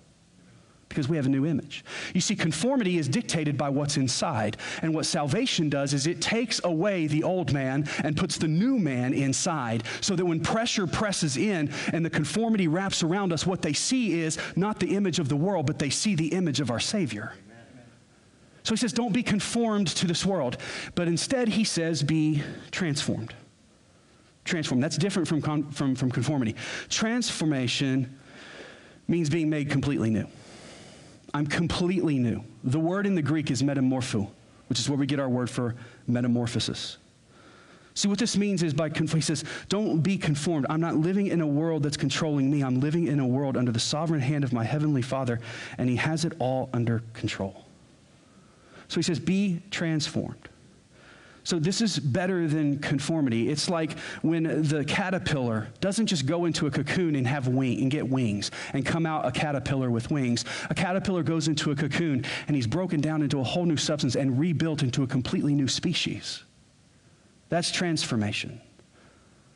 because 0.91 1.09
we 1.09 1.15
have 1.17 1.25
a 1.25 1.29
new 1.29 1.45
image. 1.45 1.83
You 2.13 2.21
see, 2.21 2.35
conformity 2.35 2.97
is 2.97 3.07
dictated 3.07 3.57
by 3.57 3.69
what's 3.69 3.97
inside. 3.97 4.57
And 4.81 4.93
what 4.93 5.05
salvation 5.05 5.69
does 5.69 5.93
is 5.93 6.07
it 6.07 6.21
takes 6.21 6.61
away 6.63 7.07
the 7.07 7.23
old 7.23 7.53
man 7.53 7.87
and 8.03 8.15
puts 8.15 8.37
the 8.37 8.47
new 8.47 8.77
man 8.77 9.13
inside 9.13 9.83
so 10.01 10.15
that 10.15 10.25
when 10.25 10.39
pressure 10.39 10.87
presses 10.87 11.37
in 11.37 11.71
and 11.93 12.05
the 12.05 12.09
conformity 12.09 12.67
wraps 12.67 13.03
around 13.03 13.33
us, 13.33 13.45
what 13.45 13.61
they 13.61 13.73
see 13.73 14.19
is 14.19 14.37
not 14.55 14.79
the 14.79 14.95
image 14.95 15.19
of 15.19 15.29
the 15.29 15.35
world, 15.35 15.65
but 15.65 15.79
they 15.79 15.89
see 15.89 16.15
the 16.15 16.27
image 16.27 16.59
of 16.59 16.69
our 16.69 16.79
Savior. 16.79 17.33
So 18.63 18.73
he 18.73 18.77
says, 18.77 18.93
don't 18.93 19.13
be 19.13 19.23
conformed 19.23 19.87
to 19.87 20.05
this 20.05 20.25
world, 20.25 20.57
but 20.93 21.07
instead 21.07 21.47
he 21.47 21.63
says, 21.63 22.03
be 22.03 22.43
transformed. 22.69 23.33
Transformed. 24.43 24.83
That's 24.83 24.97
different 24.97 25.27
from, 25.27 25.41
from, 25.71 25.95
from 25.95 26.11
conformity. 26.11 26.55
Transformation 26.89 28.17
means 29.07 29.29
being 29.29 29.49
made 29.49 29.69
completely 29.69 30.09
new. 30.09 30.27
I'm 31.33 31.47
completely 31.47 32.17
new. 32.19 32.43
The 32.63 32.79
word 32.79 33.05
in 33.05 33.15
the 33.15 33.21
Greek 33.21 33.51
is 33.51 33.63
metamorpho, 33.63 34.29
which 34.67 34.79
is 34.79 34.89
where 34.89 34.97
we 34.97 35.05
get 35.05 35.19
our 35.19 35.29
word 35.29 35.49
for 35.49 35.75
metamorphosis. 36.07 36.97
See, 37.93 38.07
what 38.07 38.19
this 38.19 38.37
means 38.37 38.63
is 38.63 38.73
by, 38.73 38.89
he 38.89 39.21
says, 39.21 39.43
don't 39.67 40.01
be 40.01 40.17
conformed. 40.17 40.65
I'm 40.69 40.79
not 40.79 40.95
living 40.95 41.27
in 41.27 41.41
a 41.41 41.47
world 41.47 41.83
that's 41.83 41.97
controlling 41.97 42.49
me. 42.49 42.63
I'm 42.63 42.79
living 42.79 43.07
in 43.07 43.19
a 43.19 43.27
world 43.27 43.57
under 43.57 43.71
the 43.71 43.79
sovereign 43.79 44.21
hand 44.21 44.43
of 44.43 44.53
my 44.53 44.63
heavenly 44.63 45.01
Father, 45.01 45.39
and 45.77 45.89
he 45.89 45.97
has 45.97 46.23
it 46.23 46.33
all 46.39 46.69
under 46.73 47.03
control. 47.13 47.65
So 48.87 48.95
he 48.95 49.03
says, 49.03 49.19
be 49.19 49.61
transformed. 49.71 50.49
So, 51.43 51.57
this 51.57 51.81
is 51.81 51.97
better 51.97 52.47
than 52.47 52.79
conformity. 52.79 53.49
It's 53.49 53.67
like 53.69 53.97
when 54.21 54.43
the 54.63 54.85
caterpillar 54.85 55.69
doesn't 55.79 56.05
just 56.05 56.27
go 56.27 56.45
into 56.45 56.67
a 56.67 56.71
cocoon 56.71 57.15
and 57.15 57.25
have 57.25 57.47
wing 57.47 57.81
and 57.81 57.89
get 57.89 58.07
wings 58.07 58.51
and 58.73 58.85
come 58.85 59.05
out 59.05 59.25
a 59.25 59.31
caterpillar 59.31 59.89
with 59.89 60.11
wings. 60.11 60.45
A 60.69 60.75
caterpillar 60.75 61.23
goes 61.23 61.47
into 61.47 61.71
a 61.71 61.75
cocoon 61.75 62.25
and 62.47 62.55
he's 62.55 62.67
broken 62.67 63.01
down 63.01 63.23
into 63.23 63.39
a 63.39 63.43
whole 63.43 63.65
new 63.65 63.77
substance 63.77 64.15
and 64.15 64.39
rebuilt 64.39 64.83
into 64.83 65.01
a 65.01 65.07
completely 65.07 65.55
new 65.55 65.67
species. 65.67 66.43
That's 67.49 67.71
transformation. 67.71 68.61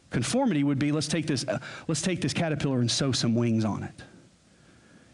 Conformity 0.09 0.63
would 0.63 0.79
be 0.79 0.91
let's 0.91 1.07
take 1.07 1.27
this, 1.27 1.47
uh, 1.47 1.59
let's 1.87 2.01
take 2.01 2.21
this 2.21 2.33
caterpillar 2.33 2.79
and 2.79 2.89
sew 2.89 3.11
some 3.11 3.35
wings 3.35 3.63
on 3.63 3.83
it. 3.83 4.03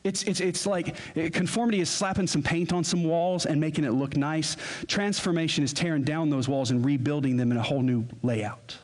It's, 0.04 0.24
it's, 0.24 0.40
it's 0.40 0.66
like 0.66 0.96
eh, 1.16 1.30
conformity 1.30 1.80
is 1.80 1.90
slapping 1.90 2.28
some 2.28 2.42
paint 2.42 2.74
on 2.74 2.84
some 2.84 3.04
walls 3.04 3.46
and 3.46 3.62
making 3.62 3.86
it 3.86 3.92
look 3.92 4.18
nice. 4.18 4.58
Transformation 4.88 5.64
is 5.64 5.74
tearing 5.74 6.04
down 6.04 6.30
those 6.30 6.48
walls 6.48 6.72
and 6.72 6.84
rebuilding 6.84 7.38
them 7.38 7.52
in 7.52 7.58
a 7.58 7.62
whole 7.62 7.82
new 7.82 8.06
layout. 8.24 8.78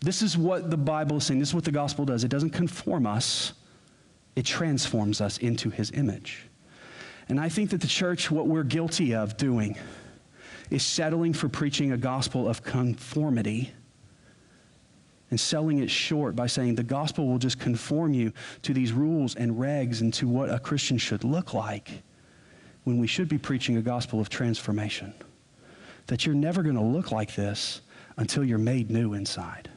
This 0.00 0.22
is 0.22 0.36
what 0.36 0.70
the 0.70 0.76
Bible 0.76 1.18
is 1.18 1.24
saying. 1.24 1.40
This 1.40 1.50
is 1.50 1.54
what 1.54 1.64
the 1.64 1.72
gospel 1.72 2.04
does. 2.04 2.24
It 2.24 2.28
doesn't 2.28 2.50
conform 2.50 3.06
us, 3.06 3.52
it 4.36 4.44
transforms 4.44 5.20
us 5.20 5.38
into 5.38 5.70
his 5.70 5.90
image. 5.92 6.44
And 7.28 7.38
I 7.38 7.48
think 7.48 7.70
that 7.70 7.80
the 7.80 7.88
church, 7.88 8.30
what 8.30 8.46
we're 8.46 8.64
guilty 8.64 9.14
of 9.14 9.36
doing, 9.36 9.76
is 10.70 10.82
settling 10.82 11.32
for 11.32 11.48
preaching 11.48 11.92
a 11.92 11.96
gospel 11.96 12.48
of 12.48 12.62
conformity 12.62 13.72
and 15.30 15.38
selling 15.38 15.78
it 15.78 15.90
short 15.90 16.34
by 16.34 16.46
saying 16.46 16.74
the 16.74 16.82
gospel 16.82 17.26
will 17.26 17.38
just 17.38 17.58
conform 17.58 18.14
you 18.14 18.32
to 18.62 18.72
these 18.72 18.92
rules 18.92 19.34
and 19.34 19.56
regs 19.56 20.00
and 20.00 20.12
to 20.14 20.26
what 20.26 20.50
a 20.50 20.58
Christian 20.58 20.98
should 20.98 21.24
look 21.24 21.54
like 21.54 22.02
when 22.84 22.98
we 22.98 23.06
should 23.06 23.28
be 23.28 23.38
preaching 23.38 23.76
a 23.76 23.82
gospel 23.82 24.20
of 24.20 24.28
transformation. 24.28 25.12
That 26.06 26.24
you're 26.24 26.34
never 26.34 26.62
going 26.62 26.76
to 26.76 26.82
look 26.82 27.12
like 27.12 27.34
this 27.34 27.82
until 28.16 28.44
you're 28.44 28.58
made 28.58 28.90
new 28.90 29.12
inside. 29.12 29.68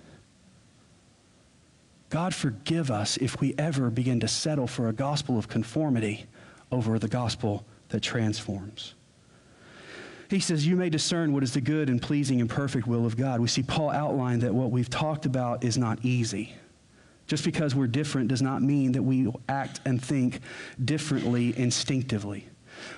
God 2.10 2.36
forgive 2.36 2.92
us 2.92 3.18
if 3.18 3.40
we 3.40 3.56
ever 3.58 3.90
begin 3.90 4.20
to 4.20 4.28
settle 4.28 4.68
for 4.68 4.90
a 4.90 4.94
gospel 4.94 5.38
of 5.38 5.48
conformity 5.48 6.26
over 6.72 7.00
the 7.00 7.08
gospel 7.08 7.66
that 7.90 8.02
transforms. 8.02 8.96
He 10.32 10.40
says, 10.40 10.66
You 10.66 10.78
may 10.78 10.90
discern 10.90 11.34
what 11.34 11.44
is 11.44 11.54
the 11.54 11.60
good 11.60 11.90
and 11.90 12.02
pleasing 12.02 12.40
and 12.40 12.50
perfect 12.50 12.88
will 12.88 13.06
of 13.06 13.18
God. 13.18 13.42
We 13.42 13.50
see 13.50 13.64
Paul 13.64 13.90
outline 13.90 14.40
that 14.40 14.56
what 14.56 14.72
we've 14.72 14.90
talked 14.90 15.26
about 15.26 15.66
is 15.66 15.78
not 15.78 16.00
easy. 16.04 16.56
Just 17.28 17.44
because 17.44 17.76
we're 17.76 17.88
different 17.88 18.30
does 18.30 18.42
not 18.42 18.62
mean 18.62 18.94
that 18.94 19.04
we 19.04 19.30
act 19.50 19.82
and 19.86 20.02
think 20.02 20.40
differently 20.84 21.54
instinctively. 21.60 22.48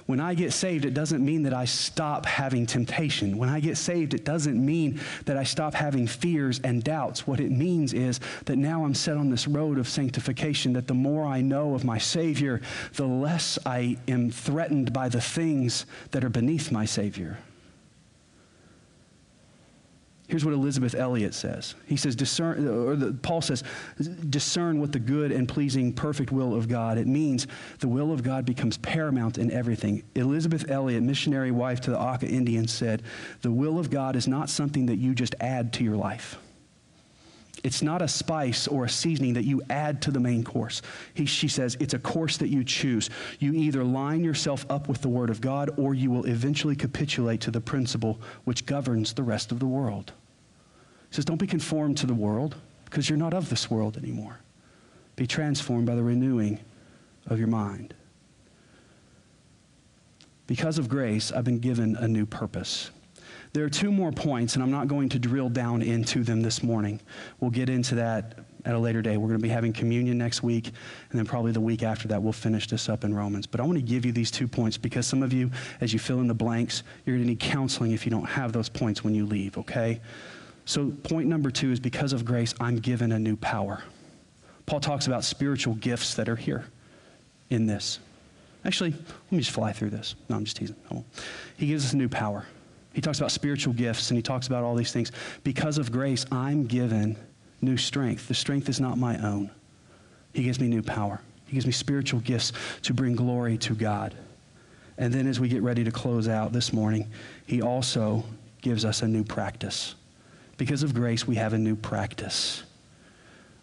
When 0.05 0.19
I 0.19 0.33
get 0.33 0.53
saved, 0.53 0.85
it 0.85 0.93
doesn't 0.93 1.23
mean 1.23 1.43
that 1.43 1.53
I 1.53 1.65
stop 1.65 2.25
having 2.25 2.65
temptation. 2.65 3.37
When 3.37 3.49
I 3.49 3.59
get 3.59 3.77
saved, 3.77 4.13
it 4.13 4.25
doesn't 4.25 4.63
mean 4.63 4.99
that 5.25 5.37
I 5.37 5.43
stop 5.43 5.73
having 5.73 6.07
fears 6.07 6.59
and 6.63 6.83
doubts. 6.83 7.27
What 7.27 7.39
it 7.39 7.51
means 7.51 7.93
is 7.93 8.19
that 8.45 8.57
now 8.57 8.85
I'm 8.85 8.95
set 8.95 9.17
on 9.17 9.29
this 9.29 9.47
road 9.47 9.77
of 9.77 9.87
sanctification, 9.87 10.73
that 10.73 10.87
the 10.87 10.93
more 10.93 11.25
I 11.25 11.41
know 11.41 11.73
of 11.73 11.83
my 11.83 11.97
Savior, 11.97 12.61
the 12.93 13.07
less 13.07 13.57
I 13.65 13.97
am 14.07 14.31
threatened 14.31 14.93
by 14.93 15.09
the 15.09 15.21
things 15.21 15.85
that 16.11 16.23
are 16.23 16.29
beneath 16.29 16.71
my 16.71 16.85
Savior. 16.85 17.37
Here's 20.27 20.45
what 20.45 20.53
Elisabeth 20.53 20.95
Elliot 20.95 21.33
says. 21.33 21.75
He 21.85 21.97
says, 21.97 22.15
discern, 22.15 22.67
or 22.67 22.95
the, 22.95 23.13
Paul 23.13 23.41
says, 23.41 23.63
discern 24.29 24.79
what 24.79 24.91
the 24.91 24.99
good 24.99 25.31
and 25.31 25.47
pleasing, 25.47 25.91
perfect 25.93 26.31
will 26.31 26.55
of 26.55 26.67
God. 26.69 26.97
It 26.97 27.07
means 27.07 27.45
the 27.79 27.89
will 27.89 28.11
of 28.11 28.23
God 28.23 28.45
becomes 28.45 28.77
paramount 28.77 29.37
in 29.37 29.51
everything. 29.51 30.01
Elisabeth 30.15 30.71
Elliot, 30.71 31.03
missionary 31.03 31.51
wife 31.51 31.81
to 31.81 31.91
the 31.91 31.99
Auca 31.99 32.25
Indians, 32.25 32.71
said, 32.71 33.03
the 33.41 33.51
will 33.51 33.77
of 33.77 33.89
God 33.89 34.15
is 34.15 34.27
not 34.27 34.49
something 34.49 34.85
that 34.85 34.95
you 34.95 35.13
just 35.13 35.35
add 35.41 35.73
to 35.73 35.83
your 35.83 35.97
life. 35.97 36.37
It's 37.63 37.81
not 37.81 38.01
a 38.01 38.07
spice 38.09 38.67
or 38.67 38.83
a 38.83 38.89
seasoning 38.89 39.33
that 39.33 39.45
you 39.45 39.61
add 39.69 40.01
to 40.01 40.11
the 40.11 40.19
main 40.19 40.43
course. 40.43 40.81
He, 41.13 41.25
she 41.25 41.47
says 41.47 41.77
it's 41.79 41.93
a 41.93 41.99
course 41.99 42.35
that 42.37 42.49
you 42.49 42.63
choose. 42.63 43.09
You 43.39 43.53
either 43.53 43.85
line 43.85 44.23
yourself 44.23 44.65
up 44.69 44.89
with 44.89 45.01
the 45.01 45.07
Word 45.07 45.29
of 45.29 45.39
God 45.39 45.71
or 45.77 45.93
you 45.93 46.11
will 46.11 46.25
eventually 46.25 46.75
capitulate 46.75 47.39
to 47.41 47.51
the 47.51 47.61
principle 47.61 48.19
which 48.43 48.65
governs 48.65 49.13
the 49.13 49.23
rest 49.23 49.53
of 49.53 49.59
the 49.59 49.65
world. 49.65 50.11
He 51.09 51.15
says, 51.15 51.25
Don't 51.25 51.37
be 51.37 51.47
conformed 51.47 51.97
to 51.99 52.05
the 52.05 52.13
world 52.13 52.55
because 52.85 53.09
you're 53.09 53.17
not 53.17 53.33
of 53.33 53.49
this 53.49 53.71
world 53.71 53.97
anymore. 53.97 54.39
Be 55.15 55.25
transformed 55.25 55.85
by 55.85 55.95
the 55.95 56.03
renewing 56.03 56.59
of 57.27 57.39
your 57.39 57.47
mind. 57.47 57.93
Because 60.47 60.77
of 60.77 60.89
grace, 60.89 61.31
I've 61.31 61.45
been 61.45 61.59
given 61.59 61.95
a 61.95 62.07
new 62.07 62.25
purpose. 62.25 62.91
There 63.53 63.63
are 63.63 63.69
two 63.69 63.91
more 63.91 64.11
points, 64.11 64.55
and 64.55 64.63
I'm 64.63 64.71
not 64.71 64.87
going 64.87 65.09
to 65.09 65.19
drill 65.19 65.47
down 65.47 65.83
into 65.83 66.23
them 66.23 66.41
this 66.41 66.63
morning. 66.63 66.99
We'll 67.39 67.51
get 67.51 67.69
into 67.69 67.93
that 67.95 68.39
at 68.65 68.73
a 68.73 68.79
later 68.79 69.03
day. 69.03 69.15
We're 69.17 69.27
going 69.27 69.39
to 69.39 69.43
be 69.43 69.49
having 69.49 69.71
communion 69.71 70.17
next 70.17 70.41
week, 70.41 70.71
and 71.11 71.19
then 71.19 71.27
probably 71.27 71.51
the 71.51 71.61
week 71.61 71.83
after 71.83 72.07
that, 72.07 72.23
we'll 72.23 72.33
finish 72.33 72.67
this 72.67 72.89
up 72.89 73.03
in 73.03 73.13
Romans. 73.13 73.45
But 73.45 73.59
I 73.59 73.63
want 73.63 73.77
to 73.77 73.83
give 73.83 74.07
you 74.07 74.11
these 74.11 74.31
two 74.31 74.47
points 74.47 74.75
because 74.75 75.05
some 75.05 75.21
of 75.21 75.31
you, 75.33 75.51
as 75.81 75.93
you 75.93 75.99
fill 75.99 76.19
in 76.19 76.27
the 76.27 76.33
blanks, 76.33 76.81
you're 77.05 77.15
going 77.15 77.25
to 77.25 77.29
need 77.29 77.39
counseling 77.39 77.91
if 77.91 78.05
you 78.05 78.09
don't 78.09 78.25
have 78.25 78.53
those 78.53 78.69
points 78.69 79.03
when 79.03 79.13
you 79.13 79.27
leave, 79.27 79.55
okay? 79.59 80.01
So, 80.65 80.89
point 81.03 81.27
number 81.27 81.51
two 81.51 81.71
is 81.71 81.79
because 81.79 82.11
of 82.11 82.25
grace, 82.25 82.55
I'm 82.59 82.79
given 82.79 83.11
a 83.11 83.19
new 83.19 83.35
power. 83.35 83.83
Paul 84.65 84.79
talks 84.79 85.05
about 85.05 85.23
spiritual 85.23 85.75
gifts 85.75 86.15
that 86.15 86.27
are 86.27 86.35
here 86.37 86.65
in 87.51 87.67
this. 87.67 87.99
Actually, 88.65 88.91
let 88.91 89.31
me 89.31 89.37
just 89.37 89.51
fly 89.51 89.73
through 89.73 89.91
this. 89.91 90.15
No, 90.27 90.37
I'm 90.37 90.45
just 90.45 90.57
teasing. 90.57 90.75
He 91.57 91.67
gives 91.67 91.85
us 91.85 91.93
a 91.93 91.97
new 91.97 92.09
power. 92.09 92.47
He 92.93 93.01
talks 93.01 93.17
about 93.17 93.31
spiritual 93.31 93.73
gifts 93.73 94.11
and 94.11 94.17
he 94.17 94.21
talks 94.21 94.47
about 94.47 94.63
all 94.63 94.75
these 94.75 94.91
things. 94.91 95.11
Because 95.43 95.77
of 95.77 95.91
grace, 95.91 96.25
I'm 96.31 96.65
given 96.65 97.17
new 97.61 97.75
strength. 97.75 98.27
The 98.27 98.35
strength 98.35 98.69
is 98.69 98.79
not 98.79 98.97
my 98.97 99.17
own. 99.17 99.49
He 100.33 100.43
gives 100.43 100.59
me 100.59 100.67
new 100.67 100.83
power. 100.83 101.19
He 101.47 101.53
gives 101.53 101.65
me 101.65 101.71
spiritual 101.71 102.19
gifts 102.21 102.53
to 102.83 102.93
bring 102.93 103.15
glory 103.15 103.57
to 103.59 103.73
God. 103.73 104.15
And 104.97 105.11
then 105.11 105.27
as 105.27 105.39
we 105.39 105.49
get 105.49 105.63
ready 105.63 105.83
to 105.83 105.91
close 105.91 106.27
out 106.27 106.53
this 106.53 106.71
morning, 106.71 107.09
he 107.47 107.61
also 107.61 108.23
gives 108.61 108.85
us 108.85 109.01
a 109.01 109.07
new 109.07 109.23
practice. 109.23 109.95
Because 110.57 110.83
of 110.83 110.93
grace, 110.93 111.27
we 111.27 111.35
have 111.35 111.53
a 111.53 111.57
new 111.57 111.75
practice. 111.75 112.63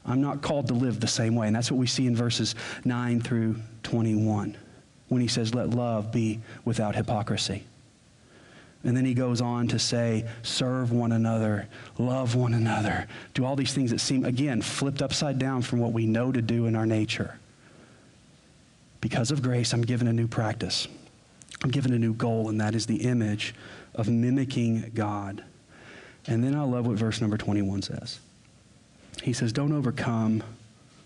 I'm 0.04 0.20
not 0.20 0.42
called 0.42 0.68
to 0.68 0.74
live 0.74 0.98
the 0.98 1.06
same 1.06 1.36
way. 1.36 1.46
And 1.46 1.54
that's 1.54 1.70
what 1.70 1.78
we 1.78 1.86
see 1.86 2.06
in 2.06 2.16
verses 2.16 2.56
9 2.84 3.20
through 3.20 3.56
21 3.84 4.56
when 5.08 5.20
he 5.20 5.28
says, 5.28 5.54
Let 5.54 5.70
love 5.70 6.10
be 6.10 6.40
without 6.64 6.96
hypocrisy. 6.96 7.64
And 8.82 8.96
then 8.96 9.04
he 9.04 9.12
goes 9.12 9.40
on 9.40 9.68
to 9.68 9.78
say, 9.78 10.26
serve 10.42 10.90
one 10.90 11.12
another, 11.12 11.68
love 11.98 12.34
one 12.34 12.54
another, 12.54 13.06
do 13.34 13.44
all 13.44 13.54
these 13.54 13.74
things 13.74 13.90
that 13.90 14.00
seem, 14.00 14.24
again, 14.24 14.62
flipped 14.62 15.02
upside 15.02 15.38
down 15.38 15.62
from 15.62 15.80
what 15.80 15.92
we 15.92 16.06
know 16.06 16.32
to 16.32 16.40
do 16.40 16.66
in 16.66 16.74
our 16.74 16.86
nature. 16.86 17.38
Because 19.02 19.30
of 19.30 19.42
grace, 19.42 19.74
I'm 19.74 19.82
given 19.82 20.08
a 20.08 20.12
new 20.12 20.26
practice. 20.26 20.88
I'm 21.62 21.70
given 21.70 21.92
a 21.92 21.98
new 21.98 22.14
goal, 22.14 22.48
and 22.48 22.60
that 22.60 22.74
is 22.74 22.86
the 22.86 23.02
image 23.02 23.54
of 23.94 24.08
mimicking 24.08 24.92
God. 24.94 25.44
And 26.26 26.42
then 26.42 26.54
I 26.54 26.62
love 26.62 26.86
what 26.86 26.96
verse 26.96 27.20
number 27.20 27.36
21 27.36 27.82
says. 27.82 28.20
He 29.22 29.32
says, 29.32 29.52
Don't 29.52 29.72
overcome, 29.72 30.42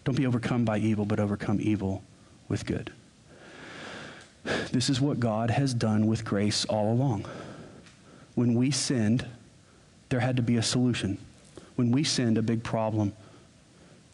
don't 0.05 0.17
be 0.17 0.27
overcome 0.27 0.65
by 0.65 0.79
evil, 0.79 1.05
but 1.05 1.19
overcome 1.19 1.59
evil 1.61 2.03
with 2.49 2.67
good. 2.67 2.93
This 4.73 4.91
is 4.91 5.01
what 5.01 5.21
God 5.21 5.51
has 5.51 5.73
done 5.73 6.07
with 6.07 6.25
grace 6.25 6.65
all 6.67 6.93
along. 6.93 7.27
When 8.35 8.55
we 8.55 8.71
sinned, 8.71 9.27
there 10.09 10.21
had 10.21 10.37
to 10.37 10.43
be 10.43 10.57
a 10.57 10.63
solution. 10.63 11.19
When 11.77 11.91
we 11.91 12.05
sinned, 12.05 12.39
a 12.39 12.43
big 12.43 12.63
problem 12.63 13.13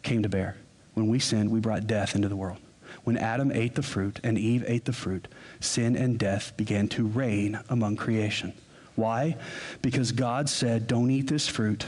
came 0.03 0.23
to 0.23 0.29
bear. 0.29 0.57
When 0.95 1.09
we 1.09 1.19
sinned, 1.19 1.51
we 1.51 1.61
brought 1.61 1.87
death 1.87 2.15
into 2.15 2.29
the 2.29 2.37
world. 2.37 2.59
When 3.05 3.17
Adam 3.17 3.53
ate 3.53 3.75
the 3.75 3.83
fruit 3.83 4.21
and 4.23 4.37
Eve 4.39 4.65
ate 4.67 4.85
the 4.85 4.93
fruit, 4.93 5.29
sin 5.61 5.97
and 5.97 6.19
death 6.19 6.57
began 6.57 6.89
to 6.89 7.07
reign 7.07 7.59
among 7.69 7.97
creation. 7.97 8.53
Why? 8.97 9.37
Because 9.81 10.13
God 10.13 10.49
said, 10.49 10.87
Don't 10.87 11.11
eat 11.11 11.29
this 11.29 11.47
fruit, 11.47 11.87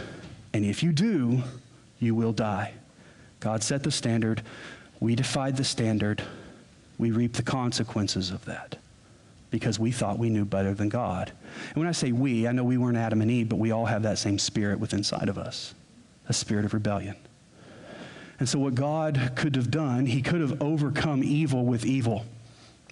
and 0.52 0.64
if 0.64 0.82
you 0.82 0.92
do, 0.92 1.42
you 1.98 2.14
will 2.14 2.32
die. 2.32 2.72
God 3.40 3.62
set 3.62 3.82
the 3.82 3.90
standard. 3.90 4.42
We 5.00 5.16
defied 5.16 5.56
the 5.56 5.64
standard. 5.64 6.22
We 6.96 7.10
reap 7.10 7.34
the 7.34 7.42
consequences 7.42 8.30
of 8.30 8.44
that 8.44 8.76
because 9.52 9.78
we 9.78 9.92
thought 9.92 10.18
we 10.18 10.30
knew 10.30 10.44
better 10.44 10.74
than 10.74 10.88
God. 10.88 11.30
And 11.68 11.76
when 11.76 11.86
I 11.86 11.92
say 11.92 12.10
we, 12.10 12.48
I 12.48 12.52
know 12.52 12.64
we 12.64 12.78
weren't 12.78 12.96
Adam 12.96 13.20
and 13.20 13.30
Eve, 13.30 13.50
but 13.50 13.56
we 13.56 13.70
all 13.70 13.84
have 13.84 14.02
that 14.02 14.18
same 14.18 14.38
spirit 14.38 14.80
within 14.80 14.98
inside 14.98 15.28
of 15.28 15.38
us 15.38 15.74
a 16.28 16.32
spirit 16.32 16.64
of 16.64 16.72
rebellion. 16.72 17.16
And 18.38 18.48
so, 18.48 18.58
what 18.58 18.74
God 18.74 19.32
could 19.36 19.54
have 19.56 19.70
done, 19.70 20.06
He 20.06 20.22
could 20.22 20.40
have 20.40 20.62
overcome 20.62 21.22
evil 21.22 21.64
with 21.64 21.84
evil, 21.84 22.24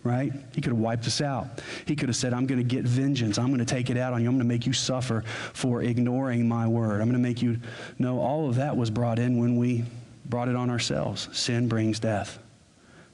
right? 0.05 0.33
He 0.55 0.61
could 0.61 0.73
have 0.73 0.79
wiped 0.79 1.07
us 1.07 1.21
out. 1.21 1.63
He 1.87 1.97
could 1.97 2.09
have 2.09 2.17
said, 2.17 2.35
I'm 2.35 2.47
going 2.47 2.61
to 2.61 2.65
get 2.65 2.85
vengeance. 2.85 3.39
I'm 3.39 3.47
going 3.47 3.59
to 3.59 3.65
take 3.65 3.89
it 3.89 3.97
out 3.97 4.13
on 4.13 4.23
you. 4.23 4.29
I'm 4.29 4.35
going 4.35 4.47
to 4.47 4.53
make 4.53 4.67
you 4.67 4.73
suffer 4.73 5.25
for 5.53 5.83
ignoring 5.83 6.47
my 6.47 6.69
word. 6.69 7.01
I'm 7.01 7.09
going 7.09 7.21
to 7.23 7.29
make 7.29 7.41
you 7.41 7.59
know 7.99 8.19
all 8.19 8.49
of 8.49 8.57
that 8.57 8.77
was 8.77 8.91
brought 8.91 9.19
in 9.19 9.39
when 9.39 9.57
we 9.57 9.85
brought 10.27 10.49
it 10.49 10.57
on 10.57 10.69
ourselves. 10.69 11.29
Sin 11.33 11.69
brings 11.69 11.99
death. 11.99 12.39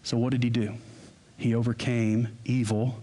So, 0.03 0.16
what 0.16 0.32
did 0.32 0.42
He 0.42 0.51
do? 0.51 0.74
He 1.36 1.55
overcame 1.55 2.28
evil, 2.44 3.03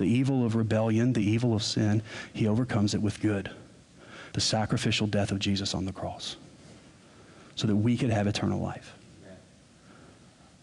the 0.00 0.06
evil 0.06 0.46
of 0.46 0.56
rebellion, 0.56 1.12
the 1.12 1.22
evil 1.22 1.54
of 1.54 1.62
sin. 1.62 2.02
He 2.32 2.48
overcomes 2.48 2.94
it 2.94 3.02
with 3.02 3.20
good 3.20 3.50
the 4.32 4.40
sacrificial 4.40 5.08
death 5.08 5.32
of 5.32 5.40
Jesus 5.40 5.74
on 5.74 5.84
the 5.84 5.92
cross 5.92 6.36
so 7.56 7.66
that 7.66 7.74
we 7.74 7.96
could 7.96 8.10
have 8.10 8.26
eternal 8.26 8.60
life. 8.60 8.94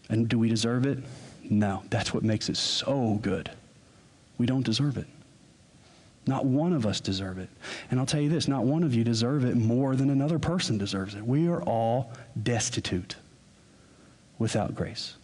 And 0.08 0.26
do 0.26 0.38
we 0.38 0.48
deserve 0.48 0.86
it? 0.86 0.98
No. 1.44 1.82
That's 1.90 2.14
what 2.14 2.22
makes 2.22 2.48
it 2.48 2.56
so 2.56 3.18
good. 3.20 3.50
We 4.38 4.46
don't 4.46 4.64
deserve 4.64 4.96
it. 4.96 5.06
Not 6.26 6.46
one 6.46 6.72
of 6.72 6.86
us 6.86 6.98
deserve 6.98 7.38
it. 7.38 7.50
And 7.90 8.00
I'll 8.00 8.06
tell 8.06 8.22
you 8.22 8.30
this, 8.30 8.48
not 8.48 8.64
one 8.64 8.82
of 8.82 8.94
you 8.94 9.04
deserve 9.04 9.44
it 9.44 9.54
more 9.54 9.96
than 9.96 10.08
another 10.08 10.38
person 10.38 10.78
deserves 10.78 11.14
it. 11.14 11.24
We 11.24 11.46
are 11.46 11.62
all 11.62 12.10
destitute 12.42 13.16
without 14.38 14.74
grace. 14.74 15.14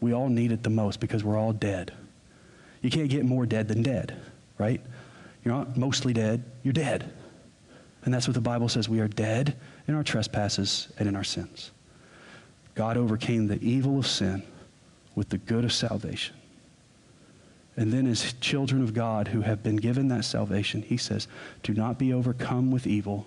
We 0.00 0.12
all 0.12 0.28
need 0.28 0.50
it 0.50 0.64
the 0.64 0.70
most 0.70 0.98
because 0.98 1.22
we're 1.22 1.38
all 1.38 1.52
dead. 1.52 1.92
You 2.82 2.90
can't 2.90 3.10
get 3.10 3.24
more 3.24 3.46
dead 3.46 3.68
than 3.68 3.82
dead, 3.82 4.16
right? 4.58 4.80
You're 5.44 5.54
not 5.54 5.76
mostly 5.76 6.12
dead, 6.12 6.44
you're 6.62 6.72
dead. 6.72 7.12
And 8.04 8.14
that's 8.14 8.28
what 8.28 8.34
the 8.34 8.40
Bible 8.40 8.68
says. 8.68 8.88
We 8.88 9.00
are 9.00 9.08
dead 9.08 9.56
in 9.86 9.94
our 9.94 10.04
trespasses 10.04 10.88
and 10.98 11.08
in 11.08 11.16
our 11.16 11.24
sins. 11.24 11.72
God 12.74 12.96
overcame 12.96 13.48
the 13.48 13.60
evil 13.62 13.98
of 13.98 14.06
sin 14.06 14.42
with 15.14 15.30
the 15.30 15.38
good 15.38 15.64
of 15.64 15.72
salvation. 15.72 16.36
And 17.76 17.92
then, 17.92 18.06
as 18.06 18.32
children 18.34 18.82
of 18.82 18.92
God 18.94 19.28
who 19.28 19.42
have 19.42 19.62
been 19.62 19.76
given 19.76 20.08
that 20.08 20.24
salvation, 20.24 20.82
he 20.82 20.96
says, 20.96 21.28
Do 21.62 21.74
not 21.74 21.98
be 21.98 22.12
overcome 22.12 22.70
with 22.70 22.86
evil, 22.86 23.26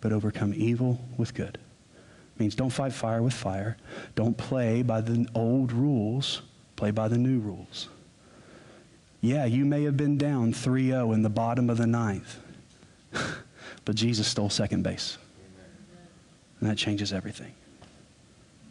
but 0.00 0.12
overcome 0.12 0.52
evil 0.56 1.00
with 1.16 1.34
good. 1.34 1.58
It 2.36 2.40
means 2.40 2.54
don't 2.54 2.70
fight 2.70 2.92
fire 2.92 3.22
with 3.22 3.32
fire. 3.32 3.76
Don't 4.14 4.36
play 4.36 4.82
by 4.82 5.00
the 5.00 5.26
old 5.34 5.72
rules, 5.72 6.42
play 6.76 6.90
by 6.90 7.08
the 7.08 7.18
new 7.18 7.38
rules. 7.38 7.88
Yeah, 9.24 9.46
you 9.46 9.64
may 9.64 9.84
have 9.84 9.96
been 9.96 10.18
down 10.18 10.52
3 10.52 10.88
0 10.88 11.12
in 11.12 11.22
the 11.22 11.30
bottom 11.30 11.70
of 11.70 11.78
the 11.78 11.86
ninth, 11.86 12.38
but 13.86 13.94
Jesus 13.94 14.28
stole 14.28 14.50
second 14.50 14.82
base. 14.82 15.16
And 16.60 16.68
that 16.68 16.76
changes 16.76 17.10
everything. 17.10 17.54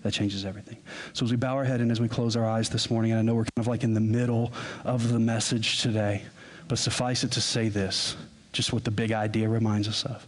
That 0.03 0.13
changes 0.13 0.45
everything. 0.45 0.77
So 1.13 1.25
as 1.25 1.31
we 1.31 1.37
bow 1.37 1.55
our 1.55 1.63
head 1.63 1.81
and 1.81 1.91
as 1.91 1.99
we 1.99 2.07
close 2.07 2.35
our 2.35 2.47
eyes 2.47 2.69
this 2.69 2.91
morning, 2.91 3.13
and 3.13 3.19
I 3.19 3.23
know 3.23 3.33
we're 3.33 3.45
kind 3.45 3.65
of 3.65 3.67
like 3.67 3.83
in 3.83 3.95
the 3.95 3.99
middle 3.99 4.53
of 4.85 5.11
the 5.11 5.17
message 5.17 5.81
today, 5.81 6.21
but 6.67 6.77
suffice 6.77 7.23
it 7.23 7.31
to 7.31 7.41
say 7.41 7.67
this, 7.67 8.15
just 8.51 8.73
what 8.73 8.83
the 8.83 8.91
big 8.91 9.11
idea 9.11 9.49
reminds 9.49 9.87
us 9.87 10.05
of. 10.05 10.27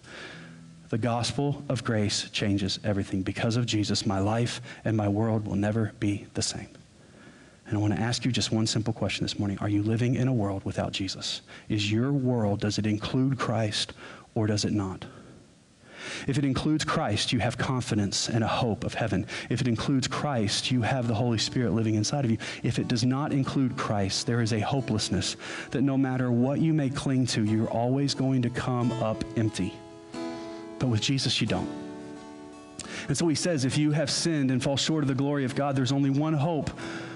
The 0.90 0.98
gospel 0.98 1.64
of 1.70 1.84
grace 1.84 2.32
changes 2.32 2.80
everything. 2.84 3.22
Because 3.22 3.58
of 3.58 3.68
Jesus, 3.68 4.08
my 4.08 4.18
life 4.18 4.60
and 4.86 4.98
my 4.98 5.08
world 5.08 5.46
will 5.46 5.56
never 5.56 5.92
be 6.00 6.26
the 6.34 6.42
same. 6.42 6.70
And 7.68 7.78
I 7.78 7.82
want 7.82 7.95
to 7.95 7.99
ask 7.99 8.26
you 8.26 8.32
just 8.32 8.51
one 8.51 8.68
simple 8.68 8.93
question 8.93 9.24
this 9.24 9.39
morning. 9.39 9.57
Are 9.59 9.70
you 9.70 9.82
living 9.82 10.16
in 10.16 10.28
a 10.28 10.34
world 10.34 10.63
without 10.66 10.91
Jesus? 10.91 11.41
Is 11.68 11.91
your 11.91 12.11
world, 12.11 12.59
does 12.59 12.78
it 12.78 12.86
include 12.86 13.39
Christ 13.39 13.93
or 14.36 14.45
does 14.45 14.66
it 14.66 14.74
not? 14.74 15.05
If 16.28 16.38
it 16.38 16.45
includes 16.45 16.84
Christ, 16.84 17.34
you 17.34 17.39
have 17.39 17.57
confidence 17.57 18.30
and 18.30 18.43
a 18.43 18.47
hope 18.47 18.84
of 18.84 18.93
heaven. 18.93 19.26
If 19.49 19.61
it 19.61 19.68
includes 19.68 20.07
Christ, 20.07 20.70
you 20.70 20.84
have 20.84 21.07
the 21.07 21.16
Holy 21.16 21.39
Spirit 21.39 21.74
living 21.74 21.95
inside 21.95 22.26
of 22.26 22.32
you. 22.32 22.38
If 22.61 22.78
it 22.78 22.88
does 22.88 23.03
not 23.03 23.34
include 23.34 23.76
Christ, 23.76 24.28
there 24.28 24.41
is 24.41 24.53
a 24.53 24.59
hopelessness 24.59 25.36
that 25.72 25.82
no 25.82 25.97
matter 25.97 26.32
what 26.32 26.59
you 26.59 26.74
may 26.74 26.89
cling 26.89 27.26
to, 27.28 27.43
you're 27.43 27.70
always 27.70 28.13
going 28.13 28.43
to 28.43 28.49
come 28.51 28.91
up 28.93 29.24
empty. 29.36 29.74
But 30.78 30.88
with 30.88 31.01
Jesus, 31.01 31.41
you 31.41 31.47
don't. 31.47 31.70
And 33.07 33.18
so 33.18 33.28
he 33.28 33.36
says, 33.36 33.66
if 33.66 33.78
you 33.78 33.91
have 33.91 34.09
sinned 34.09 34.51
and 34.51 34.61
fall 34.61 34.78
short 34.78 35.03
of 35.03 35.07
the 35.07 35.16
glory 35.16 35.45
of 35.45 35.55
God, 35.55 35.76
there's 35.76 35.91
only 35.91 36.09
one 36.09 36.34
hope 36.34 36.70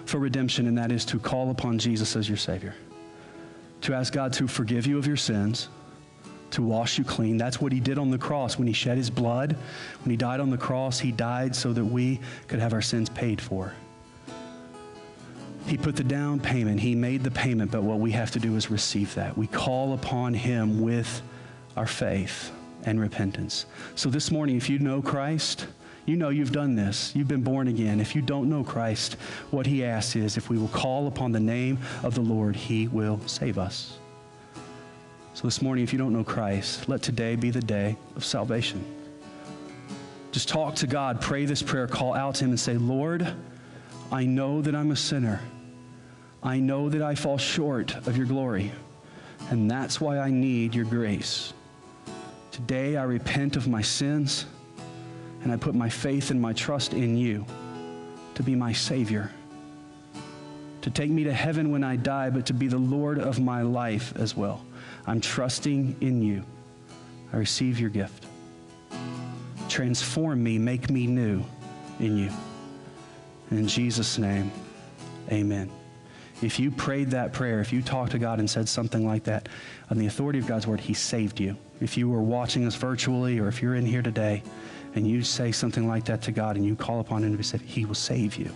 for 0.09 0.19
redemption, 0.19 0.67
and 0.67 0.77
that 0.77 0.91
is 0.91 1.05
to 1.05 1.19
call 1.19 1.51
upon 1.51 1.79
Jesus 1.79 2.15
as 2.15 2.27
your 2.27 2.37
Savior. 2.37 2.75
To 3.81 3.93
ask 3.93 4.11
God 4.11 4.33
to 4.33 4.47
forgive 4.47 4.85
you 4.85 4.97
of 4.97 5.07
your 5.07 5.17
sins 5.17 5.69
to 6.51 6.63
wash 6.63 6.97
you 6.97 7.03
clean. 7.03 7.37
That's 7.37 7.61
what 7.61 7.71
he 7.71 7.79
did 7.79 7.97
on 7.97 8.09
the 8.09 8.17
cross 8.17 8.57
when 8.57 8.67
he 8.67 8.73
shed 8.73 8.97
his 8.97 9.09
blood. 9.09 9.55
When 10.03 10.11
he 10.11 10.17
died 10.17 10.39
on 10.39 10.49
the 10.49 10.57
cross, 10.57 10.99
he 10.99 11.11
died 11.11 11.55
so 11.55 11.73
that 11.73 11.85
we 11.85 12.19
could 12.47 12.59
have 12.59 12.73
our 12.73 12.81
sins 12.81 13.09
paid 13.09 13.39
for. 13.41 13.73
He 15.67 15.77
put 15.77 15.95
the 15.95 16.03
down 16.03 16.39
payment, 16.39 16.79
he 16.79 16.95
made 16.95 17.23
the 17.23 17.31
payment, 17.31 17.69
but 17.69 17.83
what 17.83 17.99
we 17.99 18.11
have 18.11 18.31
to 18.31 18.39
do 18.39 18.55
is 18.55 18.71
receive 18.71 19.13
that. 19.15 19.37
We 19.37 19.45
call 19.45 19.93
upon 19.93 20.33
him 20.33 20.81
with 20.81 21.21
our 21.77 21.85
faith 21.85 22.51
and 22.85 22.99
repentance. 22.99 23.67
So 23.95 24.09
this 24.09 24.31
morning, 24.31 24.57
if 24.57 24.69
you 24.69 24.79
know 24.79 25.01
Christ, 25.01 25.67
you 26.09 26.17
know 26.17 26.29
you've 26.29 26.51
done 26.51 26.75
this. 26.75 27.15
You've 27.15 27.27
been 27.27 27.43
born 27.43 27.67
again. 27.67 27.99
If 27.99 28.15
you 28.15 28.21
don't 28.21 28.49
know 28.49 28.63
Christ, 28.63 29.13
what 29.51 29.65
he 29.65 29.85
asks 29.85 30.15
is 30.15 30.37
if 30.37 30.49
we 30.49 30.57
will 30.57 30.69
call 30.69 31.07
upon 31.07 31.31
the 31.31 31.39
name 31.39 31.77
of 32.03 32.15
the 32.15 32.21
Lord, 32.21 32.55
he 32.55 32.87
will 32.87 33.19
save 33.27 33.57
us. 33.57 33.99
So 35.35 35.47
this 35.47 35.61
morning, 35.61 35.83
if 35.83 35.93
you 35.93 35.99
don't 35.99 36.11
know 36.11 36.23
Christ, 36.23 36.89
let 36.89 37.01
today 37.01 37.35
be 37.35 37.51
the 37.51 37.61
day 37.61 37.95
of 38.15 38.25
salvation. 38.25 38.83
Just 40.31 40.49
talk 40.49 40.75
to 40.75 40.87
God, 40.87 41.21
pray 41.21 41.45
this 41.45 41.61
prayer, 41.61 41.87
call 41.87 42.13
out 42.13 42.35
to 42.35 42.45
Him 42.45 42.51
and 42.51 42.59
say, 42.59 42.73
Lord, 42.73 43.31
I 44.11 44.25
know 44.25 44.61
that 44.61 44.75
I'm 44.75 44.91
a 44.91 44.95
sinner. 44.95 45.41
I 46.41 46.59
know 46.59 46.89
that 46.89 47.01
I 47.01 47.15
fall 47.15 47.37
short 47.37 47.95
of 48.07 48.17
your 48.17 48.25
glory, 48.25 48.71
and 49.49 49.69
that's 49.69 50.01
why 50.01 50.19
I 50.19 50.29
need 50.29 50.73
your 50.73 50.85
grace. 50.85 51.53
Today, 52.51 52.97
I 52.97 53.03
repent 53.03 53.55
of 53.55 53.67
my 53.67 53.81
sins, 53.81 54.45
and 55.43 55.51
I 55.51 55.57
put 55.57 55.75
my 55.75 55.89
faith 55.89 56.31
and 56.31 56.41
my 56.41 56.53
trust 56.53 56.93
in 56.93 57.17
you 57.17 57.45
to 58.35 58.43
be 58.43 58.55
my 58.55 58.73
Savior, 58.73 59.31
to 60.81 60.89
take 60.89 61.09
me 61.09 61.23
to 61.25 61.33
heaven 61.33 61.71
when 61.71 61.83
I 61.83 61.95
die, 61.95 62.29
but 62.29 62.45
to 62.47 62.53
be 62.53 62.67
the 62.67 62.77
Lord 62.77 63.19
of 63.19 63.39
my 63.39 63.61
life 63.61 64.13
as 64.15 64.35
well. 64.35 64.65
I'm 65.05 65.21
trusting 65.21 65.97
in 66.01 66.21
you. 66.21 66.43
I 67.33 67.37
receive 67.37 67.79
your 67.79 67.89
gift. 67.89 68.25
Transform 69.67 70.41
me, 70.43 70.57
make 70.57 70.89
me 70.89 71.05
new 71.05 71.43
in 71.99 72.17
you. 72.17 72.31
In 73.51 73.67
Jesus' 73.67 74.17
name, 74.17 74.51
amen. 75.31 75.69
If 76.41 76.59
you 76.59 76.71
prayed 76.71 77.11
that 77.11 77.33
prayer, 77.33 77.59
if 77.59 77.73
you 77.73 77.81
talked 77.81 78.11
to 78.11 78.19
God 78.19 78.39
and 78.39 78.49
said 78.49 78.69
something 78.69 79.05
like 79.05 79.25
that, 79.25 79.49
on 79.89 79.97
the 79.97 80.05
authority 80.05 80.39
of 80.39 80.47
God's 80.47 80.65
word, 80.65 80.79
He 80.79 80.93
saved 80.93 81.39
you. 81.39 81.57
If 81.81 81.97
you 81.97 82.09
were 82.09 82.21
watching 82.21 82.65
us 82.65 82.75
virtually 82.75 83.39
or 83.39 83.47
if 83.47 83.61
you're 83.61 83.75
in 83.75 83.85
here 83.85 84.01
today 84.01 84.43
and 84.95 85.07
you 85.07 85.23
say 85.23 85.51
something 85.51 85.87
like 85.87 86.05
that 86.05 86.21
to 86.23 86.31
God 86.31 86.55
and 86.55 86.65
you 86.65 86.75
call 86.75 86.99
upon 86.99 87.23
Him 87.23 87.31
to 87.31 87.37
be 87.37 87.43
say, 87.43 87.57
He 87.57 87.85
will 87.85 87.95
save 87.95 88.35
you. 88.35 88.51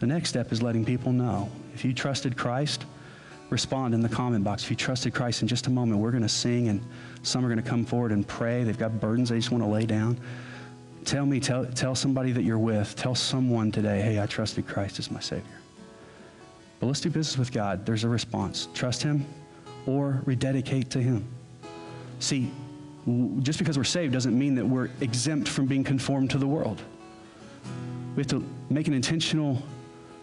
The 0.00 0.06
next 0.06 0.30
step 0.30 0.52
is 0.52 0.62
letting 0.62 0.84
people 0.84 1.12
know. 1.12 1.50
If 1.74 1.84
you 1.84 1.92
trusted 1.92 2.36
Christ, 2.36 2.86
respond 3.50 3.94
in 3.94 4.00
the 4.00 4.08
comment 4.08 4.42
box. 4.42 4.64
If 4.64 4.70
you 4.70 4.76
trusted 4.76 5.14
Christ, 5.14 5.42
in 5.42 5.48
just 5.48 5.66
a 5.66 5.70
moment, 5.70 6.00
we're 6.00 6.10
going 6.10 6.22
to 6.22 6.28
sing 6.28 6.68
and 6.68 6.84
some 7.22 7.44
are 7.44 7.48
going 7.48 7.62
to 7.62 7.68
come 7.68 7.84
forward 7.84 8.10
and 8.10 8.26
pray. 8.26 8.64
They've 8.64 8.78
got 8.78 8.98
burdens 8.98 9.28
they 9.28 9.36
just 9.36 9.50
want 9.50 9.62
to 9.62 9.68
lay 9.68 9.86
down. 9.86 10.18
Tell 11.04 11.26
me, 11.26 11.38
tell, 11.38 11.66
tell 11.66 11.94
somebody 11.94 12.32
that 12.32 12.42
you're 12.42 12.58
with, 12.58 12.96
tell 12.96 13.14
someone 13.14 13.70
today, 13.70 14.00
hey, 14.00 14.20
I 14.20 14.26
trusted 14.26 14.66
Christ 14.66 14.98
as 14.98 15.10
my 15.10 15.20
Savior. 15.20 15.44
But 16.80 16.86
let's 16.86 17.00
do 17.00 17.10
business 17.10 17.38
with 17.38 17.52
God. 17.52 17.86
There's 17.86 18.04
a 18.04 18.08
response. 18.08 18.68
Trust 18.74 19.02
Him 19.02 19.24
or 19.86 20.20
rededicate 20.24 20.90
to 20.90 21.00
Him. 21.00 21.24
See, 22.18 22.50
just 23.40 23.58
because 23.58 23.76
we're 23.76 23.84
saved 23.84 24.12
doesn't 24.12 24.38
mean 24.38 24.54
that 24.54 24.64
we're 24.64 24.88
exempt 25.00 25.48
from 25.48 25.66
being 25.66 25.84
conformed 25.84 26.30
to 26.30 26.38
the 26.38 26.46
world. 26.46 26.80
We 28.14 28.20
have 28.20 28.28
to 28.28 28.44
make 28.70 28.88
an 28.88 28.94
intentional 28.94 29.62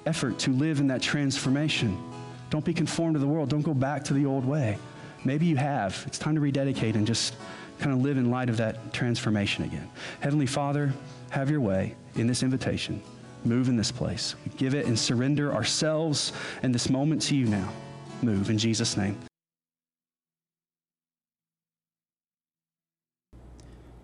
effort 0.05 0.39
to 0.39 0.51
live 0.51 0.79
in 0.79 0.87
that 0.87 1.01
transformation. 1.01 2.01
Don't 2.49 2.63
be 2.63 2.73
conformed 2.73 3.15
to 3.15 3.19
the 3.19 3.27
world. 3.27 3.49
Don't 3.49 3.61
go 3.61 3.73
back 3.73 4.03
to 4.05 4.13
the 4.13 4.25
old 4.25 4.45
way. 4.45 4.77
Maybe 5.25 5.45
you 5.45 5.57
have. 5.57 6.03
It's 6.07 6.17
time 6.17 6.35
to 6.35 6.41
rededicate 6.41 6.95
and 6.95 7.05
just 7.05 7.35
kind 7.79 7.93
of 7.93 8.01
live 8.01 8.17
in 8.17 8.29
light 8.29 8.49
of 8.49 8.57
that 8.57 8.93
transformation 8.93 9.65
again. 9.65 9.89
Heavenly 10.19 10.45
Father, 10.45 10.93
have 11.29 11.49
your 11.49 11.61
way 11.61 11.95
in 12.15 12.27
this 12.27 12.43
invitation. 12.43 13.01
Move 13.45 13.69
in 13.69 13.77
this 13.77 13.91
place. 13.91 14.35
We 14.45 14.51
give 14.57 14.73
it 14.73 14.85
and 14.85 14.97
surrender 14.97 15.53
ourselves 15.53 16.33
and 16.63 16.73
this 16.73 16.89
moment 16.89 17.21
to 17.23 17.35
you 17.35 17.45
now. 17.45 17.71
Move 18.21 18.49
in 18.49 18.57
Jesus' 18.57 18.97
name. 18.97 19.17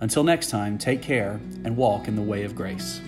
Until 0.00 0.24
next 0.24 0.50
time, 0.50 0.78
take 0.78 1.02
care 1.02 1.40
and 1.64 1.76
walk 1.76 2.08
in 2.08 2.16
the 2.16 2.22
way 2.22 2.44
of 2.44 2.54
grace. 2.54 3.00